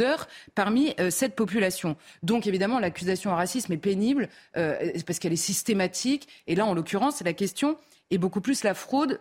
parmi 0.54 0.94
euh, 1.00 1.10
cette 1.10 1.34
population. 1.34 1.96
Donc 2.22 2.46
évidemment, 2.46 2.78
l'accusation 2.78 3.30
en 3.30 3.36
racisme 3.36 3.72
est 3.72 3.78
pénible 3.78 4.28
euh, 4.56 4.92
parce 5.06 5.18
qu'elle 5.18 5.32
est 5.32 5.36
systématique. 5.36 6.28
Et 6.46 6.54
là, 6.54 6.66
en 6.66 6.74
l'occurrence, 6.74 7.22
la 7.22 7.32
question 7.32 7.76
est 8.10 8.18
beaucoup 8.18 8.40
plus 8.40 8.64
la 8.64 8.74
fraude 8.74 9.20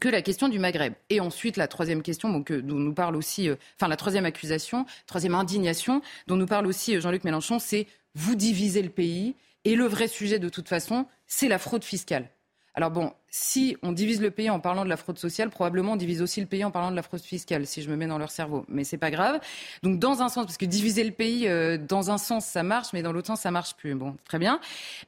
que 0.00 0.08
la 0.08 0.22
question 0.22 0.48
du 0.48 0.58
Maghreb. 0.58 0.94
Et 1.10 1.20
ensuite, 1.20 1.56
la 1.56 1.68
troisième 1.68 2.02
question 2.02 2.30
donc, 2.30 2.52
dont 2.52 2.76
nous 2.76 2.94
parle 2.94 3.16
aussi, 3.16 3.48
euh, 3.48 3.56
enfin 3.76 3.88
la 3.88 3.96
troisième 3.96 4.24
accusation, 4.24 4.86
troisième 5.06 5.34
indignation 5.34 6.02
dont 6.26 6.36
nous 6.36 6.46
parle 6.46 6.66
aussi 6.66 7.00
Jean-Luc 7.00 7.24
Mélenchon, 7.24 7.58
c'est 7.58 7.86
vous 8.14 8.34
divisez 8.34 8.82
le 8.82 8.90
pays. 8.90 9.34
Et 9.64 9.76
le 9.76 9.84
vrai 9.84 10.08
sujet, 10.08 10.38
de 10.38 10.48
toute 10.48 10.68
façon, 10.68 11.06
c'est 11.26 11.48
la 11.48 11.58
fraude 11.58 11.84
fiscale. 11.84 12.28
Alors 12.74 12.90
bon, 12.90 13.12
si 13.28 13.76
on 13.82 13.92
divise 13.92 14.22
le 14.22 14.30
pays 14.30 14.48
en 14.48 14.58
parlant 14.58 14.84
de 14.84 14.88
la 14.88 14.96
fraude 14.96 15.18
sociale, 15.18 15.50
probablement 15.50 15.92
on 15.92 15.96
divise 15.96 16.22
aussi 16.22 16.40
le 16.40 16.46
pays 16.46 16.64
en 16.64 16.70
parlant 16.70 16.90
de 16.90 16.96
la 16.96 17.02
fraude 17.02 17.20
fiscale, 17.20 17.66
si 17.66 17.82
je 17.82 17.90
me 17.90 17.96
mets 17.96 18.06
dans 18.06 18.16
leur 18.16 18.30
cerveau. 18.30 18.64
Mais 18.68 18.84
c'est 18.84 18.98
pas 18.98 19.10
grave. 19.10 19.40
Donc 19.82 19.98
dans 19.98 20.22
un 20.22 20.30
sens, 20.30 20.46
parce 20.46 20.56
que 20.56 20.64
diviser 20.64 21.04
le 21.04 21.10
pays, 21.10 21.48
euh, 21.48 21.76
dans 21.76 22.10
un 22.10 22.16
sens 22.16 22.46
ça 22.46 22.62
marche, 22.62 22.88
mais 22.94 23.02
dans 23.02 23.12
l'autre 23.12 23.26
sens 23.26 23.40
ça 23.40 23.50
marche 23.50 23.74
plus. 23.74 23.94
Bon, 23.94 24.16
très 24.24 24.38
bien. 24.38 24.58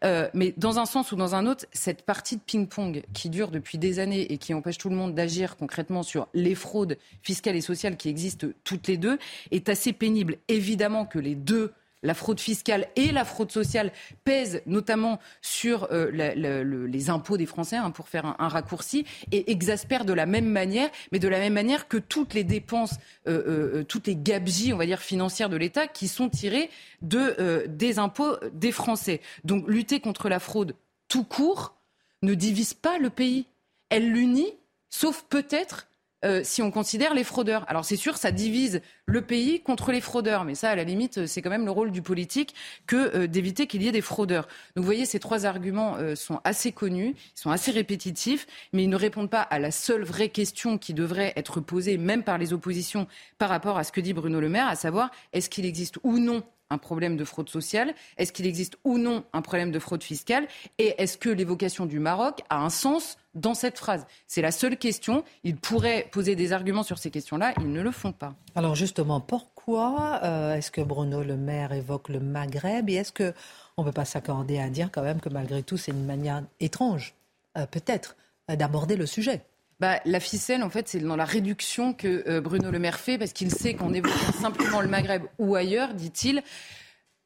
Euh, 0.04 0.28
mais 0.34 0.52
dans 0.58 0.78
un 0.78 0.84
sens 0.84 1.10
ou 1.12 1.16
dans 1.16 1.34
un 1.34 1.46
autre, 1.46 1.64
cette 1.72 2.02
partie 2.02 2.36
de 2.36 2.42
ping-pong 2.42 3.02
qui 3.14 3.30
dure 3.30 3.50
depuis 3.50 3.78
des 3.78 3.98
années 3.98 4.30
et 4.30 4.36
qui 4.36 4.52
empêche 4.52 4.76
tout 4.76 4.90
le 4.90 4.96
monde 4.96 5.14
d'agir 5.14 5.56
concrètement 5.56 6.02
sur 6.02 6.28
les 6.34 6.54
fraudes 6.54 6.98
fiscales 7.22 7.56
et 7.56 7.62
sociales 7.62 7.96
qui 7.96 8.10
existent 8.10 8.46
toutes 8.64 8.88
les 8.88 8.98
deux 8.98 9.18
est 9.50 9.70
assez 9.70 9.94
pénible. 9.94 10.36
Évidemment 10.48 11.06
que 11.06 11.18
les 11.18 11.34
deux 11.34 11.72
la 12.04 12.14
fraude 12.14 12.38
fiscale 12.38 12.86
et 12.94 13.10
la 13.10 13.24
fraude 13.24 13.50
sociale 13.50 13.90
pèsent 14.22 14.62
notamment 14.66 15.18
sur 15.42 15.88
euh, 15.90 16.10
les 16.12 17.10
impôts 17.10 17.36
des 17.36 17.46
Français, 17.46 17.76
hein, 17.76 17.90
pour 17.90 18.08
faire 18.08 18.36
un, 18.38 18.48
raccourci, 18.48 19.04
et 19.32 19.50
exaspèrent 19.50 20.04
de 20.04 20.12
la 20.12 20.26
même 20.26 20.46
manière, 20.46 20.90
mais 21.10 21.18
de 21.18 21.26
la 21.28 21.40
même 21.40 21.54
manière 21.54 21.88
que 21.88 21.96
toutes 21.96 22.34
les 22.34 22.44
dépenses, 22.44 22.94
euh, 23.26 23.80
euh, 23.80 23.84
toutes 23.84 24.06
les 24.06 24.16
gabegies, 24.16 24.72
on 24.72 24.76
va 24.76 24.86
dire, 24.86 25.00
financières 25.00 25.48
de 25.48 25.56
l'État 25.56 25.88
qui 25.88 26.06
sont 26.06 26.28
tirées 26.28 26.70
de, 27.02 27.66
des 27.66 27.98
impôts 27.98 28.36
des 28.52 28.70
Français. 28.70 29.20
Donc 29.44 29.66
lutter 29.66 30.00
contre 30.00 30.28
la 30.28 30.38
fraude 30.38 30.76
tout 31.08 31.24
court 31.24 31.74
ne 32.22 32.34
divise 32.34 32.74
pas 32.74 32.98
le 32.98 33.10
pays. 33.10 33.46
Elle 33.88 34.10
l'unit, 34.10 34.52
sauf 34.90 35.24
peut-être 35.28 35.86
euh, 36.24 36.40
si 36.42 36.62
on 36.62 36.70
considère 36.70 37.14
les 37.14 37.24
fraudeurs. 37.24 37.64
Alors 37.68 37.84
c'est 37.84 37.96
sûr, 37.96 38.16
ça 38.16 38.32
divise 38.32 38.80
le 39.06 39.20
pays 39.22 39.60
contre 39.60 39.92
les 39.92 40.00
fraudeurs, 40.00 40.44
mais 40.44 40.54
ça, 40.54 40.70
à 40.70 40.74
la 40.74 40.84
limite, 40.84 41.26
c'est 41.26 41.42
quand 41.42 41.50
même 41.50 41.64
le 41.64 41.70
rôle 41.70 41.90
du 41.90 42.02
politique 42.02 42.54
que 42.86 43.16
euh, 43.16 43.26
d'éviter 43.26 43.66
qu'il 43.66 43.82
y 43.82 43.88
ait 43.88 43.92
des 43.92 44.00
fraudeurs. 44.00 44.48
Donc 44.74 44.82
vous 44.82 44.84
voyez, 44.84 45.04
ces 45.04 45.20
trois 45.20 45.46
arguments 45.46 45.96
euh, 45.96 46.14
sont 46.14 46.40
assez 46.44 46.72
connus, 46.72 47.14
ils 47.16 47.40
sont 47.40 47.50
assez 47.50 47.70
répétitifs, 47.70 48.46
mais 48.72 48.84
ils 48.84 48.90
ne 48.90 48.96
répondent 48.96 49.30
pas 49.30 49.42
à 49.42 49.58
la 49.58 49.70
seule 49.70 50.02
vraie 50.02 50.30
question 50.30 50.78
qui 50.78 50.94
devrait 50.94 51.32
être 51.36 51.60
posée, 51.60 51.98
même 51.98 52.22
par 52.22 52.38
les 52.38 52.52
oppositions, 52.52 53.06
par 53.38 53.50
rapport 53.50 53.76
à 53.76 53.84
ce 53.84 53.92
que 53.92 54.00
dit 54.00 54.14
Bruno 54.14 54.40
Le 54.40 54.48
Maire, 54.48 54.68
à 54.68 54.76
savoir 54.76 55.10
est-ce 55.32 55.50
qu'il 55.50 55.66
existe 55.66 55.98
ou 56.02 56.18
non 56.18 56.42
un 56.74 56.78
problème 56.78 57.16
de 57.16 57.24
fraude 57.24 57.48
sociale 57.48 57.94
Est-ce 58.18 58.32
qu'il 58.32 58.46
existe 58.46 58.76
ou 58.84 58.98
non 58.98 59.24
un 59.32 59.42
problème 59.42 59.70
de 59.70 59.78
fraude 59.78 60.02
fiscale 60.02 60.46
Et 60.78 60.94
est-ce 60.98 61.16
que 61.16 61.30
l'évocation 61.30 61.86
du 61.86 61.98
Maroc 61.98 62.42
a 62.50 62.58
un 62.58 62.70
sens 62.70 63.16
dans 63.34 63.54
cette 63.54 63.78
phrase? 63.78 64.06
C'est 64.26 64.42
la 64.42 64.50
seule 64.50 64.76
question. 64.76 65.24
Ils 65.44 65.56
pourraient 65.56 66.08
poser 66.12 66.36
des 66.36 66.52
arguments 66.52 66.82
sur 66.82 66.98
ces 66.98 67.10
questions-là, 67.10 67.54
ils 67.58 67.72
ne 67.72 67.80
le 67.80 67.90
font 67.90 68.12
pas. 68.12 68.34
Alors 68.54 68.74
justement, 68.74 69.20
pourquoi 69.20 70.20
euh, 70.22 70.56
est-ce 70.56 70.70
que 70.70 70.80
Bruno 70.80 71.22
Le 71.22 71.36
Maire 71.36 71.72
évoque 71.72 72.08
le 72.08 72.20
Maghreb 72.20 72.90
Et 72.90 72.94
est-ce 72.94 73.12
qu'on 73.12 73.82
ne 73.82 73.86
peut 73.86 73.92
pas 73.92 74.04
s'accorder 74.04 74.58
à 74.58 74.68
dire 74.68 74.90
quand 74.92 75.02
même 75.02 75.20
que 75.20 75.28
malgré 75.28 75.62
tout, 75.62 75.76
c'est 75.76 75.92
une 75.92 76.04
manière 76.04 76.42
étrange, 76.60 77.14
euh, 77.56 77.66
peut-être, 77.66 78.16
euh, 78.50 78.56
d'aborder 78.56 78.96
le 78.96 79.06
sujet? 79.06 79.42
Bah, 79.80 80.00
la 80.04 80.20
ficelle, 80.20 80.62
en 80.62 80.70
fait, 80.70 80.88
c'est 80.88 81.00
dans 81.00 81.16
la 81.16 81.24
réduction 81.24 81.92
que 81.92 82.40
Bruno 82.40 82.70
Le 82.70 82.78
Maire 82.78 82.98
fait, 82.98 83.18
parce 83.18 83.32
qu'il 83.32 83.50
sait 83.50 83.74
qu'en 83.74 83.92
évoquant 83.92 84.32
simplement 84.40 84.80
le 84.80 84.88
Maghreb 84.88 85.22
ou 85.38 85.54
ailleurs, 85.54 85.94
dit-il, 85.94 86.42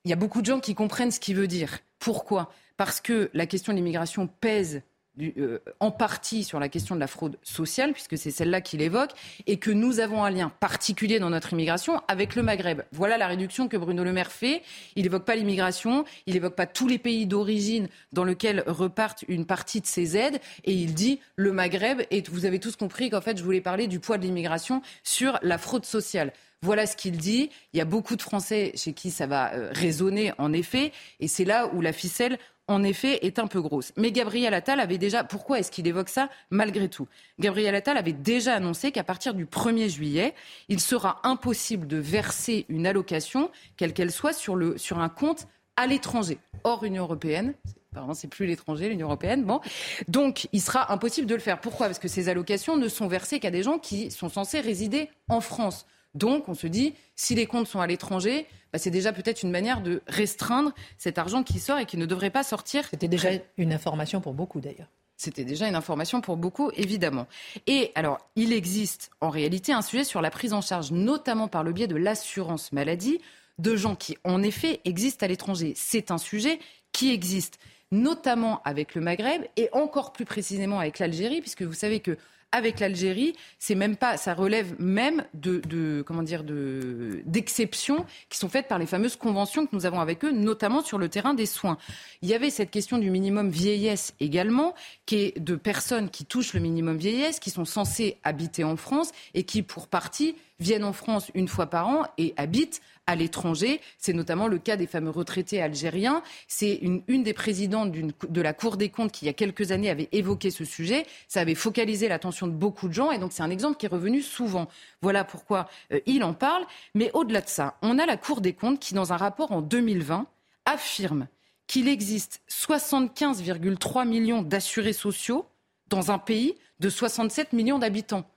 il 0.05 0.11
y 0.11 0.13
a 0.13 0.17
beaucoup 0.17 0.41
de 0.41 0.47
gens 0.47 0.61
qui 0.61 0.75
comprennent 0.75 1.11
ce 1.11 1.21
qu'il 1.21 1.37
veut 1.37 1.47
dire. 1.47 1.81
Pourquoi? 1.99 2.53
Parce 2.77 3.01
que 3.01 3.31
la 3.35 3.47
question 3.47 3.73
de 3.73 3.79
l'immigration 3.79 4.27
pèse 4.27 4.83
euh, 5.21 5.59
en 5.81 5.91
partie 5.91 6.45
sur 6.45 6.61
la 6.61 6.69
question 6.69 6.95
de 6.95 7.01
la 7.01 7.07
fraude 7.07 7.39
sociale, 7.43 7.93
puisque 7.93 8.17
c'est 8.17 8.31
celle-là 8.31 8.61
qu'il 8.61 8.83
évoque, 8.83 9.11
et 9.47 9.59
que 9.59 9.71
nous 9.71 10.01
avons 10.01 10.25
un 10.25 10.31
lien 10.31 10.53
particulier 10.61 11.19
dans 11.19 11.31
notre 11.31 11.53
immigration 11.53 12.01
avec 12.09 12.35
le 12.35 12.43
Maghreb. 12.43 12.83
Voilà 12.93 13.19
la 13.19 13.27
réduction 13.27 13.69
que 13.69 13.77
Bruno 13.77 14.05
Le 14.05 14.13
Maire 14.13 14.33
fait. 14.33 14.63
Il 14.97 15.05
n'évoque 15.05 15.25
pas 15.25 15.37
l'immigration, 15.37 16.05
il 16.27 16.35
n'évoque 16.35 16.55
pas 16.55 16.67
tous 16.67 16.89
les 16.89 16.99
pays 16.99 17.27
d'origine 17.27 17.89
dans 18.13 18.25
lesquels 18.25 18.63
repartent 18.67 19.25
une 19.29 19.47
partie 19.47 19.81
de 19.81 19.87
ces 19.87 20.17
aides, 20.17 20.41
et 20.65 20.73
il 20.73 20.95
dit 20.95 21.21
le 21.37 21.53
Maghreb, 21.53 22.03
et 22.11 22.23
vous 22.31 22.45
avez 22.45 22.59
tous 22.59 22.77
compris 22.77 23.11
qu'en 23.11 23.21
fait, 23.21 23.39
je 23.39 23.45
voulais 23.45 23.61
parler 23.61 23.87
du 23.87 24.01
poids 24.01 24.19
de 24.19 24.23
l'immigration 24.23 24.83
sur 25.03 25.39
la 25.43 25.59
fraude 25.59 25.85
sociale. 25.85 26.33
Voilà 26.63 26.87
ce 26.87 26.97
qu'il 26.97 27.17
dit. 27.17 27.51
Il 27.73 27.79
y 27.79 27.81
a 27.81 27.85
beaucoup 27.85 28.17
de 28.17 28.23
Français 28.23 28.73
chez 28.75 28.93
qui 28.93 29.11
ça 29.11 29.27
va 29.27 29.53
euh, 29.55 29.71
résonner, 29.73 30.33
en 30.39 30.53
effet, 30.53 30.93
et 31.21 31.29
c'est 31.29 31.45
là 31.45 31.71
où 31.73 31.81
la 31.81 31.93
ficelle 31.93 32.39
en 32.69 32.83
effet, 32.83 33.27
est 33.27 33.39
un 33.39 33.47
peu 33.47 33.61
grosse. 33.61 33.93
Mais 33.97 34.13
Gabriel 34.13 34.55
Attal 34.55 34.79
avait 34.79 34.99
déjà. 34.99 35.25
Pourquoi 35.25 35.59
est-ce 35.59 35.71
qu'il 35.71 35.87
évoque 35.87 36.11
ça 36.11 36.29
malgré 36.51 36.89
tout? 36.89 37.09
Gabriel 37.39 37.75
Attal 37.75 37.97
avait 37.97 38.13
déjà 38.13 38.55
annoncé 38.55 38.93
qu'à 38.93 39.05
partir 39.05 39.35
du 39.35 39.47
1er 39.47 39.89
juillet, 39.89 40.35
il 40.69 40.79
sera 40.79 41.21
impossible 41.25 41.87
de 41.87 41.97
verser 41.97 42.67
une 42.69 42.87
allocation, 42.87 43.51
quelle 43.77 43.95
qu'elle 43.95 44.13
soit, 44.13 44.35
sur, 44.35 44.55
le, 44.55 44.77
sur 44.79 44.99
un 44.99 45.09
compte 45.09 45.49
à 45.77 45.87
l'étranger, 45.87 46.39
hors 46.65 46.85
Union 46.85 47.05
européenne. 47.05 47.55
Apparemment, 47.93 48.15
c'est 48.15 48.29
plus 48.29 48.47
l'étranger, 48.47 48.91
l'Union 48.91 49.07
européenne. 49.07 49.45
Bon, 49.45 49.61
donc 50.09 50.49
il 50.53 50.61
sera 50.61 50.93
impossible 50.93 51.27
de 51.27 51.35
le 51.35 51.41
faire. 51.41 51.61
Pourquoi? 51.61 51.87
Parce 51.87 51.99
que 51.99 52.09
ces 52.09 52.29
allocations 52.29 52.77
ne 52.77 52.89
sont 52.89 53.09
versées 53.09 53.41
qu'à 53.41 53.51
des 53.51 53.63
gens 53.63 53.79
qui 53.79 54.11
sont 54.11 54.29
censés 54.29 54.61
résider 54.61 55.09
en 55.29 55.41
France. 55.41 55.87
Donc, 56.15 56.49
on 56.49 56.55
se 56.55 56.67
dit, 56.67 56.95
si 57.17 57.35
les 57.35 57.47
comptes 57.47 57.67
sont 57.67 57.81
à 57.81 57.87
l'étranger, 57.87 58.47
bah, 58.73 58.79
c'est 58.79 58.91
déjà 58.91 59.13
peut-être 59.13 59.43
une 59.43 59.51
manière 59.51 59.83
de 59.83 60.03
restreindre 60.07 60.73
cet 60.97 61.19
argent 61.19 61.43
qui 61.43 61.59
sort 61.59 61.79
et 61.79 61.87
qui 61.87 61.97
ne 61.97 62.07
devrait 62.07 62.31
pas 62.31 62.43
sortir. 62.43 62.85
C'était 62.91 63.09
déjà 63.09 63.31
une 63.57 63.73
information 63.73 64.21
pour 64.21 64.35
beaucoup 64.35 64.61
d'ailleurs. 64.61 64.89
C'était 65.17 65.45
déjà 65.45 65.67
une 65.67 65.75
information 65.75 66.21
pour 66.21 66.37
beaucoup, 66.37 66.71
évidemment. 66.77 67.27
Et 67.67 67.91
alors, 67.97 68.19
il 68.37 68.53
existe 68.53 69.11
en 69.21 69.31
réalité 69.31 69.73
un 69.73 69.83
sujet 69.83 70.05
sur 70.05 70.23
la 70.23 70.31
prise 70.31 70.53
en 70.53 70.61
charge, 70.61 70.93
notamment 70.93 71.49
par 71.49 71.65
le 71.65 71.73
biais 71.73 71.89
de 71.89 71.97
l'assurance 71.97 72.71
maladie, 72.71 73.21
de 73.59 73.75
gens 73.75 73.97
qui, 73.97 74.17
en 74.23 74.45
effet, 74.45 74.81
existent 74.85 75.25
à 75.25 75.29
l'étranger. 75.29 75.73
C'est 75.75 76.13
un 76.13 76.19
sujet 76.19 76.61
qui 76.93 77.11
existe, 77.13 77.59
notamment 77.91 78.63
avec 78.65 78.95
le 78.95 79.01
Maghreb 79.01 79.43
et 79.57 79.69
encore 79.73 80.13
plus 80.13 80.25
précisément 80.25 80.79
avec 80.79 81.01
l'Algérie, 81.01 81.41
puisque 81.41 81.63
vous 81.63 81.75
savez 81.75 81.99
que 81.99 82.17
avec 82.51 82.81
l'Algérie, 82.81 83.35
c'est 83.59 83.75
même 83.75 83.97
pas, 83.97 84.17
ça 84.17 84.33
relève 84.33 84.75
même 84.79 85.25
de, 85.35 86.03
comment 86.07 86.23
dire, 86.23 86.45
d'exceptions 86.45 88.07
qui 88.31 88.39
sont 88.39 88.49
faites 88.49 88.69
par 88.69 88.79
les 88.79 88.87
fameuses 88.87 89.17
conventions 89.17 89.67
que 89.67 89.77
nous 89.77 89.85
avons 89.85 90.01
avec 90.01 90.25
eux, 90.25 90.31
notamment 90.31 90.83
sur 90.83 90.99
le 90.99 91.09
terrain 91.09 91.35
des 91.35 91.47
soins. 91.47 91.77
Il 92.23 92.29
y 92.29 92.35
avait 92.35 92.51
cette 92.51 92.71
question 92.71 92.99
du 92.99 93.11
minimum 93.11 93.51
vieillesse 93.51 94.15
également, 94.19 94.75
qui 95.05 95.17
est 95.17 95.39
de 95.39 95.57
personnes 95.57 96.09
qui 96.09 96.25
touchent 96.25 96.55
le 96.55 96.61
minimum 96.61 96.97
vieillesse, 96.97 97.39
qui 97.39 97.51
sont 97.51 97.67
censées 97.67 98.17
habiter 98.25 98.65
en 98.65 98.77
France 98.77 99.11
et 99.35 99.45
qui, 99.45 99.63
pour 99.63 99.87
partie, 99.89 100.35
viennent 100.59 100.85
en 100.85 100.93
France 100.93 101.31
une 101.35 101.49
fois 101.49 101.67
par 101.67 101.89
an 101.89 102.05
et 102.17 102.35
habitent 102.37 102.81
à 103.09 103.17
l'étranger. 103.17 103.81
C'est 103.97 104.13
notamment 104.13 104.47
le 104.47 104.59
cas 104.59 104.77
des 104.77 104.87
fameux 104.87 105.11
retraités 105.11 105.61
algériens. 105.63 106.23
C'est 106.47 106.75
une, 106.75 107.03
des 107.23 107.33
présidentes 107.33 107.91
de 107.91 108.41
la 108.41 108.53
Cour 108.53 108.77
des 108.77 108.91
comptes 108.91 109.13
qui, 109.13 109.25
il 109.25 109.29
y 109.29 109.31
a 109.31 109.35
quelques 109.35 109.73
années, 109.73 109.89
avait 109.89 110.11
évoqué 110.13 110.51
ce 110.51 110.65
sujet. 110.65 111.07
Ça 111.27 111.41
avait 111.41 111.55
focalisé 111.55 112.07
l'attention 112.07 112.47
de 112.47 112.53
beaucoup 112.53 112.87
de 112.87 112.93
gens 112.93 113.11
et 113.11 113.19
donc 113.19 113.33
c'est 113.33 113.43
un 113.43 113.51
exemple 113.51 113.79
qui 113.79 113.87
est 113.87 113.89
revenu 113.89 114.21
souvent. 114.21 114.69
Voilà 115.01 115.25
pourquoi 115.25 115.69
euh, 115.93 116.01
il 116.05 116.23
en 116.23 116.35
parle. 116.35 116.65
Mais 116.95 117.11
au-delà 117.15 117.41
de 117.41 117.49
ça, 117.49 117.79
on 117.81 117.99
a 117.99 118.05
la 118.05 118.19
Cour 118.19 118.43
des 118.43 118.53
comptes 118.53 118.79
qui, 118.79 118.93
dans 118.93 119.15
un 119.15 119.17
rapport 119.17 119.53
en 119.53 119.63
2020, 119.63 120.27
affirme 120.67 121.29
qu'il 121.67 121.89
existe 121.89 122.43
75,3 122.51 124.07
millions 124.07 124.43
d'assurés 124.43 124.93
sociaux 124.93 125.47
dans 125.89 126.11
un 126.11 126.19
pays 126.19 126.57
de 126.81 126.91
67 126.91 127.55
millions 127.55 127.79
d'habitants 127.79 128.29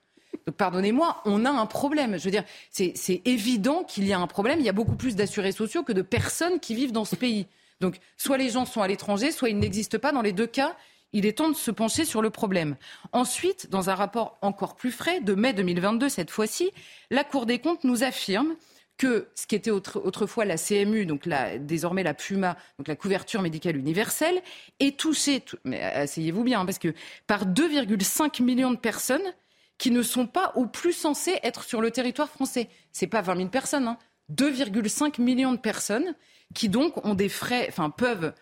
pardonnez-moi, 0.56 1.22
on 1.24 1.44
a 1.44 1.50
un 1.50 1.66
problème. 1.66 2.18
Je 2.18 2.24
veux 2.24 2.30
dire, 2.30 2.44
c'est 2.70 3.22
évident 3.24 3.84
qu'il 3.84 4.06
y 4.06 4.12
a 4.12 4.18
un 4.18 4.26
problème. 4.26 4.60
Il 4.60 4.66
y 4.66 4.68
a 4.68 4.72
beaucoup 4.72 4.96
plus 4.96 5.16
d'assurés 5.16 5.52
sociaux 5.52 5.82
que 5.82 5.92
de 5.92 6.02
personnes 6.02 6.60
qui 6.60 6.74
vivent 6.74 6.92
dans 6.92 7.04
ce 7.04 7.16
pays. 7.16 7.46
Donc, 7.80 7.98
soit 8.16 8.38
les 8.38 8.50
gens 8.50 8.64
sont 8.64 8.82
à 8.82 8.88
l'étranger, 8.88 9.32
soit 9.32 9.48
ils 9.48 9.58
n'existent 9.58 9.98
pas. 9.98 10.12
Dans 10.12 10.22
les 10.22 10.32
deux 10.32 10.46
cas, 10.46 10.76
il 11.12 11.26
est 11.26 11.38
temps 11.38 11.50
de 11.50 11.56
se 11.56 11.70
pencher 11.70 12.04
sur 12.04 12.22
le 12.22 12.30
problème. 12.30 12.76
Ensuite, 13.12 13.70
dans 13.70 13.90
un 13.90 13.94
rapport 13.94 14.38
encore 14.40 14.76
plus 14.76 14.92
frais, 14.92 15.20
de 15.20 15.34
mai 15.34 15.52
2022 15.52 16.08
cette 16.08 16.30
fois-ci, 16.30 16.70
la 17.10 17.24
Cour 17.24 17.46
des 17.46 17.58
comptes 17.58 17.84
nous 17.84 18.02
affirme 18.02 18.54
que 18.98 19.26
ce 19.34 19.46
qui 19.46 19.56
était 19.56 19.70
autrefois 19.70 20.44
la 20.44 20.56
CMU, 20.56 21.06
donc 21.06 21.28
désormais 21.58 22.02
la 22.02 22.14
PUMA, 22.14 22.56
donc 22.78 22.88
la 22.88 22.94
couverture 22.94 23.42
médicale 23.42 23.76
universelle, 23.76 24.40
est 24.78 24.96
touchée, 24.96 25.42
mais 25.64 25.82
asseyez-vous 25.82 26.44
bien, 26.44 26.60
hein, 26.60 26.66
parce 26.66 26.78
que 26.78 26.94
par 27.26 27.46
2,5 27.46 28.42
millions 28.42 28.70
de 28.70 28.76
personnes 28.76 29.22
qui 29.82 29.90
ne 29.90 30.02
sont 30.02 30.28
pas 30.28 30.52
ou 30.54 30.68
plus 30.68 30.92
censés 30.92 31.40
être 31.42 31.64
sur 31.64 31.80
le 31.80 31.90
territoire 31.90 32.28
français. 32.28 32.68
Ce 32.92 33.04
n'est 33.04 33.08
pas 33.08 33.20
20 33.20 33.36
000 33.36 33.48
personnes, 33.48 33.96
2,5 34.32 35.04
hein. 35.04 35.10
millions 35.18 35.50
de 35.50 35.58
personnes 35.58 36.14
qui 36.54 36.68
donc 36.68 37.04
ont 37.04 37.14
des 37.14 37.28
frais, 37.28 37.66
enfin 37.68 37.90
peuvent 37.90 38.32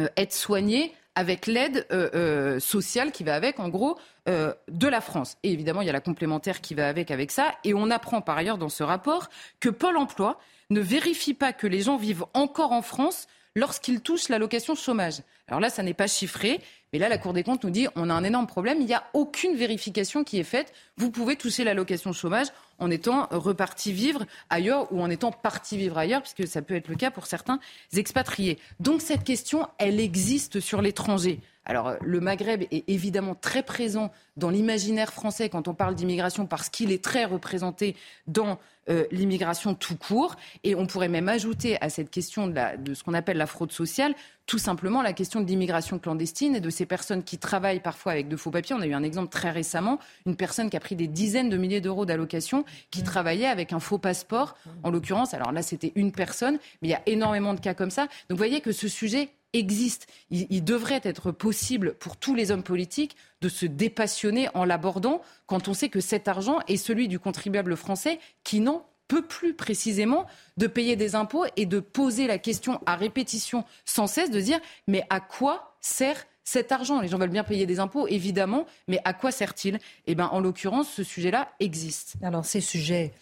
euh, 0.00 0.08
être 0.16 0.32
soignées 0.32 0.94
avec 1.14 1.46
l'aide 1.46 1.86
euh, 1.92 2.08
euh, 2.14 2.58
sociale 2.58 3.12
qui 3.12 3.22
va 3.22 3.34
avec, 3.34 3.60
en 3.60 3.68
gros, 3.68 3.98
de 4.26 4.88
la 4.88 5.02
France. 5.02 5.36
Et 5.42 5.52
évidemment, 5.52 5.82
il 5.82 5.86
y 5.86 5.90
a 5.90 5.92
la 5.92 6.00
complémentaire 6.00 6.62
qui 6.62 6.74
va 6.74 6.88
avec 6.88 7.10
avec 7.10 7.32
ça. 7.32 7.54
Et 7.64 7.74
on 7.74 7.90
apprend 7.90 8.22
par 8.22 8.38
ailleurs 8.38 8.56
dans 8.56 8.70
ce 8.70 8.82
rapport 8.82 9.28
que 9.60 9.68
Pôle 9.68 9.98
Emploi 9.98 10.38
ne 10.70 10.80
vérifie 10.80 11.34
pas 11.34 11.52
que 11.52 11.66
les 11.66 11.82
gens 11.82 11.98
vivent 11.98 12.24
encore 12.32 12.72
en 12.72 12.80
France 12.80 13.26
lorsqu'ils 13.56 14.00
touchent 14.00 14.30
l'allocation 14.30 14.74
chômage. 14.74 15.20
Alors 15.52 15.60
là, 15.60 15.68
ça 15.68 15.82
n'est 15.82 15.92
pas 15.92 16.06
chiffré, 16.06 16.62
mais 16.94 16.98
là, 16.98 17.10
la 17.10 17.18
Cour 17.18 17.34
des 17.34 17.42
comptes 17.42 17.62
nous 17.62 17.68
dit 17.68 17.86
on 17.94 18.08
a 18.08 18.14
un 18.14 18.24
énorme 18.24 18.46
problème. 18.46 18.78
Il 18.80 18.86
n'y 18.86 18.94
a 18.94 19.04
aucune 19.12 19.54
vérification 19.54 20.24
qui 20.24 20.38
est 20.38 20.44
faite. 20.44 20.72
Vous 20.96 21.10
pouvez 21.10 21.36
toucher 21.36 21.62
l'allocation 21.62 22.14
chômage 22.14 22.46
en 22.78 22.90
étant 22.90 23.28
reparti 23.30 23.92
vivre 23.92 24.24
ailleurs 24.48 24.90
ou 24.94 25.02
en 25.02 25.10
étant 25.10 25.30
parti 25.30 25.76
vivre 25.76 25.98
ailleurs, 25.98 26.22
puisque 26.22 26.46
ça 26.50 26.62
peut 26.62 26.74
être 26.74 26.88
le 26.88 26.94
cas 26.94 27.10
pour 27.10 27.26
certains 27.26 27.60
expatriés. 27.94 28.58
Donc 28.80 29.02
cette 29.02 29.24
question, 29.24 29.68
elle 29.76 30.00
existe 30.00 30.58
sur 30.58 30.80
l'étranger. 30.80 31.38
Alors 31.64 31.94
le 32.00 32.20
Maghreb 32.20 32.62
est 32.70 32.84
évidemment 32.88 33.34
très 33.34 33.62
présent 33.62 34.10
dans 34.36 34.50
l'imaginaire 34.50 35.12
français 35.12 35.48
quand 35.48 35.68
on 35.68 35.74
parle 35.74 35.94
d'immigration 35.94 36.46
parce 36.46 36.68
qu'il 36.68 36.90
est 36.90 37.02
très 37.02 37.24
représenté 37.24 37.96
dans 38.26 38.58
euh, 38.88 39.04
l'immigration 39.12 39.74
tout 39.74 39.96
court. 39.96 40.34
Et 40.64 40.74
on 40.74 40.86
pourrait 40.86 41.08
même 41.08 41.28
ajouter 41.28 41.80
à 41.80 41.88
cette 41.88 42.10
question 42.10 42.48
de, 42.48 42.94
ce 42.94 43.04
qu'on 43.04 43.14
appelle 43.14 43.36
la 43.36 43.46
fraude 43.46 43.70
sociale 43.72 44.14
tout 44.44 44.58
simplement 44.58 45.02
la 45.02 45.12
question 45.12 45.40
de 45.40 45.46
l'immigration 45.46 46.00
clandestine 46.00 46.56
et 46.56 46.60
de 46.60 46.68
ces 46.68 46.84
personnes 46.84 47.22
qui 47.22 47.38
travaillent 47.38 47.78
parfois 47.78 48.10
avec 48.10 48.28
de 48.28 48.36
faux 48.36 48.50
papiers. 48.50 48.74
On 48.74 48.80
a 48.80 48.86
eu 48.86 48.92
un 48.92 49.04
exemple 49.04 49.28
très 49.28 49.50
récemment, 49.50 50.00
une 50.26 50.34
personne 50.34 50.68
qui 50.68 50.76
a 50.76 50.80
pris 50.80 50.96
des 50.96 51.06
dizaines 51.06 51.48
de 51.48 51.56
milliers 51.56 51.80
d'euros 51.80 52.06
d'allocation, 52.06 52.64
qui 52.90 53.04
travaillait 53.04 53.46
avec 53.46 53.72
un 53.72 53.78
faux 53.78 53.98
passeport, 53.98 54.56
en 54.82 54.90
l'occurrence. 54.90 55.32
Alors 55.32 55.52
là, 55.52 55.62
c'était 55.62 55.92
une 55.94 56.10
personne, 56.10 56.58
mais 56.82 56.88
il 56.88 56.90
y 56.90 56.94
a 56.94 57.02
énormément 57.06 57.54
de 57.54 57.60
cas 57.60 57.72
comme 57.72 57.90
ça. 57.90 58.02
Donc 58.02 58.32
vous 58.32 58.36
voyez 58.36 58.60
que 58.60 58.72
ce 58.72 58.88
sujet 58.88 59.30
existe. 59.52 60.06
Il, 60.30 60.64
devrait 60.64 61.00
être 61.04 61.30
possible 61.30 61.94
pour 61.94 62.16
tous 62.16 62.34
les 62.34 62.50
hommes 62.50 62.62
politiques 62.62 63.16
de 63.40 63.48
se 63.48 63.66
dépassionner 63.66 64.48
en 64.54 64.64
l'abordant 64.64 65.20
quand 65.46 65.68
on 65.68 65.74
sait 65.74 65.88
que 65.88 66.00
cet 66.00 66.28
argent 66.28 66.60
est 66.68 66.76
celui 66.76 67.08
du 67.08 67.18
contribuable 67.18 67.76
français 67.76 68.18
qui 68.44 68.60
n'en 68.60 68.86
peut 69.08 69.22
plus 69.26 69.54
précisément 69.54 70.26
de 70.56 70.66
payer 70.66 70.96
des 70.96 71.14
impôts 71.14 71.44
et 71.56 71.66
de 71.66 71.80
poser 71.80 72.26
la 72.26 72.38
question 72.38 72.80
à 72.86 72.96
répétition 72.96 73.64
sans 73.84 74.06
cesse 74.06 74.30
de 74.30 74.40
dire 74.40 74.60
mais 74.86 75.04
à 75.10 75.20
quoi 75.20 75.76
sert 75.80 76.24
cet 76.44 76.72
argent? 76.72 77.00
Les 77.00 77.08
gens 77.08 77.18
veulent 77.18 77.30
bien 77.30 77.44
payer 77.44 77.66
des 77.66 77.78
impôts, 77.78 78.08
évidemment, 78.08 78.66
mais 78.88 79.00
à 79.04 79.12
quoi 79.12 79.30
sert-il? 79.30 79.78
Eh 80.06 80.14
bien, 80.14 80.26
en 80.26 80.40
l'occurrence, 80.40 80.88
ce 80.88 81.04
sujet-là 81.04 81.52
existe. 81.60 82.16
Alors, 82.22 82.44
ces 82.44 82.60
sujets 82.60 83.12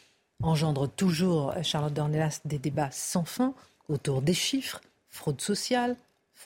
engendrent 0.43 0.89
toujours, 0.89 1.53
Charlotte 1.62 1.93
Dornelas, 1.93 2.41
des 2.45 2.59
débats 2.59 2.91
sans 2.93 3.24
fin 3.24 3.55
autour 3.89 4.22
des 4.22 4.33
chiffres, 4.33 4.81
fraude 5.09 5.41
sociale, 5.41 5.97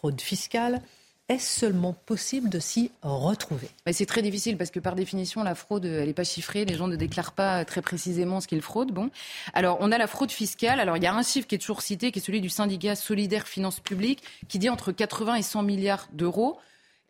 fraude 0.05 0.21
fiscale. 0.21 0.83
Est-ce 1.31 1.61
seulement 1.61 1.95
possible 1.95 2.51
de 2.51 2.59
s'y 2.59 2.91
retrouver? 3.01 3.69
C'est 3.91 4.05
très 4.05 4.21
difficile 4.21 4.59
parce 4.59 4.71
que 4.71 4.79
par 4.79 4.97
définition, 4.97 5.43
la 5.43 5.55
fraude, 5.55 5.87
elle 5.87 6.09
n'est 6.09 6.13
pas 6.13 6.25
chiffrée. 6.25 6.67
Les 6.67 6.75
gens 6.75 6.89
ne 6.89 6.97
déclarent 6.97 7.33
pas 7.33 7.65
très 7.65 7.81
précisément 7.81 8.43
ce 8.43 8.47
qu'ils 8.47 8.61
fraudent. 8.61 8.93
Bon. 8.93 9.09
Alors, 9.55 9.79
on 9.81 9.91
a 9.91 9.97
la 9.97 10.07
fraude 10.07 10.31
fiscale. 10.31 10.79
Alors, 10.79 10.99
il 10.99 11.03
y 11.03 11.07
a 11.07 11.15
un 11.15 11.23
chiffre 11.23 11.49
qui 11.49 11.55
est 11.55 11.59
toujours 11.59 11.81
cité, 11.81 12.13
qui 12.13 12.19
est 12.19 12.23
celui 12.23 12.43
du 12.43 12.51
syndicat 12.51 12.97
Solidaire 12.97 13.49
Finances 13.49 13.81
Publiques, 13.81 14.23
qui 14.47 14.59
dit 14.59 14.69
entre 14.69 14.93
80 14.93 15.37
et 15.37 15.43
100 15.43 15.63
milliards 15.63 16.07
d'euros. 16.13 16.59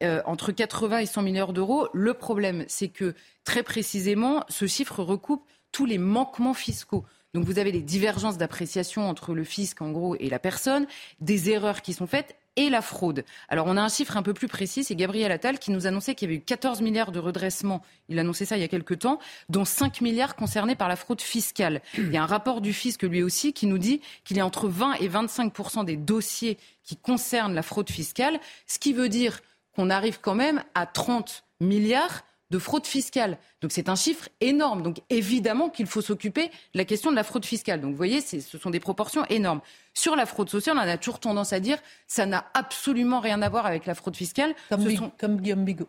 Euh, 0.05 0.23
entre 0.25 0.53
80 0.53 0.99
et 0.99 1.07
100 1.07 1.23
milliards 1.23 1.53
d'euros. 1.53 1.89
Le 1.93 2.15
problème, 2.15 2.65
c'est 2.69 2.87
que 2.87 3.17
très 3.43 3.65
précisément, 3.65 4.45
ce 4.49 4.69
chiffre 4.69 5.03
recoupe 5.03 5.43
tous 5.73 5.87
les 5.87 5.99
manquements 5.99 6.55
fiscaux. 6.55 7.05
Donc 7.33 7.45
vous 7.45 7.59
avez 7.59 7.73
les 7.73 7.83
divergences 7.83 8.39
d'appréciation 8.39 9.09
entre 9.09 9.35
le 9.35 9.43
fisc 9.43 9.83
en 9.83 9.91
gros 9.91 10.15
et 10.21 10.29
la 10.29 10.39
personne, 10.39 10.87
des 11.21 11.51
erreurs 11.51 11.83
qui 11.83 11.93
sont 11.93 12.07
faites 12.07 12.37
et 12.57 12.71
la 12.71 12.83
fraude. 12.83 13.25
Alors 13.49 13.67
on 13.67 13.77
a 13.77 13.83
un 13.83 13.89
chiffre 13.89 14.17
un 14.17 14.23
peu 14.23 14.35
plus 14.35 14.49
précis, 14.49 14.85
c'est 14.85 14.95
Gabriel 14.95 15.33
Attal 15.33 15.59
qui 15.59 15.71
nous 15.71 15.87
annonçait 15.87 16.15
qu'il 16.15 16.29
y 16.29 16.33
avait 16.33 16.41
eu 16.41 16.45
14 16.45 16.81
milliards 16.83 17.13
de 17.13 17.19
redressement, 17.19 17.83
il 18.09 18.19
annonçait 18.19 18.45
ça 18.45 18.57
il 18.57 18.61
y 18.61 18.65
a 18.65 18.69
quelques 18.69 19.01
temps, 19.01 19.19
dont 19.49 19.65
5 19.65 20.01
milliards 20.01 20.37
concernés 20.37 20.77
par 20.77 20.89
la 20.89 20.97
fraude 20.97 21.21
fiscale. 21.21 21.83
Il 21.97 22.13
y 22.13 22.17
a 22.17 22.23
un 22.23 22.27
rapport 22.27 22.61
du 22.61 22.73
fisc 22.73 23.03
lui 23.03 23.23
aussi 23.23 23.53
qui 23.53 23.67
nous 23.67 23.79
dit 23.79 24.01
qu'il 24.25 24.37
y 24.37 24.41
a 24.41 24.47
entre 24.47 24.69
20 24.69 24.95
et 25.01 25.09
25% 25.09 25.85
des 25.85 25.97
dossiers 25.97 26.59
qui 26.83 26.97
concernent 26.97 27.55
la 27.55 27.63
fraude 27.63 27.91
fiscale, 27.91 28.39
ce 28.67 28.79
qui 28.79 28.93
veut 28.93 29.09
dire 29.09 29.41
qu'on 29.75 29.91
arrive 29.91 30.21
quand 30.21 30.35
même 30.35 30.63
à 30.75 30.87
30 30.87 31.45
milliards 31.61 32.23
de 32.51 32.59
fraude 32.59 32.87
fiscale. 32.87 33.39
Donc 33.61 33.73
c'est 33.73 33.89
un 33.89 33.97
chiffre 33.97 34.29
énorme. 34.41 34.83
Donc 34.83 34.99
évidemment 35.11 35.71
qu'il 35.71 35.87
faut 35.87 36.03
s'occuper 36.03 36.49
de 36.49 36.79
la 36.79 36.85
question 36.85 37.11
de 37.11 37.17
la 37.17 37.25
fraude 37.25 37.45
fiscale. 37.45 37.81
Donc 37.81 37.93
vous 37.93 37.97
voyez, 37.97 38.21
ce 38.21 38.59
sont 38.59 38.71
des 38.71 38.81
proportions 38.81 39.25
énormes. 39.27 39.61
Sur 39.95 40.17
la 40.17 40.27
fraude 40.27 40.51
sociale, 40.51 40.77
on 40.77 40.81
a 40.81 40.99
toujours 40.99 41.21
tendance 41.21 41.53
à 41.53 41.61
dire 41.61 41.79
ça 42.07 42.27
n'a 42.27 42.47
absolument 42.55 43.21
rien 43.21 43.43
à 43.43 43.49
voir 43.49 43.67
avec 43.67 43.87
la 43.87 43.95
fraude 43.95 44.17
fiscale. 44.17 44.55
Comme, 44.69 45.41
Guillaume 45.41 45.65
Bigot. 45.65 45.89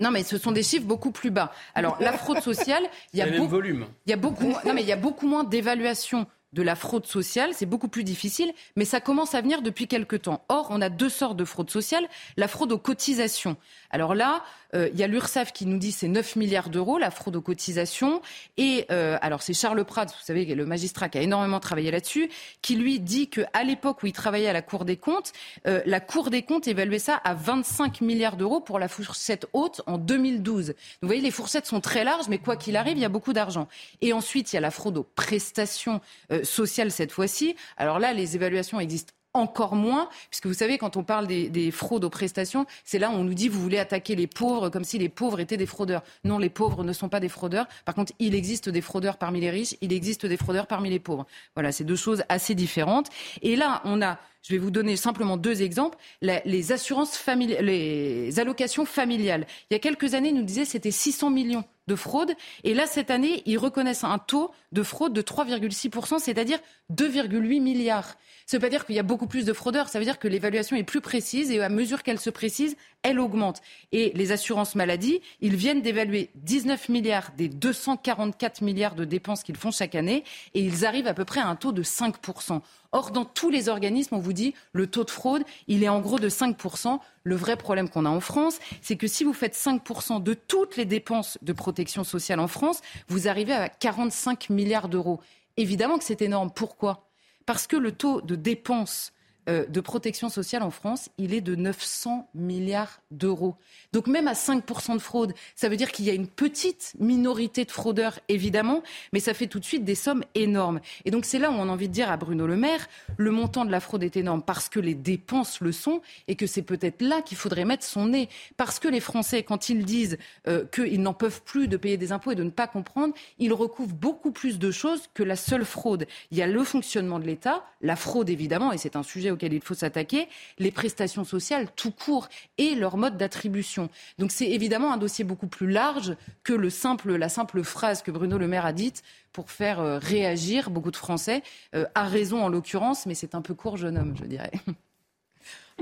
Non, 0.00 0.10
mais 0.10 0.22
ce 0.22 0.38
sont 0.38 0.52
des 0.52 0.62
chiffres 0.62 0.86
beaucoup 0.86 1.10
plus 1.10 1.30
bas. 1.30 1.52
Alors, 1.74 1.96
la 2.00 2.12
fraude 2.12 2.40
sociale, 2.40 2.82
il 3.12 3.18
y 3.18 3.22
a, 3.22 3.26
beaucoup, 3.26 3.62
il 3.62 4.10
y 4.10 4.12
a 4.12 4.16
beaucoup, 4.16 4.44
non, 4.64 4.74
mais 4.74 4.82
il 4.82 4.88
y 4.88 4.92
a 4.92 4.96
beaucoup 4.96 5.26
moins 5.26 5.44
d'évaluation 5.44 6.26
de 6.52 6.62
la 6.62 6.74
fraude 6.74 7.06
sociale, 7.06 7.50
c'est 7.52 7.66
beaucoup 7.66 7.88
plus 7.88 8.04
difficile, 8.04 8.52
mais 8.76 8.84
ça 8.84 9.00
commence 9.00 9.34
à 9.34 9.40
venir 9.40 9.60
depuis 9.60 9.86
quelque 9.86 10.16
temps. 10.16 10.44
Or, 10.48 10.68
on 10.70 10.80
a 10.80 10.88
deux 10.88 11.10
sortes 11.10 11.36
de 11.36 11.44
fraude 11.44 11.70
sociale. 11.70 12.08
La 12.36 12.48
fraude 12.48 12.72
aux 12.72 12.78
cotisations. 12.78 13.56
Alors 13.90 14.14
là, 14.14 14.42
euh, 14.74 14.88
il 14.92 14.98
y 14.98 15.02
a 15.02 15.06
l'URSSAF 15.06 15.52
qui 15.52 15.66
nous 15.66 15.78
dit 15.78 15.92
c'est 15.92 16.08
9 16.08 16.36
milliards 16.36 16.68
d'euros, 16.68 16.98
la 16.98 17.10
fraude 17.10 17.36
aux 17.36 17.40
cotisations. 17.40 18.20
Et 18.56 18.86
euh, 18.90 19.18
alors 19.20 19.42
c'est 19.42 19.54
Charles 19.54 19.84
Prats, 19.84 20.06
vous 20.06 20.24
savez, 20.24 20.44
le 20.44 20.66
magistrat 20.66 21.08
qui 21.08 21.18
a 21.18 21.22
énormément 21.22 21.60
travaillé 21.60 21.90
là-dessus, 21.90 22.30
qui 22.62 22.76
lui 22.76 23.00
dit 23.00 23.28
qu'à 23.28 23.64
l'époque 23.64 24.02
où 24.02 24.06
il 24.06 24.12
travaillait 24.12 24.48
à 24.48 24.52
la 24.52 24.62
Cour 24.62 24.84
des 24.84 24.96
comptes, 24.96 25.32
euh, 25.66 25.80
la 25.86 26.00
Cour 26.00 26.30
des 26.30 26.42
comptes 26.42 26.68
évaluait 26.68 26.98
ça 26.98 27.14
à 27.24 27.34
25 27.34 28.00
milliards 28.00 28.36
d'euros 28.36 28.60
pour 28.60 28.78
la 28.78 28.88
fourchette 28.88 29.46
haute 29.52 29.82
en 29.86 29.98
2012. 29.98 30.74
vous 31.02 31.08
voyez, 31.08 31.22
les 31.22 31.30
fourchettes 31.30 31.66
sont 31.66 31.80
très 31.80 32.04
larges, 32.04 32.28
mais 32.28 32.38
quoi 32.38 32.56
qu'il 32.56 32.76
arrive, 32.76 32.96
il 32.96 33.00
y 33.02 33.06
a 33.06 33.10
beaucoup 33.10 33.32
d'argent. 33.32 33.68
Et 34.00 34.12
ensuite, 34.12 34.52
il 34.52 34.56
y 34.56 34.58
a 34.58 34.60
la 34.60 34.70
fraude 34.70 34.98
aux 34.98 35.04
prestations 35.04 36.00
sociales 36.42 36.90
cette 36.90 37.12
fois-ci. 37.12 37.56
Alors 37.76 37.98
là, 37.98 38.12
les 38.12 38.36
évaluations 38.36 38.80
existent 38.80 39.12
encore 39.34 39.74
moins, 39.74 40.08
puisque 40.30 40.46
vous 40.46 40.54
savez, 40.54 40.78
quand 40.78 40.96
on 40.96 41.04
parle 41.04 41.26
des, 41.26 41.70
fraudes 41.70 42.04
aux 42.04 42.10
prestations, 42.10 42.66
c'est 42.84 42.98
là 42.98 43.10
où 43.10 43.14
on 43.14 43.24
nous 43.24 43.34
dit 43.34 43.48
vous 43.48 43.60
voulez 43.60 43.78
attaquer 43.78 44.16
les 44.16 44.26
pauvres 44.26 44.68
comme 44.70 44.84
si 44.84 44.98
les 44.98 45.08
pauvres 45.08 45.40
étaient 45.40 45.56
des 45.56 45.66
fraudeurs. 45.66 46.02
Non, 46.24 46.38
les 46.38 46.48
pauvres 46.48 46.84
ne 46.84 46.92
sont 46.92 47.08
pas 47.08 47.20
des 47.20 47.28
fraudeurs. 47.28 47.66
Par 47.84 47.94
contre, 47.94 48.12
il 48.18 48.34
existe 48.34 48.68
des 48.68 48.80
fraudeurs 48.80 49.16
parmi 49.16 49.40
les 49.40 49.50
riches, 49.50 49.76
il 49.80 49.92
existe 49.92 50.26
des 50.26 50.36
fraudeurs 50.36 50.66
parmi 50.66 50.90
les 50.90 50.98
pauvres. 50.98 51.26
Voilà, 51.54 51.72
c'est 51.72 51.84
deux 51.84 51.96
choses 51.96 52.22
assez 52.28 52.54
différentes. 52.54 53.08
Et 53.42 53.56
là, 53.56 53.82
on 53.84 54.02
a 54.02 54.18
Je 54.42 54.52
vais 54.52 54.58
vous 54.58 54.70
donner 54.70 54.96
simplement 54.96 55.36
deux 55.36 55.62
exemples. 55.62 55.98
les 56.22 56.72
assurances 56.72 57.16
familiales, 57.16 57.64
les 57.64 58.38
allocations 58.40 58.84
familiales. 58.84 59.46
Il 59.70 59.74
y 59.74 59.76
a 59.76 59.80
quelques 59.80 60.14
années, 60.14 60.30
ils 60.30 60.34
nous 60.34 60.42
disaient 60.42 60.64
c'était 60.64 60.90
600 60.90 61.30
millions 61.30 61.64
de 61.88 61.96
fraude. 61.96 62.32
Et 62.62 62.74
là, 62.74 62.86
cette 62.86 63.10
année, 63.10 63.42
ils 63.46 63.58
reconnaissent 63.58 64.04
un 64.04 64.18
taux 64.18 64.52
de 64.70 64.82
fraude 64.84 65.12
de 65.12 65.22
3,6%, 65.22 66.20
c'est-à-dire 66.20 66.60
2,8 66.92 67.60
milliards. 67.60 68.16
Ça 68.46 68.56
ne 68.56 68.62
veut 68.62 68.66
pas 68.66 68.70
dire 68.70 68.86
qu'il 68.86 68.94
y 68.94 68.98
a 68.98 69.02
beaucoup 69.02 69.26
plus 69.26 69.44
de 69.44 69.52
fraudeurs, 69.52 69.90
ça 69.90 69.98
veut 69.98 70.06
dire 70.06 70.18
que 70.18 70.28
l'évaluation 70.28 70.74
est 70.76 70.82
plus 70.82 71.02
précise 71.02 71.50
et 71.50 71.60
à 71.60 71.68
mesure 71.68 72.02
qu'elle 72.02 72.18
se 72.18 72.30
précise, 72.30 72.76
elle 73.02 73.20
augmente. 73.20 73.60
Et 73.92 74.12
les 74.14 74.32
assurances 74.32 74.74
maladie, 74.74 75.20
ils 75.40 75.54
viennent 75.54 75.82
d'évaluer 75.82 76.30
19 76.36 76.88
milliards 76.88 77.32
des 77.36 77.48
244 77.48 78.62
milliards 78.62 78.94
de 78.94 79.04
dépenses 79.04 79.42
qu'ils 79.42 79.56
font 79.56 79.70
chaque 79.70 79.94
année 79.94 80.24
et 80.54 80.60
ils 80.60 80.86
arrivent 80.86 81.08
à 81.08 81.14
peu 81.14 81.26
près 81.26 81.40
à 81.40 81.46
un 81.46 81.56
taux 81.56 81.72
de 81.72 81.82
5%. 81.82 82.62
Or, 82.92 83.10
dans 83.10 83.26
tous 83.26 83.50
les 83.50 83.68
organismes, 83.68 84.14
on 84.14 84.18
vous 84.18 84.32
dit 84.32 84.54
le 84.72 84.86
taux 84.86 85.04
de 85.04 85.10
fraude, 85.10 85.42
il 85.66 85.84
est 85.84 85.88
en 85.88 86.00
gros 86.00 86.18
de 86.18 86.28
5%. 86.28 86.98
Le 87.22 87.36
vrai 87.36 87.56
problème 87.56 87.90
qu'on 87.90 88.06
a 88.06 88.10
en 88.10 88.20
France, 88.20 88.58
c'est 88.80 88.96
que 88.96 89.06
si 89.06 89.24
vous 89.24 89.34
faites 89.34 89.54
5% 89.54 90.22
de 90.22 90.32
toutes 90.32 90.76
les 90.76 90.86
dépenses 90.86 91.36
de 91.42 91.52
protection 91.52 92.02
sociale 92.02 92.40
en 92.40 92.48
France, 92.48 92.80
vous 93.08 93.28
arrivez 93.28 93.52
à 93.52 93.68
45 93.68 94.48
milliards 94.48 94.88
d'euros. 94.88 95.20
Évidemment 95.58 95.98
que 95.98 96.04
c'est 96.04 96.22
énorme. 96.22 96.50
Pourquoi? 96.50 97.08
Parce 97.44 97.66
que 97.66 97.76
le 97.76 97.92
taux 97.92 98.22
de 98.22 98.36
dépenses 98.36 99.12
de 99.48 99.80
protection 99.80 100.28
sociale 100.28 100.62
en 100.62 100.70
France, 100.70 101.08
il 101.18 101.32
est 101.32 101.40
de 101.40 101.54
900 101.54 102.28
milliards 102.34 103.00
d'euros. 103.10 103.56
Donc 103.92 104.06
même 104.06 104.28
à 104.28 104.34
5% 104.34 104.94
de 104.94 104.98
fraude, 104.98 105.32
ça 105.56 105.68
veut 105.68 105.76
dire 105.76 105.90
qu'il 105.90 106.04
y 106.04 106.10
a 106.10 106.14
une 106.14 106.26
petite 106.26 106.94
minorité 106.98 107.64
de 107.64 107.70
fraudeurs, 107.70 108.18
évidemment, 108.28 108.82
mais 109.12 109.20
ça 109.20 109.34
fait 109.34 109.46
tout 109.46 109.58
de 109.58 109.64
suite 109.64 109.84
des 109.84 109.94
sommes 109.94 110.24
énormes. 110.34 110.80
Et 111.04 111.10
donc 111.10 111.24
c'est 111.24 111.38
là 111.38 111.50
où 111.50 111.54
on 111.54 111.68
a 111.68 111.72
envie 111.72 111.88
de 111.88 111.92
dire 111.92 112.10
à 112.10 112.16
Bruno 112.16 112.46
Le 112.46 112.56
Maire, 112.56 112.88
le 113.16 113.30
montant 113.30 113.64
de 113.64 113.70
la 113.70 113.80
fraude 113.80 114.02
est 114.02 114.16
énorme 114.16 114.42
parce 114.42 114.68
que 114.68 114.80
les 114.80 114.94
dépenses 114.94 115.60
le 115.60 115.72
sont 115.72 116.02
et 116.26 116.36
que 116.36 116.46
c'est 116.46 116.62
peut-être 116.62 117.02
là 117.02 117.22
qu'il 117.22 117.36
faudrait 117.36 117.64
mettre 117.64 117.84
son 117.84 118.06
nez. 118.06 118.28
Parce 118.56 118.78
que 118.78 118.88
les 118.88 119.00
Français, 119.00 119.42
quand 119.42 119.68
ils 119.68 119.84
disent 119.84 120.18
euh, 120.46 120.64
qu'ils 120.66 121.00
n'en 121.02 121.14
peuvent 121.14 121.42
plus 121.42 121.68
de 121.68 121.76
payer 121.76 121.96
des 121.96 122.12
impôts 122.12 122.32
et 122.32 122.34
de 122.34 122.42
ne 122.42 122.50
pas 122.50 122.66
comprendre, 122.66 123.14
ils 123.38 123.52
recouvrent 123.52 123.94
beaucoup 123.94 124.30
plus 124.30 124.58
de 124.58 124.70
choses 124.70 125.08
que 125.14 125.22
la 125.22 125.36
seule 125.36 125.64
fraude. 125.64 126.06
Il 126.30 126.38
y 126.38 126.42
a 126.42 126.46
le 126.46 126.64
fonctionnement 126.64 127.18
de 127.18 127.24
l'État, 127.24 127.64
la 127.80 127.96
fraude 127.96 128.30
évidemment, 128.30 128.72
et 128.72 128.78
c'est 128.78 128.96
un 128.96 129.02
sujet 129.02 129.30
auquel 129.38 129.52
il 129.52 129.62
faut 129.62 129.74
s'attaquer, 129.74 130.28
les 130.58 130.70
prestations 130.70 131.24
sociales 131.24 131.68
tout 131.76 131.92
court 131.92 132.28
et 132.58 132.74
leur 132.74 132.96
mode 132.96 133.16
d'attribution. 133.16 133.88
Donc 134.18 134.32
c'est 134.32 134.50
évidemment 134.50 134.92
un 134.92 134.96
dossier 134.96 135.24
beaucoup 135.24 135.46
plus 135.46 135.70
large 135.70 136.16
que 136.42 136.52
le 136.52 136.70
simple, 136.70 137.14
la 137.14 137.28
simple 137.28 137.62
phrase 137.62 138.02
que 138.02 138.10
Bruno 138.10 138.36
Le 138.36 138.48
Maire 138.48 138.66
a 138.66 138.72
dite 138.72 139.02
pour 139.32 139.50
faire 139.50 139.80
euh, 139.80 139.98
réagir 139.98 140.70
beaucoup 140.70 140.90
de 140.90 140.96
Français, 140.96 141.42
euh, 141.74 141.86
à 141.94 142.04
raison 142.04 142.42
en 142.42 142.48
l'occurrence, 142.48 143.06
mais 143.06 143.14
c'est 143.14 143.34
un 143.34 143.42
peu 143.42 143.54
court, 143.54 143.76
jeune 143.76 143.96
homme, 143.96 144.16
je 144.18 144.24
dirais. 144.24 144.50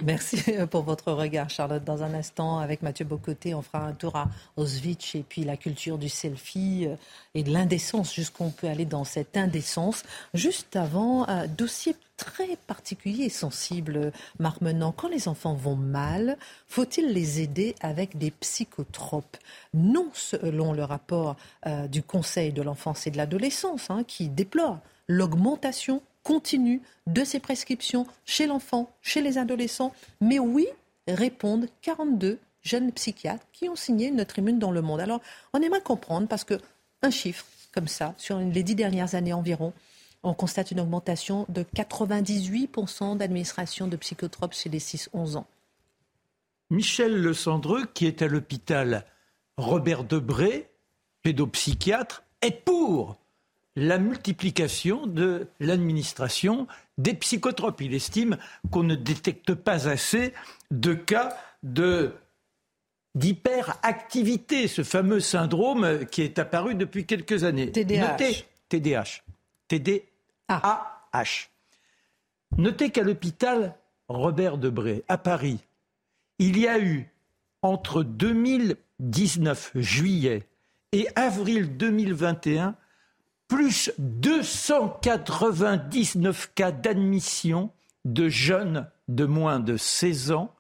Merci 0.03 0.43
pour 0.71 0.83
votre 0.83 1.13
regard, 1.13 1.49
Charlotte. 1.49 1.83
Dans 1.83 2.03
un 2.03 2.13
instant, 2.13 2.59
avec 2.59 2.83
Mathieu 2.83 3.07
Bocoté, 3.07 3.55
on 3.55 3.63
fera 3.63 3.87
un 3.87 3.93
tour 3.93 4.15
à 4.17 4.29
Auschwitz 4.57 5.15
et 5.15 5.25
puis 5.27 5.45
la 5.45 5.57
culture 5.57 5.97
du 5.97 6.11
selfie 6.11 6.87
euh, 6.87 6.97
et 7.35 7.43
de 7.43 7.51
l'indécence, 7.51 8.15
jusqu'où 8.15 8.45
on 8.45 8.51
peut 8.51 8.67
aller 8.67 8.85
dans 8.85 9.05
cette 9.05 9.37
indécence. 9.37 10.03
Juste 10.35 10.77
avant, 10.77 11.27
un 11.29 11.47
dossier 11.47 11.97
très 12.17 12.57
particulier 12.57 13.25
et 13.25 13.31
sensible, 13.31 14.13
Marc 14.39 14.61
Menant. 14.61 14.93
Quand 14.93 15.09
les 15.09 15.29
enfants 15.29 15.55
vont 15.55 15.77
mal, 15.77 16.39
faut-il 16.67 17.13
les 17.13 17.41
aider 17.41 17.75
avec 17.81 18.19
des 18.19 18.31
psychotropes? 18.31 19.37
Non, 19.75 20.09
selon 20.13 20.73
le 20.73 20.85
rapport 20.85 21.37
euh, 21.67 21.87
du 21.87 22.03
Conseil 22.03 22.53
de 22.53 22.63
l'enfance 22.63 23.07
et 23.07 23.11
de 23.11 23.17
l'adolescence, 23.17 23.91
hein, 23.91 24.05
qui 24.05 24.29
déplore 24.29 24.79
l'augmentation 25.09 26.03
continue 26.23 26.83
de 27.07 27.23
ces 27.23 27.39
prescriptions 27.39 28.07
chez 28.25 28.47
l'enfant, 28.47 28.91
chez 29.03 29.23
les 29.23 29.39
adolescents. 29.39 29.93
Mais 30.21 30.39
oui, 30.39 30.67
répondent 31.07 31.69
42 31.83 32.41
jeunes 32.63 32.91
psychiatres 32.93 33.47
qui 33.53 33.69
ont 33.69 33.77
signé 33.77 34.09
une 34.09 34.25
tribune 34.25 34.59
dans 34.59 34.73
le 34.73 34.83
monde. 34.83 35.01
Alors, 35.01 35.21
on 35.53 35.63
aimerait 35.63 35.81
comprendre 35.81 36.27
parce 36.27 36.43
que 36.45 36.59
un 37.03 37.11
chiffre 37.11 37.47
comme 37.73 37.89
ça, 37.89 38.15
sur 38.17 38.39
les 38.39 38.63
dix 38.63 38.75
dernières 38.75 39.15
années 39.15 39.35
environ, 39.35 39.75
on 40.27 40.35
constate 40.35 40.73
une 40.73 40.81
augmentation 40.81 41.47
de 41.49 41.63
98% 41.63 43.17
d'administration 43.17 43.87
de 43.87 43.97
psychotropes 43.97 44.55
chez 44.55 44.69
les 44.69 44.81
6-11 44.81 45.37
ans. 45.37 45.47
Michel 46.71 47.17
Le 47.23 47.33
Cendreux, 47.33 47.87
qui 47.95 48.07
est 48.07 48.23
à 48.23 48.27
l'hôpital 48.27 49.05
Robert 49.57 50.03
Debré, 50.03 50.69
pédopsychiatre, 51.23 52.25
est 52.43 52.65
pour 52.65 53.17
la 53.77 53.99
multiplication 53.99 55.07
de 55.07 55.47
l'administration 55.61 56.67
des 56.99 57.15
psychotropes. 57.15 57.81
Il 57.81 57.95
estime 57.95 58.37
qu'on 58.73 58.83
ne 58.83 58.97
détecte 58.97 59.55
pas 59.55 59.89
assez 59.89 60.35
de 60.71 60.95
cas 60.95 61.37
de 61.63 62.13
d'hyperactivité, 63.15 64.69
ce 64.69 64.83
fameux 64.83 65.21
syndrome 65.21 66.05
qui 66.07 66.21
est 66.21 66.39
apparu 66.39 66.75
depuis 66.75 67.07
quelques 67.07 67.45
années. 67.45 67.73
TDAH. 67.73 68.11
Notez, 68.11 68.45
TDAH. 68.69 69.23
TDAH. 69.69 70.16
Notez 72.57 72.91
qu'à 72.91 73.03
l'hôpital 73.03 73.77
Robert 74.09 74.59
Debré, 74.59 75.05
à 75.09 75.19
Paris, 75.19 75.59
il 76.39 76.57
y 76.59 76.69
a 76.69 76.79
eu 76.79 77.11
entre 77.63 78.03
2019 78.03 79.73
juillet 79.75 80.49
et 80.93 81.09
avril 81.17 81.77
2021 81.77 82.77
plus 83.49 83.93
299 83.99 86.53
cas 86.55 86.71
d'admission 86.73 87.71
de 88.05 88.29
jeunes 88.29 88.89
de 89.09 89.25
moins 89.25 89.59
de 89.61 89.77
16 89.77 90.33
ans 90.33 90.53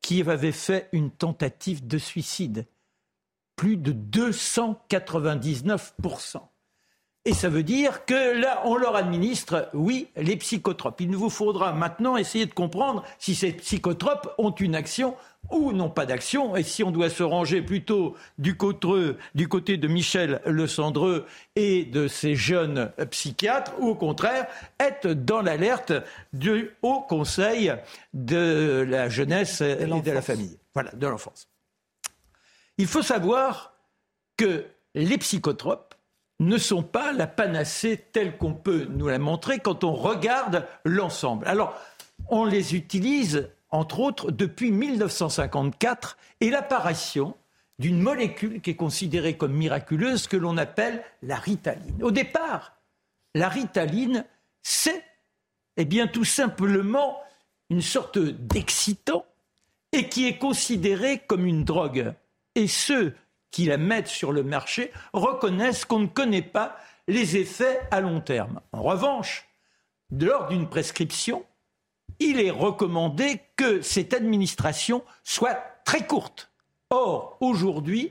qui 0.00 0.22
avaient 0.22 0.52
fait 0.52 0.88
une 0.92 1.10
tentative 1.10 1.84
de 1.86 1.98
suicide. 1.98 2.66
Plus 3.56 3.76
de 3.76 3.92
299 3.92 5.94
et 7.26 7.32
ça 7.32 7.48
veut 7.48 7.62
dire 7.62 8.04
que 8.04 8.38
là, 8.38 8.62
on 8.66 8.76
leur 8.76 8.96
administre, 8.96 9.70
oui, 9.72 10.08
les 10.16 10.36
psychotropes. 10.36 11.00
Il 11.00 11.16
vous 11.16 11.30
faudra 11.30 11.72
maintenant 11.72 12.18
essayer 12.18 12.44
de 12.44 12.52
comprendre 12.52 13.02
si 13.18 13.34
ces 13.34 13.52
psychotropes 13.52 14.34
ont 14.36 14.50
une 14.50 14.74
action 14.74 15.14
ou 15.50 15.72
n'ont 15.72 15.90
pas 15.90 16.06
d'action, 16.06 16.56
et 16.56 16.62
si 16.62 16.82
on 16.82 16.90
doit 16.90 17.10
se 17.10 17.22
ranger 17.22 17.60
plutôt 17.60 18.14
du 18.38 18.56
côté, 18.56 19.12
du 19.34 19.48
côté 19.48 19.76
de 19.76 19.88
Michel 19.88 20.40
Le 20.46 20.66
Cendreux 20.66 21.26
et 21.54 21.84
de 21.84 22.08
ces 22.08 22.34
jeunes 22.34 22.90
psychiatres, 23.10 23.72
ou 23.78 23.88
au 23.88 23.94
contraire, 23.94 24.46
être 24.80 25.08
dans 25.08 25.42
l'alerte 25.42 25.92
du 26.32 26.70
Haut 26.82 27.00
Conseil 27.00 27.74
de 28.14 28.86
la 28.88 29.08
jeunesse 29.08 29.60
et 29.60 29.86
de 29.86 30.10
la 30.10 30.22
famille. 30.22 30.58
Voilà, 30.72 30.90
de 30.92 31.06
l'enfance. 31.06 31.48
Il 32.78 32.86
faut 32.86 33.02
savoir 33.02 33.74
que 34.36 34.64
les 34.94 35.18
psychotropes 35.18 35.93
ne 36.40 36.58
sont 36.58 36.82
pas 36.82 37.12
la 37.12 37.26
panacée 37.26 38.06
telle 38.12 38.36
qu'on 38.36 38.54
peut 38.54 38.86
nous 38.90 39.08
la 39.08 39.18
montrer 39.18 39.58
quand 39.58 39.84
on 39.84 39.94
regarde 39.94 40.66
l'ensemble. 40.84 41.46
Alors, 41.46 41.78
on 42.28 42.44
les 42.44 42.74
utilise, 42.74 43.50
entre 43.70 44.00
autres, 44.00 44.30
depuis 44.30 44.70
1954 44.70 46.16
et 46.40 46.50
l'apparition 46.50 47.36
d'une 47.78 48.00
molécule 48.00 48.60
qui 48.60 48.70
est 48.70 48.76
considérée 48.76 49.36
comme 49.36 49.52
miraculeuse 49.52 50.26
que 50.26 50.36
l'on 50.36 50.56
appelle 50.56 51.02
la 51.22 51.36
ritaline. 51.36 52.02
Au 52.02 52.10
départ, 52.10 52.76
la 53.34 53.48
ritaline, 53.48 54.24
c'est 54.62 55.02
eh 55.76 55.84
bien 55.84 56.06
tout 56.06 56.24
simplement 56.24 57.20
une 57.70 57.82
sorte 57.82 58.18
d'excitant 58.18 59.24
et 59.92 60.08
qui 60.08 60.26
est 60.26 60.38
considéré 60.38 61.18
comme 61.18 61.46
une 61.46 61.64
drogue. 61.64 62.14
Et 62.54 62.68
ceux 62.68 63.14
qui 63.54 63.66
la 63.66 63.76
mettent 63.76 64.08
sur 64.08 64.32
le 64.32 64.42
marché 64.42 64.90
reconnaissent 65.12 65.84
qu'on 65.84 66.00
ne 66.00 66.06
connaît 66.08 66.42
pas 66.42 66.76
les 67.06 67.36
effets 67.36 67.82
à 67.92 68.00
long 68.00 68.20
terme. 68.20 68.60
En 68.72 68.82
revanche, 68.82 69.46
lors 70.10 70.48
d'une 70.48 70.68
prescription, 70.68 71.44
il 72.18 72.40
est 72.40 72.50
recommandé 72.50 73.40
que 73.54 73.80
cette 73.80 74.12
administration 74.12 75.04
soit 75.22 75.56
très 75.84 76.04
courte. 76.04 76.50
Or, 76.90 77.36
aujourd'hui, 77.40 78.10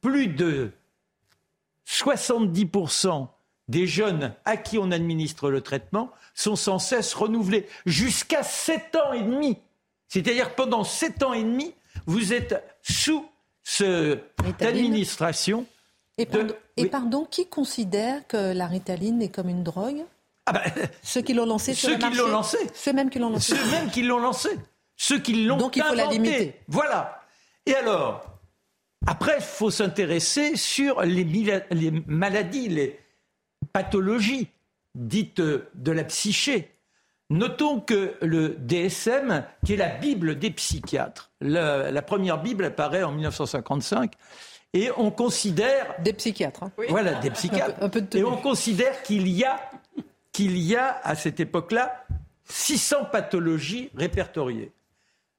plus 0.00 0.28
de 0.28 0.70
70% 1.88 3.26
des 3.66 3.88
jeunes 3.88 4.32
à 4.44 4.56
qui 4.56 4.78
on 4.78 4.92
administre 4.92 5.50
le 5.50 5.60
traitement 5.60 6.12
sont 6.34 6.54
sans 6.54 6.78
cesse 6.78 7.14
renouvelés 7.14 7.66
jusqu'à 7.84 8.44
7 8.44 8.94
ans 8.94 9.12
et 9.12 9.22
demi. 9.22 9.58
C'est-à-dire 10.06 10.54
pendant 10.54 10.84
7 10.84 11.24
ans 11.24 11.32
et 11.32 11.42
demi, 11.42 11.74
vous 12.06 12.32
êtes 12.32 12.62
sous 12.82 13.28
cette 13.64 14.62
administration. 14.62 15.66
Et, 16.18 16.86
pardon, 16.86 17.24
qui 17.28 17.46
considère 17.48 18.26
que 18.28 18.52
la 18.52 18.68
ritaline 18.68 19.20
est 19.22 19.30
comme 19.30 19.48
une 19.48 19.64
drogue 19.64 20.04
ah 20.46 20.52
ben, 20.52 20.62
Ceux 21.02 21.22
qui 21.22 21.34
l'ont 21.34 21.46
lancé 21.46 21.74
sur 21.74 21.88
ceux 21.88 21.96
qui 21.96 22.14
l'ont 22.14 22.28
lancé. 22.28 22.58
Ceux 22.74 22.92
mêmes 22.92 23.10
qui 23.10 23.18
l'ont 23.18 23.30
lancé. 23.30 23.56
Ceux 23.56 23.90
qui 23.90 24.02
l'ont 24.02 24.20
lancé. 24.20 24.50
Ceux 24.96 25.18
qui 25.18 25.44
l'ont 25.44 25.56
Donc 25.56 25.76
il 25.76 25.82
faut 25.82 25.94
la 25.94 26.06
limiter. 26.06 26.60
Voilà. 26.68 27.22
Et 27.66 27.74
alors, 27.74 28.24
après, 29.06 29.36
il 29.38 29.42
faut 29.42 29.70
s'intéresser 29.70 30.56
sur 30.56 31.00
les, 31.02 31.24
les 31.70 31.90
maladies, 32.06 32.68
les 32.68 33.00
pathologies 33.72 34.48
dites 34.94 35.40
de 35.40 35.92
la 35.92 36.04
psyché. 36.04 36.73
Notons 37.30 37.80
que 37.80 38.14
le 38.20 38.50
DSM, 38.50 39.44
qui 39.64 39.74
est 39.74 39.78
la 39.78 39.88
Bible 39.88 40.38
des 40.38 40.50
psychiatres, 40.50 41.30
la, 41.40 42.02
première 42.02 42.42
Bible 42.42 42.64
apparaît 42.64 43.02
en 43.02 43.12
1955, 43.12 44.12
et 44.74 44.90
on 44.96 45.10
considère... 45.10 45.94
Des 46.02 46.12
psychiatres. 46.12 46.64
Hein. 46.64 46.72
Voilà, 46.88 47.14
des 47.14 47.30
psychiatres. 47.30 47.78
et 48.14 48.24
on 48.24 48.36
considère 48.36 49.02
qu'il 49.02 49.28
y 49.28 49.44
a, 49.44 49.70
qu'il 50.32 50.58
y 50.58 50.76
a, 50.76 51.00
à 51.02 51.14
cette 51.14 51.40
époque-là, 51.40 52.04
600 52.44 53.06
pathologies 53.10 53.90
répertoriées. 53.94 54.72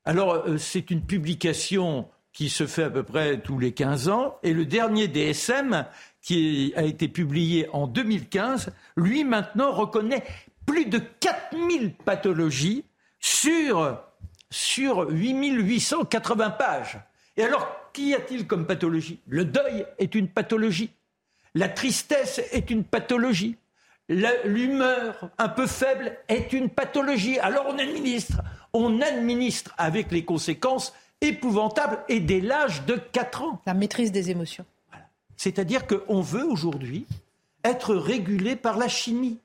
Alors, 0.05 0.33
euh, 0.33 0.57
c'est 0.57 0.89
une 0.89 1.01
publication 1.01 2.07
qui 2.33 2.49
se 2.49 2.67
fait 2.67 2.83
à 2.83 2.89
peu 2.89 3.03
près 3.03 3.39
tous 3.39 3.59
les 3.59 3.73
15 3.73 4.09
ans, 4.09 4.37
et 4.43 4.53
le 4.53 4.65
dernier 4.65 5.07
DSM, 5.07 5.85
qui 6.21 6.73
a 6.75 6.83
été 6.83 7.07
publié 7.07 7.69
en 7.71 7.87
2015, 7.87 8.71
lui 8.97 9.23
maintenant 9.23 9.71
reconnaît 9.71 10.23
plus 10.65 10.85
de 10.85 10.99
4000 10.99 11.93
pathologies 11.93 12.83
sur, 13.19 13.99
sur 14.49 15.09
8880 15.09 16.49
pages. 16.51 16.99
Et 17.37 17.43
alors, 17.43 17.67
qu'y 17.93 18.13
a-t-il 18.13 18.47
comme 18.47 18.65
pathologie? 18.65 19.19
Le 19.27 19.45
deuil 19.45 19.85
est 19.99 20.15
une 20.15 20.27
pathologie. 20.27 20.91
La 21.53 21.69
tristesse 21.69 22.41
est 22.51 22.69
une 22.69 22.83
pathologie. 22.83 23.57
L'humeur 24.07 25.31
un 25.37 25.49
peu 25.49 25.65
faible 25.65 26.17
est 26.27 26.53
une 26.53 26.69
pathologie. 26.69 27.39
Alors 27.39 27.65
on 27.67 27.79
administre, 27.79 28.41
on 28.73 29.01
administre 29.01 29.73
avec 29.77 30.11
les 30.11 30.23
conséquences 30.23 30.93
épouvantables 31.21 31.99
et 32.07 32.19
dès 32.19 32.41
l'âge 32.41 32.85
de 32.85 32.95
4 32.95 33.41
ans. 33.41 33.61
La 33.65 33.73
maîtrise 33.73 34.11
des 34.11 34.29
émotions. 34.29 34.65
C'est-à-dire 35.37 35.87
qu'on 35.87 36.21
veut 36.21 36.45
aujourd'hui 36.45 37.07
être 37.63 37.95
régulé 37.95 38.55
par 38.55 38.77
la 38.77 38.87
chimie 38.87 39.39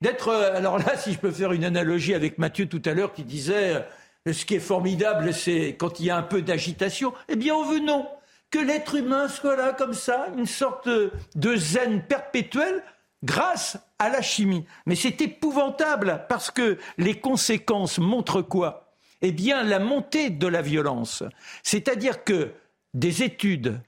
d'être. 0.00 0.28
Euh, 0.28 0.56
alors 0.56 0.78
là, 0.78 0.96
si 0.98 1.12
je 1.12 1.18
peux 1.18 1.30
faire 1.30 1.52
une 1.52 1.64
analogie 1.64 2.14
avec 2.14 2.38
Mathieu 2.38 2.66
tout 2.66 2.82
à 2.84 2.92
l'heure 2.92 3.12
qui 3.12 3.24
disait 3.24 3.84
euh, 4.26 4.32
ce 4.32 4.44
qui 4.44 4.56
est 4.56 4.60
formidable, 4.60 5.32
c'est 5.32 5.76
quand 5.78 6.00
il 6.00 6.06
y 6.06 6.10
a 6.10 6.16
un 6.16 6.22
peu 6.22 6.42
d'agitation. 6.42 7.12
Eh 7.28 7.36
bien, 7.36 7.54
on 7.54 7.64
veut 7.64 7.80
non. 7.80 8.06
Que 8.50 8.58
l'être 8.58 8.94
humain 8.94 9.28
soit 9.28 9.56
là 9.56 9.72
comme 9.72 9.94
ça, 9.94 10.28
une 10.36 10.46
sorte 10.46 10.88
de 10.88 11.56
zen 11.56 12.02
perpétuel 12.02 12.82
grâce 13.24 13.76
à 13.98 14.08
la 14.08 14.22
chimie. 14.22 14.64
Mais 14.86 14.94
c'est 14.94 15.20
épouvantable 15.20 16.24
parce 16.28 16.50
que 16.50 16.78
les 16.96 17.18
conséquences 17.18 17.98
montrent 17.98 18.42
quoi? 18.42 18.92
Eh 19.22 19.32
bien, 19.32 19.64
la 19.64 19.78
montée 19.78 20.30
de 20.30 20.46
la 20.46 20.62
violence. 20.62 21.24
C'est-à-dire 21.62 22.22
que 22.22 22.52
des 22.94 23.22
études 23.22 23.80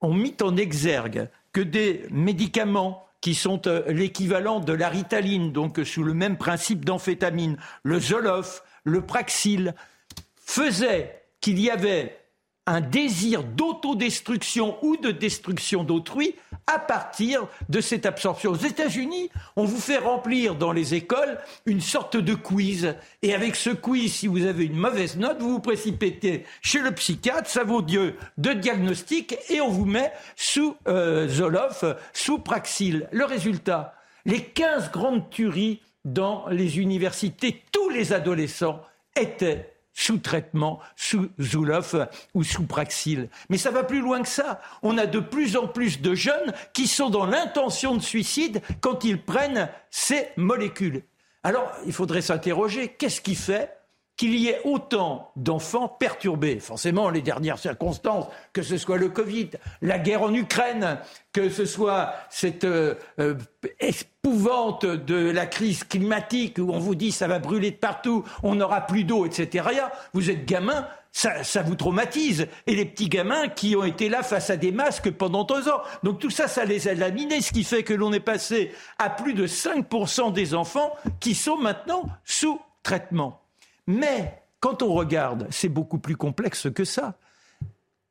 ont 0.00 0.14
mis 0.14 0.36
en 0.42 0.56
exergue 0.56 1.28
que 1.52 1.60
des 1.60 2.06
médicaments 2.10 3.06
qui 3.20 3.34
sont 3.34 3.66
euh, 3.66 3.90
l'équivalent 3.92 4.60
de 4.60 4.72
la 4.72 4.88
ritaline, 4.88 5.52
donc 5.52 5.80
sous 5.84 6.02
le 6.02 6.14
même 6.14 6.38
principe 6.38 6.84
d'amphétamine, 6.84 7.56
le 7.82 8.00
Zoloft, 8.00 8.64
le 8.84 9.02
Praxil, 9.02 9.74
faisaient 10.36 11.22
qu'il 11.40 11.60
y 11.60 11.70
avait 11.70 12.16
un 12.66 12.80
désir 12.80 13.42
d'autodestruction 13.42 14.76
ou 14.82 14.96
de 14.96 15.10
destruction 15.10 15.84
d'autrui 15.84 16.34
à 16.66 16.78
partir 16.78 17.46
de 17.68 17.80
cette 17.80 18.06
absorption. 18.06 18.52
Aux 18.52 18.56
États-Unis, 18.56 19.30
on 19.56 19.64
vous 19.64 19.80
fait 19.80 19.98
remplir 19.98 20.54
dans 20.54 20.72
les 20.72 20.94
écoles 20.94 21.38
une 21.66 21.80
sorte 21.80 22.16
de 22.16 22.34
quiz. 22.34 22.94
Et 23.22 23.34
avec 23.34 23.56
ce 23.56 23.70
quiz, 23.70 24.12
si 24.12 24.26
vous 24.26 24.46
avez 24.46 24.64
une 24.64 24.76
mauvaise 24.76 25.16
note, 25.16 25.40
vous 25.40 25.50
vous 25.50 25.60
précipitez 25.60 26.44
chez 26.62 26.80
le 26.80 26.92
psychiatre, 26.92 27.48
ça 27.48 27.64
vaut 27.64 27.82
Dieu 27.82 28.16
de 28.38 28.52
diagnostic, 28.52 29.36
et 29.48 29.60
on 29.60 29.68
vous 29.68 29.86
met 29.86 30.12
sous 30.36 30.76
euh, 30.88 31.28
sous 32.12 32.38
Praxil. 32.38 33.08
Le 33.12 33.24
résultat, 33.24 33.94
les 34.24 34.42
15 34.42 34.90
grandes 34.90 35.28
tueries 35.30 35.80
dans 36.04 36.46
les 36.48 36.78
universités, 36.78 37.62
tous 37.72 37.88
les 37.90 38.12
adolescents 38.12 38.80
étaient 39.16 39.69
sous 39.92 40.18
traitement, 40.18 40.80
sous 40.96 41.28
Zoloft 41.40 41.96
ou 42.34 42.44
sous 42.44 42.64
Praxil. 42.64 43.28
Mais 43.48 43.58
ça 43.58 43.70
va 43.70 43.84
plus 43.84 44.00
loin 44.00 44.22
que 44.22 44.28
ça. 44.28 44.60
On 44.82 44.98
a 44.98 45.06
de 45.06 45.20
plus 45.20 45.56
en 45.56 45.66
plus 45.66 46.00
de 46.00 46.14
jeunes 46.14 46.52
qui 46.72 46.86
sont 46.86 47.10
dans 47.10 47.26
l'intention 47.26 47.96
de 47.96 48.02
suicide 48.02 48.62
quand 48.80 49.04
ils 49.04 49.22
prennent 49.22 49.68
ces 49.90 50.28
molécules. 50.36 51.02
Alors, 51.42 51.72
il 51.86 51.92
faudrait 51.92 52.22
s'interroger, 52.22 52.88
qu'est-ce 52.88 53.20
qui 53.20 53.34
fait 53.34 53.79
qu'il 54.20 54.34
y 54.34 54.48
ait 54.48 54.60
autant 54.64 55.32
d'enfants 55.34 55.88
perturbés. 55.88 56.60
Forcément, 56.60 57.08
les 57.08 57.22
dernières 57.22 57.58
circonstances, 57.58 58.26
que 58.52 58.60
ce 58.60 58.76
soit 58.76 58.98
le 58.98 59.08
Covid, 59.08 59.48
la 59.80 59.98
guerre 59.98 60.20
en 60.20 60.34
Ukraine, 60.34 60.98
que 61.32 61.48
ce 61.48 61.64
soit 61.64 62.12
cette 62.28 62.64
euh, 62.64 62.96
euh, 63.18 63.36
épouvante 63.80 64.84
de 64.84 65.30
la 65.30 65.46
crise 65.46 65.84
climatique 65.84 66.58
où 66.58 66.70
on 66.70 66.78
vous 66.78 66.94
dit 66.94 67.12
ça 67.12 67.28
va 67.28 67.38
brûler 67.38 67.70
de 67.70 67.76
partout, 67.76 68.22
on 68.42 68.56
n'aura 68.56 68.82
plus 68.82 69.04
d'eau, 69.04 69.24
etc. 69.24 69.70
Vous 70.12 70.28
êtes 70.28 70.44
gamin, 70.44 70.86
ça, 71.12 71.42
ça, 71.42 71.62
vous 71.62 71.74
traumatise. 71.74 72.46
Et 72.66 72.74
les 72.74 72.84
petits 72.84 73.08
gamins 73.08 73.48
qui 73.48 73.74
ont 73.74 73.84
été 73.84 74.10
là 74.10 74.22
face 74.22 74.50
à 74.50 74.58
des 74.58 74.70
masques 74.70 75.12
pendant 75.12 75.44
deux 75.44 75.70
ans. 75.70 75.80
Donc 76.02 76.18
tout 76.18 76.28
ça, 76.28 76.46
ça 76.46 76.66
les 76.66 76.88
a 76.88 76.92
laminés, 76.92 77.40
ce 77.40 77.52
qui 77.52 77.64
fait 77.64 77.84
que 77.84 77.94
l'on 77.94 78.12
est 78.12 78.20
passé 78.20 78.70
à 78.98 79.08
plus 79.08 79.32
de 79.32 79.46
5% 79.46 80.30
des 80.34 80.52
enfants 80.54 80.92
qui 81.20 81.34
sont 81.34 81.56
maintenant 81.56 82.04
sous 82.26 82.60
traitement. 82.82 83.40
Mais 83.86 84.42
quand 84.60 84.82
on 84.82 84.92
regarde, 84.92 85.46
c'est 85.50 85.68
beaucoup 85.68 85.98
plus 85.98 86.16
complexe 86.16 86.68
que 86.74 86.84
ça. 86.84 87.14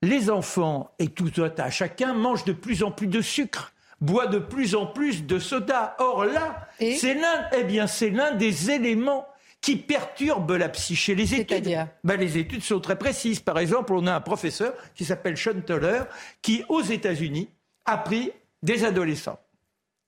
Les 0.02 0.30
enfants, 0.30 0.92
et 1.00 1.08
tout 1.08 1.32
à 1.58 1.70
chacun, 1.70 2.14
mangent 2.14 2.46
de 2.46 2.54
plus 2.54 2.84
en 2.84 2.92
plus 2.92 3.08
de 3.08 3.22
sucre 3.22 3.74
boivent 4.02 4.32
de 4.32 4.40
plus 4.40 4.76
en 4.76 4.86
plus 4.86 5.26
de 5.26 5.40
soda. 5.40 5.96
Or 6.00 6.26
là, 6.26 6.68
c'est 6.80 7.14
l'un, 7.14 7.50
eh 7.58 7.64
bien, 7.64 7.88
c'est 7.88 8.10
l'un 8.10 8.34
des 8.34 8.72
éléments 8.72 9.28
qui 9.62 9.76
perturbe 9.76 10.52
la 10.52 10.70
psyché. 10.70 11.16
Les 11.16 11.36
études, 11.36 11.78
ben, 12.04 12.18
les 12.18 12.38
études 12.38 12.64
sont 12.64 12.80
très 12.80 12.98
précises. 12.98 13.42
Par 13.42 13.60
exemple, 13.60 13.94
on 13.94 14.08
a 14.08 14.16
un 14.16 14.22
professeur 14.22 14.74
qui 14.96 15.04
s'appelle 15.04 15.38
Sean 15.38 15.60
Toller, 15.66 16.04
qui, 16.42 16.64
aux 16.70 16.82
États-Unis, 16.82 17.50
a 17.86 17.98
pris 17.98 18.32
des 18.64 18.86
adolescents. 18.86 19.40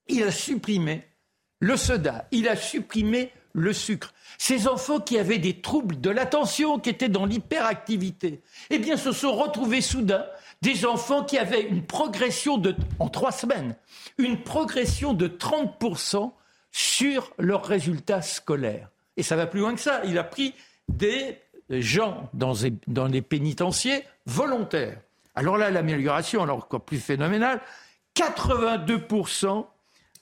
Il 0.08 0.24
a 0.24 0.32
supprimé 0.32 1.04
le 1.60 1.78
soda, 1.78 2.28
il 2.32 2.48
a 2.48 2.56
supprimé 2.56 3.32
le 3.54 3.74
sucre. 3.74 4.14
Ces 4.38 4.68
enfants 4.68 5.00
qui 5.00 5.18
avaient 5.18 5.38
des 5.38 5.62
troubles 5.62 6.00
de 6.00 6.10
l'attention, 6.10 6.80
qui 6.80 6.90
étaient 6.90 7.10
dans 7.10 7.26
l'hyperactivité, 7.26 8.42
eh 8.70 8.80
bien, 8.80 8.98
se 8.98 9.12
sont 9.12 9.36
retrouvés 9.36 9.82
soudain 9.82 10.26
des 10.62 10.86
enfants 10.86 11.24
qui 11.24 11.38
avaient 11.38 11.64
une 11.64 11.84
progression 11.84 12.58
de, 12.58 12.76
en 13.00 13.10
trois 13.10 13.32
semaines, 13.32 13.76
une 14.18 14.42
progression 14.42 15.14
de 15.14 15.28
30% 15.28 16.32
sur 16.72 17.32
leurs 17.38 17.66
résultats 17.66 18.22
scolaires. 18.22 18.90
Et 19.18 19.24
ça 19.24 19.36
va 19.36 19.48
plus 19.48 19.60
loin 19.60 19.74
que 19.74 19.82
ça. 19.82 20.02
Il 20.06 20.18
a 20.18 20.24
pris 20.24 20.54
des 20.88 21.38
gens 21.70 22.30
dans, 22.34 22.54
les 23.08 23.22
pénitenciers 23.22 24.04
volontaires. 24.26 25.00
Alors 25.36 25.58
là, 25.58 25.72
l'amélioration, 25.72 26.44
alors 26.44 26.58
encore 26.58 26.82
plus 26.82 27.00
phénoménale, 27.00 27.62
82% 28.16 29.66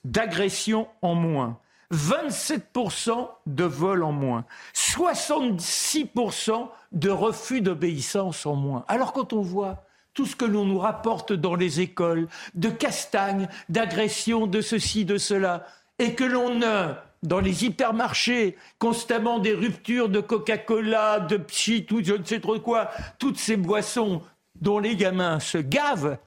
d'agressions 0.05 0.87
en 1.01 1.15
moins. 1.15 1.59
27% 1.93 3.29
de 3.47 3.63
vols 3.63 4.03
en 4.03 4.11
moins, 4.11 4.45
66% 4.75 6.69
de 6.91 7.09
refus 7.09 7.61
d'obéissance 7.61 8.45
en 8.45 8.55
moins. 8.55 8.85
Alors 8.87 9.13
quand 9.13 9.33
on 9.33 9.41
voit 9.41 9.83
tout 10.13 10.25
ce 10.25 10.35
que 10.35 10.45
l'on 10.45 10.65
nous 10.65 10.79
rapporte 10.79 11.33
dans 11.33 11.55
les 11.55 11.79
écoles, 11.81 12.27
de 12.53 12.69
castagnes, 12.69 13.47
d'agressions, 13.69 14.47
de 14.47 14.61
ceci, 14.61 15.05
de 15.05 15.17
cela, 15.17 15.65
et 15.97 16.13
que 16.13 16.23
l'on 16.23 16.61
a 16.61 17.03
dans 17.23 17.39
les 17.39 17.65
hypermarchés 17.65 18.55
constamment 18.77 19.39
des 19.39 19.53
ruptures 19.53 20.09
de 20.09 20.21
Coca-Cola, 20.21 21.19
de 21.19 21.37
pchit 21.37 21.85
ou 21.91 22.03
je 22.03 22.13
ne 22.13 22.23
sais 22.23 22.39
trop 22.39 22.59
quoi, 22.59 22.89
toutes 23.17 23.37
ces 23.37 23.57
boissons 23.57 24.21
dont 24.55 24.79
les 24.79 24.95
gamins 24.95 25.39
se 25.39 25.57
gavent, 25.57 26.17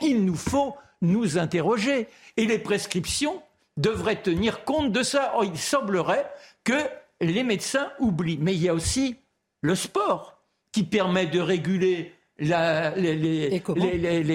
il 0.00 0.24
nous 0.24 0.36
faut 0.36 0.76
nous 1.00 1.38
interroger. 1.38 2.08
Et 2.36 2.46
les 2.46 2.58
prescriptions 2.58 3.42
devrait 3.76 4.22
tenir 4.22 4.64
compte 4.64 4.92
de 4.92 5.02
ça. 5.02 5.34
il 5.42 5.58
semblerait 5.58 6.30
que 6.64 6.78
les 7.20 7.44
médecins 7.44 7.90
oublient. 7.98 8.38
Mais 8.40 8.54
il 8.54 8.62
y 8.62 8.68
a 8.68 8.74
aussi 8.74 9.16
le 9.62 9.74
sport 9.74 10.38
qui 10.72 10.84
permet 10.84 11.26
de 11.26 11.40
réguler 11.40 12.14
les, 12.38 13.60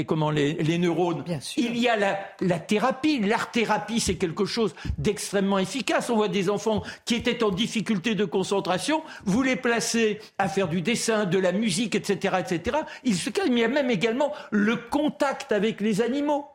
comment 0.07 0.29
les, 0.29 0.77
neurones. 0.77 1.23
Il 1.57 1.77
y 1.77 1.89
a 1.89 1.95
la, 1.97 2.59
thérapie. 2.59 3.19
L'art-thérapie, 3.19 3.99
c'est 3.99 4.15
quelque 4.15 4.45
chose 4.45 4.75
d'extrêmement 4.97 5.59
efficace. 5.59 6.09
On 6.09 6.15
voit 6.15 6.27
des 6.27 6.49
enfants 6.49 6.83
qui 7.05 7.15
étaient 7.15 7.43
en 7.43 7.49
difficulté 7.49 8.15
de 8.15 8.25
concentration. 8.25 9.03
Vous 9.25 9.41
les 9.41 9.55
placez 9.55 10.19
à 10.37 10.47
faire 10.47 10.67
du 10.67 10.81
dessin, 10.81 11.25
de 11.25 11.37
la 11.37 11.51
musique, 11.51 11.95
etc., 11.95 12.35
etc. 12.39 12.77
Ils 13.03 13.15
se 13.15 13.29
calment. 13.29 13.57
Il 13.57 13.61
y 13.61 13.65
a 13.65 13.67
même 13.67 13.89
également 13.89 14.31
le 14.51 14.75
contact 14.77 15.51
avec 15.51 15.81
les 15.81 16.01
animaux. 16.01 16.45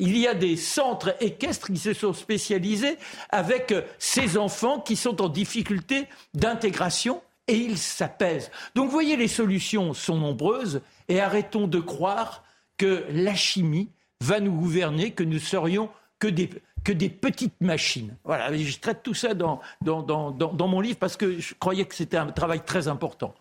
Il 0.00 0.16
y 0.16 0.26
a 0.26 0.34
des 0.34 0.56
centres 0.56 1.14
équestres 1.20 1.68
qui 1.68 1.78
se 1.78 1.92
sont 1.92 2.14
spécialisés 2.14 2.96
avec 3.28 3.70
euh, 3.70 3.82
ces 3.98 4.38
enfants 4.38 4.80
qui 4.80 4.96
sont 4.96 5.20
en 5.22 5.28
difficulté 5.28 6.08
d'intégration 6.34 7.22
et 7.46 7.56
ils 7.56 7.78
s'apaisent. 7.78 8.50
Donc 8.74 8.86
vous 8.86 8.92
voyez, 8.92 9.16
les 9.16 9.28
solutions 9.28 9.92
sont 9.92 10.16
nombreuses 10.16 10.80
et 11.08 11.20
arrêtons 11.20 11.66
de 11.66 11.80
croire 11.80 12.44
que 12.78 13.04
la 13.10 13.34
chimie 13.34 13.90
va 14.22 14.40
nous 14.40 14.52
gouverner, 14.52 15.10
que 15.10 15.22
nous 15.22 15.38
serions 15.38 15.90
que 16.18 16.28
des, 16.28 17.08
petites 17.08 17.60
machines. 17.60 18.16
Voilà, 18.24 18.54
je 18.56 18.78
traite 18.78 19.02
tout 19.02 19.14
ça 19.14 19.34
dans, 19.34 19.60
dans, 19.82 20.02
dans, 20.02 20.30
dans 20.30 20.68
mon 20.68 20.80
livre 20.80 20.98
parce 20.98 21.16
que 21.16 21.38
je 21.38 21.54
croyais 21.54 21.84
que 21.84 21.94
c'était 21.94 22.16
un 22.16 22.30
travail 22.30 22.60
très 22.64 22.88
important. 22.88 23.34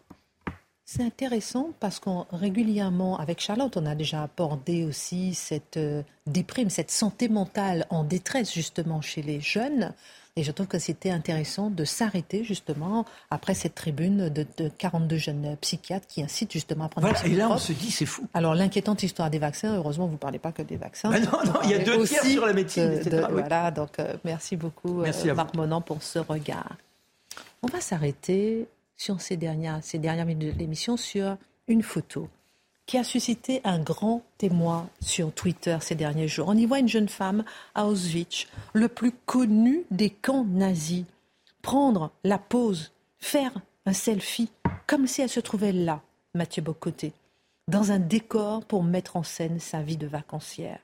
C'est 0.92 1.04
intéressant 1.04 1.70
parce 1.80 2.00
qu'on 2.00 2.26
régulièrement, 2.32 3.20
avec 3.20 3.40
Charlotte, 3.40 3.78
on 3.78 3.86
a 3.86 3.94
déjà 3.94 4.24
abordé 4.24 4.86
aussi 4.86 5.36
cette 5.36 5.78
euh, 5.78 6.02
déprime, 6.26 6.72
cette 6.72 6.90
santé 6.90 7.30
mentale 7.30 7.86
en 7.92 8.04
détresse 8.04 8.52
justement 8.52 9.00
chez 9.00 9.22
les 9.22 9.40
jeunes. 9.40 9.94
Et 10.36 10.42
je 10.42 10.52
trouve 10.52 10.66
que 10.66 10.80
c'était 10.80 11.12
intéressant 11.12 11.70
de 11.70 11.86
s'arrêter 11.86 12.44
justement 12.44 13.06
après 13.30 13.54
cette 13.54 13.76
tribune 13.76 14.30
de, 14.30 14.48
42 14.80 15.18
jeunes 15.18 15.58
psychiatres 15.62 16.08
qui 16.08 16.24
incitent 16.24 16.54
justement 16.54 16.86
à 16.86 16.90
prendre 16.90 17.08
voilà, 17.08 17.24
Et 17.28 17.36
là, 17.36 17.52
on 17.52 17.60
se 17.60 17.72
dit, 17.72 17.92
c'est 17.92 18.08
fou. 18.08 18.28
Alors, 18.34 18.56
l'inquiétante 18.56 19.04
histoire 19.04 19.30
des 19.30 19.38
vaccins, 19.38 19.76
heureusement, 19.76 20.08
vous 20.08 20.14
ne 20.14 20.18
parlez 20.18 20.40
pas 20.40 20.52
que 20.52 20.64
des 20.64 20.78
vaccins. 20.78 21.12
non, 21.12 21.44
non, 21.46 21.60
il 21.66 21.70
y 21.70 21.76
a 21.76 21.80
deux 21.84 22.04
tiers 22.04 22.26
sur 22.26 22.48
la 22.48 22.54
médecine. 22.54 23.00
Voilà, 23.30 23.70
donc 23.70 24.00
euh, 24.00 24.16
merci 24.26 24.56
beaucoup, 24.56 25.02
merci 25.02 25.30
euh, 25.30 25.36
Marc 25.36 25.56
Monan, 25.56 25.82
pour 25.82 26.02
ce 26.02 26.18
regard. 26.18 26.78
On 27.62 27.68
va 27.68 27.80
s'arrêter 27.80 28.68
sur 29.00 29.22
ces 29.22 29.38
dernières, 29.38 29.82
minutes 30.26 30.54
de 30.54 30.60
l'émission 30.60 30.98
sur 30.98 31.38
une 31.68 31.82
photo 31.82 32.28
qui 32.86 32.98
a 32.98 33.04
suscité 33.04 33.62
un 33.64 33.80
grand 33.80 34.24
témoin 34.38 34.90
sur 35.00 35.32
Twitter 35.32 35.78
ces 35.80 35.96
derniers 35.96 36.28
jours. 36.28 36.50
On 36.50 36.58
y 36.58 36.66
voit 36.66 36.80
une 36.80 36.88
jeune 36.88 37.08
femme 37.08 37.46
à 37.76 37.86
Auschwitz, 37.86 38.48
le 38.74 38.88
plus 38.88 39.12
connu 39.26 39.84
des 39.90 40.10
camps 40.10 40.44
nazis, 40.44 41.06
prendre 41.62 42.12
la 42.24 42.38
pose, 42.40 42.92
faire 43.20 43.54
un 43.86 43.94
selfie, 43.94 44.50
comme 44.86 45.08
si 45.08 45.22
elle 45.22 45.30
se 45.30 45.40
trouvait 45.40 45.72
là, 45.72 46.02
Mathieu 46.34 46.64
Bocoté, 46.64 47.14
dans 47.68 47.92
un 47.92 48.00
décor 48.00 48.66
pour 48.66 48.84
mettre 48.84 49.16
en 49.16 49.24
scène 49.24 49.60
sa 49.60 49.82
vie 49.82 49.98
de 49.98 50.08
vacancière. 50.08 50.80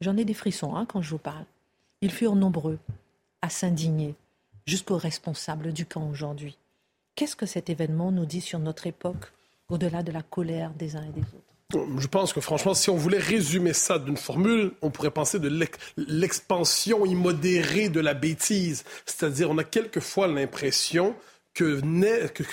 J'en 0.00 0.16
ai 0.16 0.24
des 0.24 0.34
frissons 0.34 0.74
hein, 0.74 0.84
quand 0.84 1.00
je 1.00 1.10
vous 1.10 1.18
parle. 1.18 1.46
Ils 2.02 2.10
furent 2.10 2.36
nombreux 2.36 2.78
à 3.40 3.48
s'indigner, 3.48 4.14
jusqu'aux 4.66 4.98
responsables 4.98 5.72
du 5.72 5.86
camp 5.86 6.10
aujourd'hui. 6.10 6.58
Qu'est-ce 7.16 7.34
que 7.34 7.46
cet 7.46 7.70
événement 7.70 8.12
nous 8.12 8.26
dit 8.26 8.42
sur 8.42 8.58
notre 8.58 8.86
époque, 8.86 9.32
au-delà 9.70 10.02
de 10.02 10.12
la 10.12 10.20
colère 10.20 10.70
des 10.74 10.96
uns 10.96 11.02
et 11.02 11.12
des 11.12 11.22
autres? 11.22 11.98
Je 11.98 12.06
pense 12.06 12.34
que 12.34 12.42
franchement, 12.42 12.74
si 12.74 12.90
on 12.90 12.96
voulait 12.96 13.18
résumer 13.18 13.72
ça 13.72 13.98
d'une 13.98 14.18
formule, 14.18 14.72
on 14.82 14.90
pourrait 14.90 15.10
penser 15.10 15.38
de 15.38 15.50
l'expansion 15.96 17.06
immodérée 17.06 17.88
de 17.88 18.00
la 18.00 18.12
bêtise. 18.12 18.84
C'est-à-dire, 19.06 19.50
on 19.50 19.56
a 19.56 19.64
quelquefois 19.64 20.28
l'impression 20.28 21.16
que, 21.54 21.80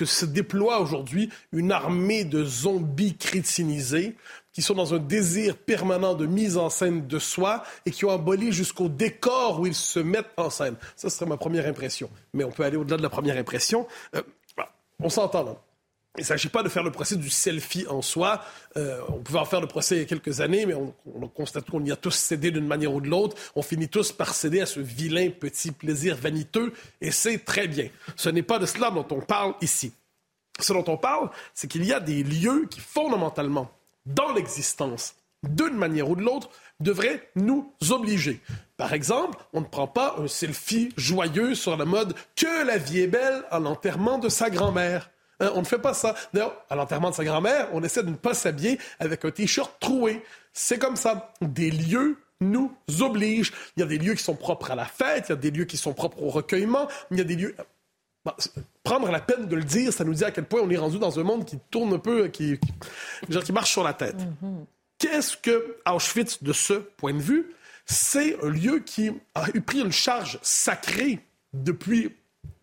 se 0.05 0.26
déploie 0.26 0.80
aujourd'hui 0.80 1.30
une 1.51 1.74
armée 1.74 2.24
de 2.24 2.45
zombies 2.45 3.18
crétinisés 3.18 4.16
qui 4.53 4.61
sont 4.61 4.76
dans 4.76 4.93
un 4.93 4.99
désir 4.99 5.57
permanent 5.57 6.14
de 6.14 6.26
mise 6.26 6.57
en 6.57 6.70
scène 6.70 7.05
de 7.07 7.20
soi 7.20 7.64
et 7.86 7.91
qui 7.91 8.05
ont 8.05 8.11
aboli 8.11 8.53
jusqu'au 8.53 8.88
décor 8.88 9.59
où 9.59 9.68
ils 9.68 9.76
se 9.76 9.99
mettent 9.99 10.32
en 10.38 10.49
scène. 10.49 10.76
Ça 10.95 11.09
serait 11.09 11.26
ma 11.26 11.38
première 11.38 11.68
impression. 11.68 12.09
Mais 12.34 12.43
on 12.43 12.51
peut 12.51 12.64
aller 12.64 12.78
au-delà 12.78 12.97
de 12.97 13.01
la 13.01 13.09
première 13.09 13.38
impression. 13.38 13.88
Euh, 14.16 14.22
on 15.04 15.10
s'entend. 15.10 15.60
Il 16.18 16.22
ne 16.22 16.26
s'agit 16.26 16.49
pas 16.49 16.62
de 16.62 16.70
faire 16.70 16.84
le 16.84 16.91
procès 16.91 17.16
du 17.16 17.30
selfie 17.32 17.88
en 17.88 18.04
soi. 18.04 18.43
Euh, 18.78 19.01
on 19.10 19.18
pouvait 19.18 19.39
en 19.39 19.45
faire 19.45 19.62
le 19.62 19.68
procès 19.68 19.95
il 19.95 19.99
y 19.99 20.01
a 20.04 20.06
quelques 20.06 20.41
années, 20.41 20.68
mais 20.68 20.76
on, 20.76 20.93
constate 21.30 21.70
qu'on 21.70 21.84
y 21.84 21.91
a 21.91 21.95
tous 21.95 22.14
cédé 22.14 22.51
d'une 22.51 22.68
manière 22.68 22.93
ou 22.93 23.01
de 23.01 23.08
l'autre. 23.08 23.36
On 23.56 23.64
finit 23.64 23.89
tous 23.89 24.12
par 24.12 24.36
céder 24.36 24.62
à 24.62 24.68
ce 24.68 24.80
vilain 24.80 25.32
petit 25.32 25.72
plaisir 25.72 26.16
vaniteux, 26.16 26.72
et 27.01 27.10
c'est 27.10 27.39
très 27.39 27.68
bien. 27.68 27.89
Ce 28.16 28.30
n'est 28.30 28.43
pas 28.43 28.60
de 28.60 28.68
cela 28.68 28.91
dont 28.91 29.08
on 29.10 29.22
parle 29.22 29.56
ici. 29.62 29.91
Ce 30.60 30.72
dont 30.72 30.86
on 30.88 30.97
parle, 30.97 31.32
c'est 31.56 31.68
qu'il 31.68 31.84
y 31.84 31.91
a 31.91 31.99
des 31.99 32.24
lieux 32.24 32.68
qui, 32.70 32.80
fondamentalement, 32.80 33.72
dans 34.06 34.32
l'existence, 34.34 35.16
d'une 35.43 35.75
manière 35.75 36.09
ou 36.09 36.15
de 36.15 36.21
l'autre, 36.21 36.49
devraient 36.79 37.29
nous 37.35 37.71
obliger. 37.89 38.41
Par 38.77 38.93
exemple, 38.93 39.37
on 39.53 39.61
ne 39.61 39.65
prend 39.65 39.87
pas 39.87 40.15
un 40.17 40.27
selfie 40.27 40.89
joyeux 40.97 41.55
sur 41.55 41.77
la 41.77 41.85
mode 41.85 42.15
que 42.35 42.65
la 42.65 42.77
vie 42.77 43.01
est 43.01 43.07
belle 43.07 43.43
à 43.51 43.59
l'enterrement 43.59 44.17
de 44.17 44.29
sa 44.29 44.49
grand-mère. 44.49 45.09
Hein, 45.39 45.51
on 45.55 45.59
ne 45.59 45.65
fait 45.65 45.79
pas 45.79 45.93
ça. 45.93 46.15
D'ailleurs, 46.33 46.55
à 46.69 46.75
l'enterrement 46.75 47.09
de 47.09 47.15
sa 47.15 47.23
grand-mère, 47.23 47.69
on 47.73 47.83
essaie 47.83 48.03
de 48.03 48.09
ne 48.09 48.15
pas 48.15 48.33
s'habiller 48.33 48.79
avec 48.99 49.25
un 49.25 49.31
t-shirt 49.31 49.71
troué. 49.79 50.23
C'est 50.53 50.79
comme 50.79 50.95
ça. 50.95 51.33
Des 51.41 51.71
lieux 51.71 52.17
nous 52.41 52.71
obligent. 53.01 53.53
Il 53.75 53.81
y 53.81 53.83
a 53.83 53.85
des 53.85 53.97
lieux 53.97 54.13
qui 54.13 54.23
sont 54.23 54.35
propres 54.35 54.71
à 54.71 54.75
la 54.75 54.85
fête, 54.85 55.25
il 55.29 55.31
y 55.31 55.33
a 55.33 55.37
des 55.37 55.51
lieux 55.51 55.65
qui 55.65 55.77
sont 55.77 55.93
propres 55.93 56.21
au 56.21 56.29
recueillement, 56.29 56.87
il 57.11 57.17
y 57.17 57.21
a 57.21 57.25
des 57.25 57.35
lieux... 57.35 57.55
Bah, 58.25 58.37
prendre 58.83 59.11
la 59.11 59.19
peine 59.19 59.47
de 59.47 59.55
le 59.55 59.65
dire, 59.65 59.91
ça 59.91 60.05
nous 60.05 60.13
dit 60.13 60.23
à 60.23 60.31
quel 60.31 60.45
point 60.45 60.61
on 60.61 60.69
est 60.69 60.77
rendu 60.77 60.97
dans 60.97 61.19
un 61.19 61.23
monde 61.23 61.43
qui 61.43 61.59
tourne 61.69 61.93
un 61.93 61.99
peu, 61.99 62.29
qui, 62.29 62.57
qui, 62.57 63.51
marche 63.51 63.71
sur 63.71 63.83
la 63.83 63.93
tête. 63.93 64.15
Mm-hmm. 64.15 64.65
Qu'est-ce 65.04 65.36
que 65.36 65.76
Auschwitz, 65.86 66.41
de 66.43 66.54
ce 66.54 66.76
point 66.76 67.14
de 67.14 67.20
vue, 67.20 67.51
c'est 67.86 68.41
un 68.41 68.47
lieu 68.47 68.80
qui 68.80 69.12
a 69.36 69.47
pris 69.66 69.82
une 69.82 69.91
charge 69.91 70.39
sacrée 70.41 71.20
depuis 71.51 72.16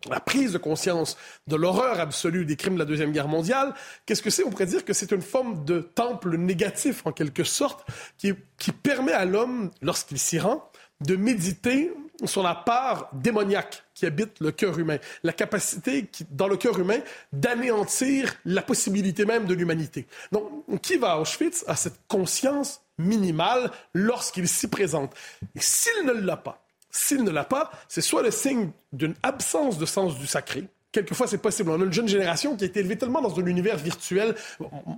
la 0.09 0.19
prise 0.19 0.51
de 0.51 0.57
conscience 0.57 1.17
de 1.45 1.55
l'horreur 1.55 1.99
absolue 1.99 2.43
des 2.43 2.55
crimes 2.55 2.73
de 2.73 2.79
la 2.79 2.85
Deuxième 2.85 3.11
Guerre 3.11 3.27
mondiale. 3.27 3.75
Qu'est-ce 4.07 4.23
que 4.23 4.31
c'est? 4.31 4.43
On 4.43 4.49
pourrait 4.49 4.65
dire 4.65 4.83
que 4.83 4.93
c'est 4.93 5.11
une 5.11 5.21
forme 5.21 5.65
de 5.65 5.81
temple 5.81 6.35
négatif, 6.35 7.05
en 7.05 7.11
quelque 7.11 7.43
sorte, 7.43 7.87
qui, 8.17 8.33
qui 8.57 8.71
permet 8.71 9.13
à 9.13 9.25
l'homme, 9.25 9.69
lorsqu'il 9.83 10.17
s'y 10.17 10.39
rend, 10.39 10.70
de 11.01 11.15
méditer 11.15 11.91
sur 12.25 12.43
la 12.43 12.55
part 12.55 13.09
démoniaque 13.13 13.83
qui 13.93 14.05
habite 14.05 14.39
le 14.39 14.51
cœur 14.51 14.77
humain, 14.77 14.97
la 15.23 15.33
capacité 15.33 16.05
qui, 16.05 16.25
dans 16.29 16.47
le 16.47 16.57
cœur 16.57 16.77
humain 16.79 16.99
d'anéantir 17.33 18.33
la 18.45 18.61
possibilité 18.61 19.25
même 19.25 19.45
de 19.45 19.53
l'humanité. 19.53 20.07
Donc, 20.31 20.81
qui 20.81 20.97
va 20.97 21.13
à 21.13 21.17
Auschwitz 21.17 21.63
a 21.67 21.75
cette 21.75 21.99
conscience 22.07 22.81
minimale 22.97 23.71
lorsqu'il 23.93 24.47
s'y 24.47 24.67
présente. 24.67 25.13
Et 25.55 25.59
s'il 25.59 26.05
ne 26.05 26.13
l'a 26.13 26.37
pas, 26.37 26.63
s'il 26.89 27.23
ne 27.23 27.31
l'a 27.31 27.43
pas, 27.43 27.71
c'est 27.87 28.01
soit 28.01 28.21
le 28.21 28.31
signe 28.31 28.69
d'une 28.93 29.15
absence 29.23 29.77
de 29.77 29.85
sens 29.85 30.17
du 30.17 30.27
sacré, 30.27 30.65
quelquefois 30.91 31.27
c'est 31.27 31.37
possible. 31.37 31.71
On 31.71 31.81
a 31.81 31.85
une 31.85 31.93
jeune 31.93 32.07
génération 32.07 32.55
qui 32.55 32.63
a 32.63 32.67
été 32.67 32.79
élevée 32.81 32.97
tellement 32.97 33.21
dans 33.21 33.39
un 33.39 33.45
univers 33.45 33.77
virtuel. 33.77 34.35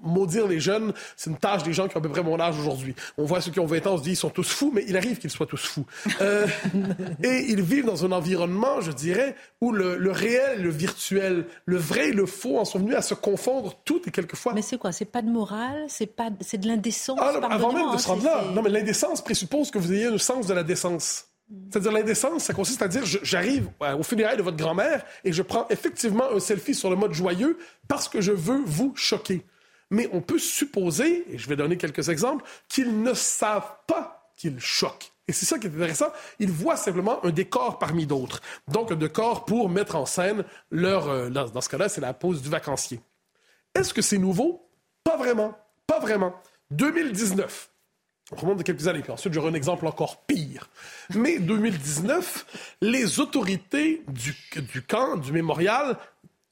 Maudire 0.04 0.48
les 0.48 0.60
jeunes, 0.60 0.94
c'est 1.16 1.30
une 1.30 1.38
tâche 1.38 1.64
des 1.64 1.74
gens 1.74 1.88
qui 1.88 1.96
ont 1.96 2.00
à 2.00 2.04
peu 2.04 2.10
près 2.10 2.24
mon 2.24 2.40
âge 2.40 2.58
aujourd'hui. 2.58 2.96
On 3.18 3.26
voit 3.26 3.42
ceux 3.42 3.52
qui 3.52 3.60
ont 3.60 3.66
20 3.66 3.88
ans, 3.88 3.94
on 3.94 3.98
se 3.98 4.04
dit 4.04 4.12
ils 4.12 4.16
sont 4.16 4.30
tous 4.30 4.50
fous, 4.50 4.72
mais 4.74 4.84
il 4.88 4.98
arrive 4.98 5.18
qu'ils 5.18 5.30
soient 5.30 5.46
tous 5.46 5.64
fous. 5.66 5.86
Euh, 6.22 6.48
et 7.24 7.46
ils 7.50 7.62
vivent 7.62 7.86
dans 7.86 8.06
un 8.06 8.12
environnement, 8.12 8.82
je 8.82 8.92
dirais, 8.92 9.36
où 9.62 9.72
le, 9.72 10.12
réel 10.12 10.60
et 10.60 10.62
le 10.62 10.70
virtuel, 10.70 11.46
le 11.66 11.78
vrai 11.78 12.10
et 12.10 12.14
le 12.14 12.26
faux 12.26 12.60
en 12.60 12.66
sont 12.66 12.80
venus 12.80 12.96
à 12.96 13.02
se 13.02 13.14
confondre 13.14 13.76
tout 13.86 14.02
et 14.06 14.12
quelquefois. 14.12 14.54
Mais 14.54 14.62
c'est 14.62 14.78
quoi? 14.78 14.92
C'est 14.92 15.06
pas 15.06 15.22
de 15.22 15.30
morale, 15.30 15.86
c'est 15.88 16.08
pas, 16.08 16.30
c'est 16.42 16.58
de 16.58 16.68
l'indécence. 16.68 17.20
Ah, 17.22 17.34
avant 17.50 17.74
même 17.74 17.92
de 17.94 17.98
se 17.98 18.08
rendre 18.08 18.24
là, 18.24 18.44
non 18.54 18.62
mais 18.62 18.70
l'indécence 18.70 19.24
présuppose 19.24 19.72
que 19.72 19.80
vous 19.80 19.94
ayez 19.94 20.06
un 20.06 20.18
sens 20.18 20.48
de 20.48 20.54
la 20.54 20.64
décence. 20.64 21.33
C'est-à-dire 21.70 21.92
l'indécence, 21.92 22.44
ça 22.44 22.54
consiste 22.54 22.82
à 22.82 22.88
dire 22.88 23.04
j'arrive 23.06 23.70
au 23.98 24.04
funérailles 24.04 24.38
de 24.38 24.44
votre 24.44 24.58
grand-mère 24.58 25.04
et 25.24 25.34
je 25.34 25.42
prends 25.42 25.68
effectivement 25.70 26.32
un 26.32 26.40
selfie 26.40 26.76
sur 26.76 26.90
le 26.90 26.96
mode 26.96 27.14
joyeux 27.14 27.58
parce 27.88 28.08
que 28.08 28.22
je 28.22 28.32
veux 28.32 28.62
vous 28.66 28.94
choquer. 28.96 29.46
Mais 29.90 30.10
on 30.12 30.22
peut 30.22 30.40
supposer, 30.40 31.26
et 31.30 31.38
je 31.38 31.48
vais 31.48 31.56
donner 31.56 31.78
quelques 31.78 32.10
exemples, 32.10 32.44
qu'ils 32.68 33.02
ne 33.04 33.14
savent 33.14 33.76
pas 33.88 34.32
qu'ils 34.36 34.60
choquent. 34.60 35.12
Et 35.28 35.34
c'est 35.34 35.46
ça 35.46 35.58
qui 35.60 35.68
est 35.68 35.70
intéressant. 35.70 36.12
Ils 36.40 36.52
voient 36.52 36.76
simplement 36.76 37.24
un 37.24 37.30
décor 37.30 37.80
parmi 37.80 38.06
d'autres. 38.06 38.42
Donc 38.68 38.92
un 38.92 38.96
décor 38.96 39.46
pour 39.46 39.70
mettre 39.70 39.96
en 39.96 40.06
scène 40.06 40.44
leur... 40.72 41.08
Euh, 41.08 41.30
dans 41.30 41.62
ce 41.62 41.70
cas-là, 41.70 41.90
c'est 41.90 42.02
la 42.02 42.14
pose 42.14 42.42
du 42.42 42.50
vacancier. 42.50 43.00
Est-ce 43.76 43.94
que 43.94 44.02
c'est 44.02 44.18
nouveau? 44.18 44.70
Pas 45.04 45.18
vraiment. 45.18 45.58
Pas 45.88 46.00
vraiment. 46.00 46.34
2019. 46.72 47.70
On 48.34 48.42
remonte 48.42 48.58
de 48.58 48.64
quelques 48.64 48.88
années, 48.88 49.02
puis 49.02 49.12
ensuite 49.12 49.34
j'aurai 49.34 49.50
un 49.50 49.54
exemple 49.54 49.86
encore 49.86 50.22
pire. 50.26 50.70
Mais 51.14 51.40
2019, 51.40 52.76
les 52.82 53.20
autorités 53.20 54.04
du, 54.08 54.36
camp, 54.82 55.18
du 55.18 55.32
mémorial, 55.32 55.98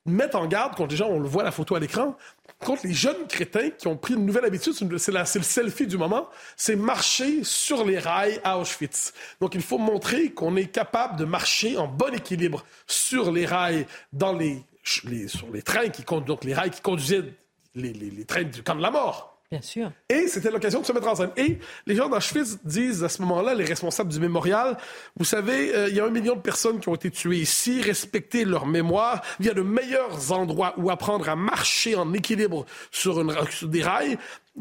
mettent 0.05 0.35
en 0.35 0.47
garde 0.47 0.75
contre 0.75 0.91
les 0.91 0.97
gens, 0.97 1.09
on 1.09 1.19
le 1.19 1.27
voit 1.27 1.43
la 1.43 1.51
photo 1.51 1.75
à 1.75 1.79
l'écran, 1.79 2.15
contre 2.59 2.85
les 2.85 2.93
jeunes 2.93 3.27
crétins 3.27 3.71
qui 3.71 3.87
ont 3.87 3.97
pris 3.97 4.13
une 4.13 4.25
nouvelle 4.25 4.45
habitude, 4.45 4.73
c'est 4.97 5.11
le 5.11 5.43
selfie 5.43 5.87
du 5.87 5.97
moment, 5.97 6.29
c'est 6.55 6.75
marcher 6.75 7.43
sur 7.43 7.83
les 7.83 7.97
rails 7.97 8.39
à 8.43 8.59
Auschwitz. 8.59 9.13
Donc 9.39 9.55
il 9.55 9.61
faut 9.61 9.79
montrer 9.79 10.31
qu'on 10.31 10.55
est 10.55 10.67
capable 10.67 11.17
de 11.17 11.25
marcher 11.25 11.77
en 11.77 11.87
bon 11.87 12.13
équilibre 12.13 12.63
sur 12.85 13.31
les 13.31 13.45
rails, 13.45 13.87
dans 14.13 14.33
les, 14.33 14.63
sur 14.83 15.51
les 15.51 15.61
trains 15.63 15.89
qui 15.89 16.03
donc 16.03 16.43
les 16.43 16.53
rails 16.53 16.71
qui 16.71 16.81
conduisaient 16.81 17.33
les 17.73 18.25
trains 18.25 18.43
du 18.43 18.61
camp 18.61 18.75
de 18.75 18.81
la 18.81 18.91
mort. 18.91 19.30
Bien 19.51 19.61
sûr. 19.61 19.91
Et 20.07 20.29
c'était 20.29 20.49
l'occasion 20.49 20.79
de 20.79 20.85
se 20.85 20.93
mettre 20.93 21.09
en 21.09 21.15
scène. 21.15 21.31
Et 21.35 21.59
les 21.85 21.95
gens 21.95 22.07
d'Auschwitz 22.07 22.59
disent 22.63 23.03
à 23.03 23.09
ce 23.09 23.21
moment-là, 23.23 23.53
les 23.53 23.65
responsables 23.65 24.09
du 24.09 24.19
mémorial, 24.21 24.77
vous 25.17 25.25
savez, 25.25 25.75
euh, 25.75 25.89
il 25.89 25.95
y 25.95 25.99
a 25.99 26.05
un 26.05 26.09
million 26.09 26.35
de 26.35 26.41
personnes 26.41 26.79
qui 26.79 26.87
ont 26.87 26.95
été 26.95 27.11
tuées 27.11 27.39
ici, 27.39 27.81
respectez 27.81 28.45
leur 28.45 28.65
mémoire. 28.65 29.21
Il 29.41 29.45
y 29.45 29.49
a 29.49 29.53
de 29.53 29.61
meilleurs 29.61 30.31
endroits 30.31 30.73
où 30.77 30.89
apprendre 30.89 31.27
à 31.27 31.35
marcher 31.35 31.95
en 31.95 32.13
équilibre 32.13 32.65
sur, 32.91 33.25
des 33.67 33.83
rails 33.83 34.17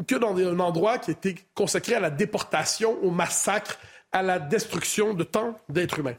que 0.09 0.17
dans 0.17 0.37
un 0.37 0.59
endroit 0.59 0.99
qui 0.99 1.13
était 1.13 1.37
consacré 1.55 1.95
à 1.95 2.01
la 2.01 2.11
déportation, 2.11 2.99
au 3.05 3.13
massacre, 3.13 3.79
à 4.11 4.23
la 4.23 4.41
destruction 4.41 5.15
de 5.15 5.23
tant 5.23 5.57
d'êtres 5.69 6.01
humains. 6.01 6.17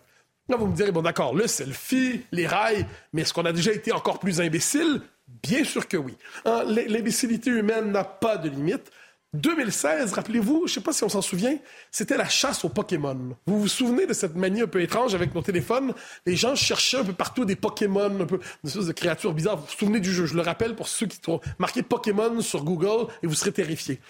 Là, 0.48 0.56
vous 0.56 0.68
me 0.68 0.76
direz, 0.76 0.94
bon 0.94 1.02
d'accord, 1.02 1.36
le 1.36 1.46
selfie, 1.46 2.22
les 2.32 2.48
rails, 2.48 2.86
mais 3.12 3.24
est-ce 3.24 3.34
qu'on 3.34 3.46
a 3.46 3.52
déjà 3.52 3.74
été 3.74 3.92
encore 3.92 4.20
plus 4.20 4.40
imbécile? 4.40 5.02
Bien 5.44 5.64
sûr 5.64 5.88
que 5.88 5.98
oui. 5.98 6.16
Hein, 6.46 6.64
l'imbécilité 6.66 7.50
humaine 7.50 7.92
n'a 7.92 8.04
pas 8.04 8.38
de 8.38 8.50
limite. 8.50 8.92
2016, 9.34 10.12
rappelez-vous, 10.12 10.64
je 10.68 10.72
ne 10.72 10.76
sais 10.76 10.82
pas 10.82 10.92
si 10.92 11.06
on 11.06 11.10
s'en 11.10 11.22
souvient, 11.22 11.58
c'était 11.90 12.18
la 12.18 12.28
chasse 12.28 12.66
aux 12.66 12.70
Pokémon. 12.70 13.38
Vous 13.46 13.62
vous 13.62 13.70
souvenez 13.70 14.06
de 14.06 14.12
cette 14.12 14.36
manie 14.36 14.62
un 14.62 14.68
peu 14.68 14.82
étrange 14.82 15.16
avec 15.16 15.34
nos 15.34 15.42
téléphones? 15.42 15.94
Les 16.26 16.36
gens 16.36 16.54
cherchaient 16.54 16.98
un 16.98 17.06
peu 17.06 17.14
partout 17.14 17.46
des 17.46 17.56
Pokémon, 17.56 18.20
un 18.20 18.26
peu 18.26 18.42
des 18.66 18.74
de 18.74 18.92
créatures 18.92 19.34
bizarres. 19.34 19.56
Vous 19.56 19.68
vous 19.68 19.78
souvenez 19.78 20.02
du 20.02 20.12
jeu? 20.12 20.26
Je 20.26 20.36
le 20.36 20.42
rappelle 20.42 20.76
pour 20.76 20.90
ceux 20.90 21.06
qui 21.06 21.18
ont 21.30 21.40
marqué 21.60 21.82
Pokémon 21.82 22.42
sur 22.42 22.66
Google 22.66 23.10
et 23.24 23.28
vous 23.28 23.36
serez 23.36 23.54
terrifiés. 23.54 24.02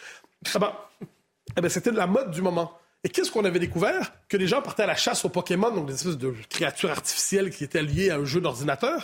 Ah 0.55 0.59
ben, 0.59 0.73
eh 1.55 1.61
ben, 1.61 1.69
c'était 1.69 1.91
la 1.91 2.07
mode 2.07 2.31
du 2.31 2.41
moment. 2.41 2.71
Et 3.03 3.09
qu'est-ce 3.09 3.31
qu'on 3.31 3.45
avait 3.45 3.59
découvert? 3.59 4.13
Que 4.27 4.37
les 4.37 4.47
gens 4.47 4.63
partaient 4.63 4.83
à 4.83 4.87
la 4.87 4.95
chasse 4.95 5.23
aux 5.23 5.29
Pokémon, 5.29 5.69
donc 5.69 5.85
des 5.85 5.93
espèces 5.93 6.17
de 6.17 6.33
créatures 6.49 6.89
artificielles 6.89 7.51
qui 7.51 7.63
étaient 7.63 7.83
liées 7.83 8.09
à 8.09 8.17
un 8.17 8.25
jeu 8.25 8.41
d'ordinateur. 8.41 9.03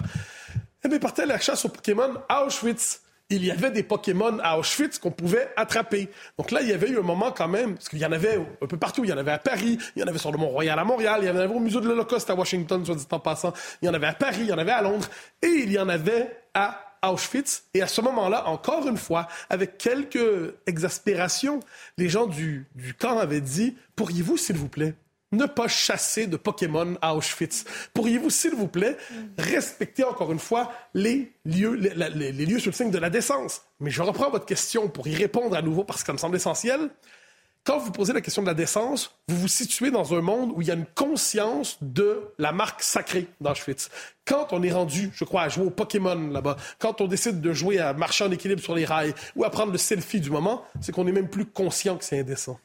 Eh 0.87 0.89
bien, 0.89 0.99
partaient 0.99 1.23
à 1.23 1.25
la 1.25 1.37
chasse 1.37 1.65
aux 1.65 1.69
Pokémon 1.69 2.13
à 2.29 2.45
Auschwitz 2.45 3.01
il 3.29 3.43
y 3.43 3.51
avait 3.51 3.71
des 3.71 3.83
Pokémon 3.83 4.39
à 4.41 4.57
Auschwitz 4.57 4.99
qu'on 4.99 5.11
pouvait 5.11 5.49
attraper. 5.57 6.09
Donc 6.37 6.49
là, 6.51 6.61
il 6.61 6.69
y 6.69 6.71
avait 6.71 6.87
eu 6.89 6.97
un 6.97 7.01
moment 7.01 7.33
quand 7.33 7.49
même, 7.49 7.73
parce 7.73 7.89
qu'il 7.89 7.99
y 7.99 8.05
en 8.05 8.11
avait 8.13 8.39
un 8.61 8.67
peu 8.67 8.77
partout. 8.77 9.03
Il 9.03 9.09
y 9.09 9.13
en 9.13 9.17
avait 9.17 9.33
à 9.33 9.37
Paris, 9.37 9.77
il 9.97 9.99
y 9.99 10.03
en 10.05 10.07
avait 10.07 10.17
sur 10.17 10.31
le 10.31 10.37
Mont-Royal 10.37 10.79
à 10.79 10.85
Montréal, 10.85 11.19
il 11.23 11.27
y 11.27 11.29
en 11.29 11.35
avait 11.35 11.53
au 11.53 11.59
Musée 11.59 11.81
de 11.81 11.89
l'Holocauste 11.89 12.29
à 12.29 12.35
Washington, 12.35 12.85
soit 12.85 12.95
dit 12.95 13.05
en 13.11 13.19
passant. 13.19 13.51
Il 13.81 13.87
y 13.87 13.89
en 13.89 13.93
avait 13.93 14.07
à 14.07 14.13
Paris, 14.13 14.37
il 14.43 14.47
y 14.47 14.53
en 14.53 14.57
avait 14.57 14.71
à 14.71 14.81
Londres, 14.81 15.09
et 15.41 15.47
il 15.47 15.69
y 15.69 15.77
en 15.77 15.89
avait 15.89 16.39
à 16.53 16.79
Auschwitz. 17.03 17.65
Et 17.73 17.81
à 17.81 17.87
ce 17.87 17.99
moment-là, 17.99 18.47
encore 18.47 18.87
une 18.87 18.95
fois, 18.95 19.27
avec 19.49 19.77
quelques 19.77 20.53
exaspérations, 20.65 21.59
les 21.97 22.07
gens 22.07 22.27
du 22.27 22.65
camp 22.97 23.17
avaient 23.17 23.41
dit, 23.41 23.75
pourriez-vous, 23.97 24.37
s'il 24.37 24.55
vous 24.55 24.69
plaît, 24.69 24.95
ne 25.31 25.45
pas 25.45 25.67
chasser 25.67 26.27
de 26.27 26.37
Pokémon 26.37 26.97
à 27.01 27.15
Auschwitz. 27.15 27.65
Pourriez-vous, 27.93 28.29
s'il 28.29 28.55
vous 28.55 28.67
plaît, 28.67 28.97
respecter 29.37 30.03
encore 30.03 30.31
une 30.31 30.39
fois 30.39 30.71
les 30.93 31.33
lieux, 31.45 31.73
les, 31.73 32.31
lieux 32.31 32.59
sur 32.59 32.71
le 32.71 32.75
signe 32.75 32.91
de 32.91 32.97
la 32.97 33.09
décence? 33.09 33.61
Mais 33.79 33.91
je 33.91 34.01
reprends 34.01 34.29
votre 34.29 34.45
question 34.45 34.87
pour 34.87 35.07
y 35.07 35.15
répondre 35.15 35.55
à 35.55 35.61
nouveau 35.61 35.83
parce 35.83 36.01
que 36.01 36.07
ça 36.07 36.13
me 36.13 36.17
semble 36.17 36.35
essentiel. 36.35 36.89
Quand 37.67 37.79
vous 37.79 37.91
posez 37.91 38.13
la 38.13 38.21
question 38.21 38.43
de 38.43 38.47
la 38.47 38.53
décence, 38.53 39.19
vous 39.27 39.35
vous 39.35 39.47
situez 39.49 39.91
dans 39.91 40.13
un 40.13 40.21
monde 40.21 40.53
où 40.55 40.61
il 40.61 40.69
y 40.69 40.71
a 40.71 40.73
une 40.73 40.85
conscience 40.85 41.77
de 41.81 42.31
la 42.37 42.53
marque 42.53 42.81
sacrée 42.81 43.27
d'Auschwitz. 43.41 43.89
Quand 44.23 44.53
on 44.53 44.63
est 44.63 44.71
rendu, 44.71 45.11
je 45.13 45.25
crois, 45.25 45.41
à 45.41 45.49
jouer 45.49 45.65
au 45.65 45.69
Pokémon 45.69 46.29
là-bas, 46.29 46.55
quand 46.79 47.01
on 47.01 47.07
décide 47.07 47.41
de 47.41 47.51
jouer 47.51 47.79
à 47.79 47.91
marcher 47.91 48.23
en 48.23 48.31
équilibre 48.31 48.61
sur 48.61 48.73
les 48.73 48.85
rails 48.85 49.13
ou 49.35 49.43
à 49.43 49.49
prendre 49.49 49.73
le 49.73 49.77
selfie 49.77 50.21
du 50.21 50.29
moment, 50.29 50.63
c'est 50.79 50.93
qu'on 50.93 51.03
n'est 51.03 51.11
même 51.11 51.27
plus 51.27 51.45
conscient 51.45 51.97
que 51.97 52.05
c'est 52.05 52.17
indécent. 52.17 52.57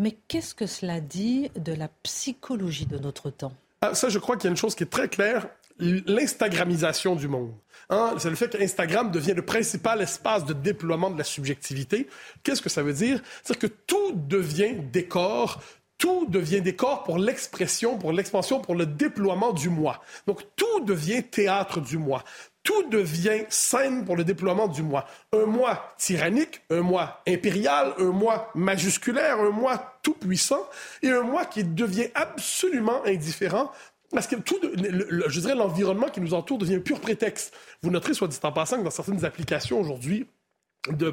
Mais 0.00 0.16
qu'est-ce 0.28 0.54
que 0.54 0.64
cela 0.64 0.98
dit 0.98 1.50
de 1.56 1.74
la 1.74 1.88
psychologie 2.02 2.86
de 2.86 2.96
notre 2.96 3.28
temps? 3.28 3.52
Ah, 3.82 3.94
Ça, 3.94 4.08
je 4.08 4.18
crois 4.18 4.36
qu'il 4.36 4.44
y 4.44 4.48
a 4.48 4.50
une 4.50 4.56
chose 4.56 4.74
qui 4.74 4.82
est 4.82 4.90
très 4.90 5.08
claire, 5.08 5.46
l'Instagramisation 5.78 7.16
du 7.16 7.28
monde. 7.28 7.52
Hein? 7.90 8.14
C'est 8.16 8.30
le 8.30 8.36
fait 8.36 8.48
qu'Instagram 8.48 9.10
devient 9.10 9.34
le 9.34 9.44
principal 9.44 10.00
espace 10.00 10.46
de 10.46 10.54
déploiement 10.54 11.10
de 11.10 11.18
la 11.18 11.24
subjectivité. 11.24 12.08
Qu'est-ce 12.42 12.62
que 12.62 12.70
ça 12.70 12.82
veut 12.82 12.94
dire? 12.94 13.20
C'est-à-dire 13.42 13.68
que 13.68 13.74
tout 13.86 14.12
devient 14.14 14.74
décor, 14.90 15.60
tout 15.98 16.24
devient 16.26 16.62
décor 16.62 17.02
pour 17.02 17.18
l'expression, 17.18 17.98
pour 17.98 18.12
l'expansion, 18.12 18.58
pour 18.58 18.76
le 18.76 18.86
déploiement 18.86 19.52
du 19.52 19.68
moi. 19.68 20.00
Donc 20.26 20.46
tout 20.56 20.80
devient 20.80 21.22
théâtre 21.22 21.78
du 21.78 21.98
moi 21.98 22.24
tout 22.62 22.88
devient 22.90 23.44
scène 23.48 24.04
pour 24.04 24.16
le 24.16 24.24
déploiement 24.24 24.68
du 24.68 24.82
moi. 24.82 25.06
Un 25.32 25.46
moi 25.46 25.94
tyrannique, 25.98 26.62
un 26.70 26.82
moi 26.82 27.22
impérial, 27.26 27.94
un 27.98 28.10
moi 28.10 28.50
majusculaire, 28.54 29.40
un 29.40 29.50
moi 29.50 29.98
tout-puissant 30.02 30.68
et 31.02 31.10
un 31.10 31.22
moi 31.22 31.44
qui 31.46 31.64
devient 31.64 32.08
absolument 32.14 33.04
indifférent 33.06 33.70
parce 34.12 34.26
que 34.26 34.36
tout, 34.36 34.58
je 34.62 35.40
dirais, 35.40 35.54
l'environnement 35.54 36.08
qui 36.08 36.20
nous 36.20 36.34
entoure 36.34 36.58
devient 36.58 36.76
un 36.76 36.80
pur 36.80 37.00
prétexte. 37.00 37.54
Vous 37.82 37.90
noterez, 37.90 38.14
soit 38.14 38.26
dit 38.26 38.38
en 38.42 38.50
passant, 38.50 38.78
que 38.78 38.82
dans 38.82 38.90
certaines 38.90 39.24
applications 39.24 39.78
aujourd'hui, 39.78 40.26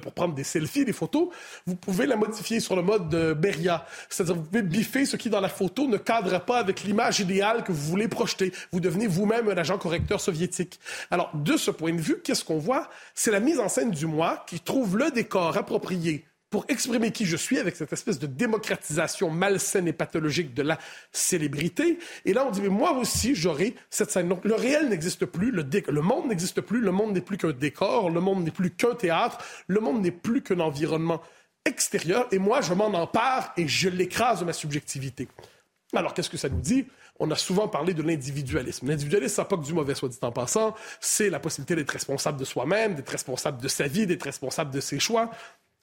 pour 0.01 0.13
prendre 0.13 0.34
des 0.34 0.43
selfies, 0.43 0.86
des 0.86 0.93
photos, 0.93 1.30
vous 1.65 1.76
pouvez 1.76 2.05
la 2.05 2.15
modifier 2.15 2.59
sur 2.59 2.76
le 2.76 2.82
mode 2.82 3.09
de 3.09 3.34
Beria. 3.34 3.86
C'est-à-dire 4.09 4.36
vous 4.36 4.43
pouvez 4.43 4.61
biffer 4.61 5.05
ce 5.05 5.18
qui, 5.18 5.30
dans 5.30 5.41
la 5.41 5.49
photo, 5.49 5.88
ne 5.88 5.97
cadre 5.97 6.39
pas 6.43 6.59
avec 6.59 6.84
l'image 6.84 7.20
idéale 7.20 7.63
que 7.63 7.72
vous 7.72 7.89
voulez 7.89 8.07
projeter. 8.07 8.53
Vous 8.72 8.80
devenez 8.80 9.07
vous-même 9.07 9.49
un 9.49 9.57
agent 9.57 9.78
correcteur 9.78 10.22
soviétique. 10.22 10.80
Alors, 11.11 11.32
de 11.34 11.57
ce 11.57 11.72
point 11.72 11.93
de 11.93 12.01
vue, 12.01 12.22
qu'est-ce 12.24 12.45
qu'on 12.45 12.59
voit? 12.59 12.89
C'est 13.13 13.32
la 13.32 13.39
mise 13.39 13.59
en 13.59 13.68
scène 13.68 13.91
du 13.91 14.05
moi 14.05 14.43
qui 14.47 14.59
trouve 14.59 14.97
le 14.97 15.11
décor 15.11 15.57
approprié 15.57 16.26
pour 16.50 16.66
exprimer 16.70 17.12
qui 17.12 17.26
je 17.26 17.36
suis 17.36 17.60
avec 17.60 17.76
cette 17.76 17.91
espèce 17.91 18.20
de 18.20 18.28
démocratisation 18.28 19.30
malsaine 19.30 19.88
et 19.88 19.93
pathologique 19.93 20.54
de 20.54 20.62
la 20.62 20.80
célébrité. 21.12 22.00
Et 22.26 22.34
là, 22.34 22.45
on 22.48 22.52
dit, 22.52 22.62
mais 22.62 22.70
moi 22.70 22.93
aussi, 22.93 23.36
j'aurai 23.36 23.76
cette 23.89 24.12
scène. 24.12 24.30
Donc, 24.30 24.45
le 24.45 24.56
réel 24.56 24.89
n'existe 24.89 25.26
plus, 25.26 25.52
le, 25.52 25.66
le 25.88 26.02
monde 26.02 26.28
n'existe 26.28 26.62
plus, 26.62 26.80
le 26.80 26.91
monde 26.91 27.14
n'est 27.14 27.22
plus 27.22 27.38
qu'un 27.38 27.52
décor, 27.52 28.10
le 28.10 28.22
monde 28.22 28.43
n'est 28.43 28.52
plus 28.52 28.72
qu'un 28.72 28.95
théâtre, 28.95 29.39
le 29.68 29.82
monde 29.82 30.02
n'est 30.02 30.12
plus 30.12 30.41
qu'un 30.41 30.62
environnement 30.62 31.22
extérieur, 31.66 32.28
et 32.32 32.39
moi, 32.39 32.62
je 32.62 32.74
m'en 32.74 32.93
empare 32.93 33.54
et 33.58 33.68
je 33.68 33.89
l'écrase 33.89 34.39
de 34.39 34.45
ma 34.45 34.54
subjectivité. 34.54 35.28
Alors, 35.93 36.14
qu'est-ce 36.14 36.30
que 36.30 36.38
ça 36.38 36.50
nous 36.50 36.62
dit? 36.62 36.86
On 37.20 37.30
a 37.32 37.36
souvent 37.36 37.68
parlé 37.68 37.93
de 37.93 38.04
l'individualisme. 38.04 38.88
L'individualisme, 38.88 39.36
ça 39.36 39.41
n'a 39.41 39.48
pas 39.48 39.58
que 39.58 39.64
du 39.64 39.74
mauvais, 39.74 39.95
soit 39.95 40.10
dit 40.10 40.18
en 40.22 40.32
passant. 40.32 40.76
C'est 41.00 41.30
la 41.30 41.39
possibilité 41.39 41.76
d'être 41.76 41.91
responsable 41.91 42.39
de 42.39 42.45
soi-même, 42.45 42.95
d'être 42.95 43.10
responsable 43.10 43.62
de 43.62 43.68
sa 43.68 43.88
vie, 43.88 44.06
d'être 44.06 44.24
responsable 44.24 44.72
de 44.72 44.80
ses 44.80 45.00
choix. 45.00 45.32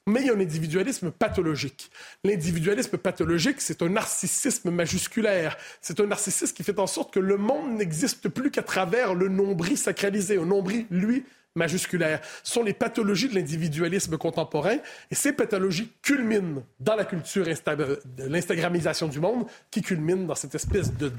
Mais 0.07 0.21
il 0.21 0.27
y 0.27 0.31
a 0.31 0.35
un 0.35 0.41
individualisme 0.41 1.11
pathologique. 1.11 1.91
L'individualisme 2.25 2.99
pathologique, 2.99 3.61
c'est 3.61 3.81
un 3.81 3.89
narcissisme 3.89 4.71
majusculaire. 4.71 5.57
C'est 5.81 5.99
un 5.99 6.07
narcissisme 6.07 6.55
qui 6.55 6.63
fait 6.63 6.79
en 6.79 6.87
sorte 6.87 7.13
que 7.13 7.21
le 7.21 7.39
monde 7.39 7.79
n'existe 7.79 8.29
plus 8.29 8.51
qu'à 8.51 8.63
travers 8.63 9.15
le 9.15 9.29
nombril 9.29 9.79
sacralisé, 9.79 10.37
un 10.37 10.45
nombril, 10.45 10.87
lui, 10.91 11.25
majusculaire. 11.55 12.21
Ce 12.43 12.53
sont 12.53 12.63
les 12.63 12.75
pathologies 12.75 13.29
de 13.29 13.35
l'individualisme 13.35 14.19
contemporain. 14.19 14.77
Et 15.11 15.15
ces 15.15 15.33
pathologies 15.33 15.91
culminent 16.03 16.63
dans 16.81 16.97
la 16.97 17.05
culture 17.05 17.47
de 17.47 18.25
l'instagramisation 18.25 19.09
du 19.09 19.21
monde, 19.21 19.47
qui 19.71 19.81
culmine 19.81 20.27
dans 20.27 20.35
cette 20.35 20.55
espèce 20.55 20.93
de 20.93 21.13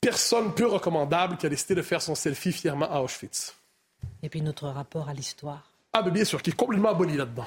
personne 0.00 0.52
peu 0.54 0.66
recommandable 0.66 1.36
qui 1.36 1.46
a 1.46 1.48
décidé 1.48 1.76
de 1.76 1.82
faire 1.82 2.02
son 2.02 2.14
selfie 2.14 2.52
fièrement 2.52 2.90
à 2.90 3.00
Auschwitz. 3.00 3.54
Et 4.22 4.28
puis 4.28 4.42
notre 4.42 4.68
rapport 4.68 5.08
à 5.08 5.14
l'histoire. 5.14 5.71
Ah, 5.92 6.02
mais 6.04 6.10
bien 6.10 6.24
sûr, 6.24 6.40
qui 6.40 6.50
est 6.50 6.54
complètement 6.54 6.90
aboli 6.90 7.16
là-dedans. 7.16 7.46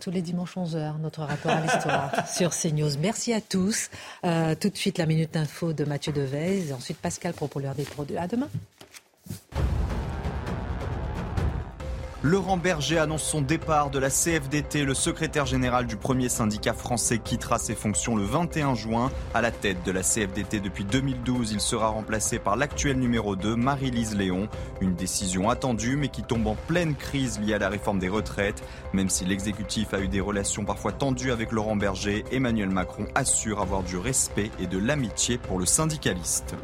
Tous 0.00 0.10
les 0.10 0.22
dimanches 0.22 0.56
11h, 0.56 1.00
notre 1.00 1.22
rapport 1.22 1.50
à 1.50 1.60
l'histoire 1.60 2.28
sur 2.32 2.50
CNews. 2.50 2.98
Merci 3.00 3.32
à 3.32 3.40
tous. 3.40 3.90
Euh, 4.24 4.54
tout 4.54 4.68
de 4.68 4.76
suite, 4.76 4.98
la 4.98 5.06
Minute 5.06 5.36
Info 5.36 5.72
de 5.72 5.84
Mathieu 5.84 6.12
Devez. 6.12 6.68
Et 6.68 6.72
ensuite, 6.72 6.98
Pascal 6.98 7.32
pour 7.32 7.60
l'heure 7.60 7.74
des 7.74 7.84
produits. 7.84 8.18
À 8.18 8.26
demain. 8.26 8.48
Laurent 12.28 12.58
Berger 12.58 12.98
annonce 12.98 13.22
son 13.22 13.40
départ 13.40 13.88
de 13.88 13.98
la 13.98 14.10
CFDT. 14.10 14.84
Le 14.84 14.92
secrétaire 14.92 15.46
général 15.46 15.86
du 15.86 15.96
premier 15.96 16.28
syndicat 16.28 16.74
français 16.74 17.16
quittera 17.16 17.58
ses 17.58 17.74
fonctions 17.74 18.16
le 18.16 18.22
21 18.22 18.74
juin. 18.74 19.10
À 19.32 19.40
la 19.40 19.50
tête 19.50 19.82
de 19.86 19.90
la 19.90 20.02
CFDT 20.02 20.60
depuis 20.60 20.84
2012, 20.84 21.52
il 21.52 21.60
sera 21.62 21.88
remplacé 21.88 22.38
par 22.38 22.56
l'actuel 22.56 22.98
numéro 22.98 23.34
2, 23.34 23.56
Marie-Lise 23.56 24.14
Léon. 24.14 24.50
Une 24.82 24.94
décision 24.94 25.48
attendue 25.48 25.96
mais 25.96 26.08
qui 26.08 26.22
tombe 26.22 26.46
en 26.48 26.54
pleine 26.54 26.96
crise 26.96 27.40
liée 27.40 27.54
à 27.54 27.58
la 27.58 27.70
réforme 27.70 27.98
des 27.98 28.10
retraites. 28.10 28.62
Même 28.92 29.08
si 29.08 29.24
l'exécutif 29.24 29.94
a 29.94 30.00
eu 30.00 30.08
des 30.08 30.20
relations 30.20 30.66
parfois 30.66 30.92
tendues 30.92 31.32
avec 31.32 31.50
Laurent 31.50 31.76
Berger, 31.76 32.26
Emmanuel 32.30 32.68
Macron 32.68 33.06
assure 33.14 33.62
avoir 33.62 33.82
du 33.82 33.96
respect 33.96 34.50
et 34.60 34.66
de 34.66 34.76
l'amitié 34.76 35.38
pour 35.38 35.58
le 35.58 35.64
syndicaliste. 35.64 36.54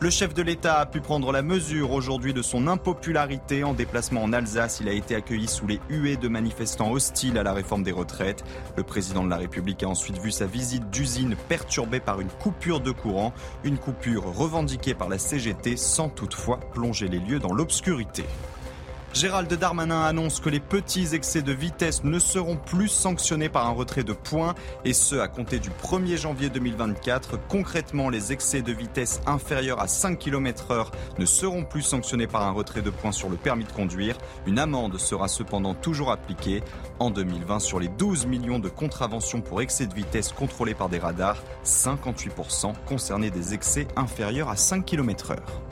Le 0.00 0.10
chef 0.10 0.34
de 0.34 0.42
l'État 0.42 0.80
a 0.80 0.86
pu 0.86 1.00
prendre 1.00 1.32
la 1.32 1.40
mesure 1.40 1.92
aujourd'hui 1.92 2.34
de 2.34 2.42
son 2.42 2.66
impopularité. 2.66 3.64
En 3.64 3.72
déplacement 3.72 4.22
en 4.22 4.32
Alsace, 4.32 4.80
il 4.80 4.88
a 4.88 4.92
été 4.92 5.14
accueilli 5.14 5.46
sous 5.46 5.66
les 5.66 5.80
huées 5.88 6.16
de 6.16 6.28
manifestants 6.28 6.90
hostiles 6.90 7.38
à 7.38 7.42
la 7.42 7.52
réforme 7.52 7.84
des 7.84 7.92
retraites. 7.92 8.44
Le 8.76 8.82
président 8.82 9.24
de 9.24 9.30
la 9.30 9.36
République 9.36 9.82
a 9.82 9.88
ensuite 9.88 10.18
vu 10.18 10.30
sa 10.30 10.46
visite 10.46 10.90
d'usine 10.90 11.36
perturbée 11.48 12.00
par 12.00 12.20
une 12.20 12.28
coupure 12.28 12.80
de 12.80 12.90
courant, 12.90 13.32
une 13.62 13.78
coupure 13.78 14.24
revendiquée 14.24 14.94
par 14.94 15.08
la 15.08 15.18
CGT 15.18 15.76
sans 15.76 16.10
toutefois 16.10 16.60
plonger 16.74 17.08
les 17.08 17.20
lieux 17.20 17.38
dans 17.38 17.54
l'obscurité. 17.54 18.24
Gérald 19.14 19.54
Darmanin 19.54 20.02
annonce 20.02 20.40
que 20.40 20.48
les 20.48 20.58
petits 20.58 21.14
excès 21.14 21.40
de 21.40 21.52
vitesse 21.52 22.02
ne 22.02 22.18
seront 22.18 22.56
plus 22.56 22.88
sanctionnés 22.88 23.48
par 23.48 23.64
un 23.64 23.70
retrait 23.70 24.02
de 24.02 24.12
points 24.12 24.56
et 24.84 24.92
ce 24.92 25.14
à 25.14 25.28
compter 25.28 25.60
du 25.60 25.70
1er 25.70 26.16
janvier 26.16 26.50
2024. 26.50 27.38
Concrètement, 27.46 28.08
les 28.08 28.32
excès 28.32 28.60
de 28.60 28.72
vitesse 28.72 29.20
inférieurs 29.24 29.80
à 29.80 29.86
5 29.86 30.18
km 30.18 30.72
heure 30.72 30.90
ne 31.20 31.26
seront 31.26 31.62
plus 31.62 31.82
sanctionnés 31.82 32.26
par 32.26 32.42
un 32.42 32.50
retrait 32.50 32.82
de 32.82 32.90
points 32.90 33.12
sur 33.12 33.28
le 33.28 33.36
permis 33.36 33.62
de 33.62 33.70
conduire. 33.70 34.18
Une 34.48 34.58
amende 34.58 34.98
sera 34.98 35.28
cependant 35.28 35.74
toujours 35.74 36.10
appliquée. 36.10 36.64
En 36.98 37.10
2020, 37.10 37.60
sur 37.60 37.78
les 37.78 37.88
12 37.88 38.26
millions 38.26 38.58
de 38.58 38.68
contraventions 38.68 39.42
pour 39.42 39.62
excès 39.62 39.86
de 39.86 39.94
vitesse 39.94 40.32
contrôlées 40.32 40.74
par 40.74 40.88
des 40.88 40.98
radars, 40.98 41.40
58% 41.64 42.72
concernaient 42.84 43.30
des 43.30 43.54
excès 43.54 43.86
inférieurs 43.94 44.48
à 44.48 44.56
5 44.56 44.84
km 44.84 45.30
heure. 45.30 45.62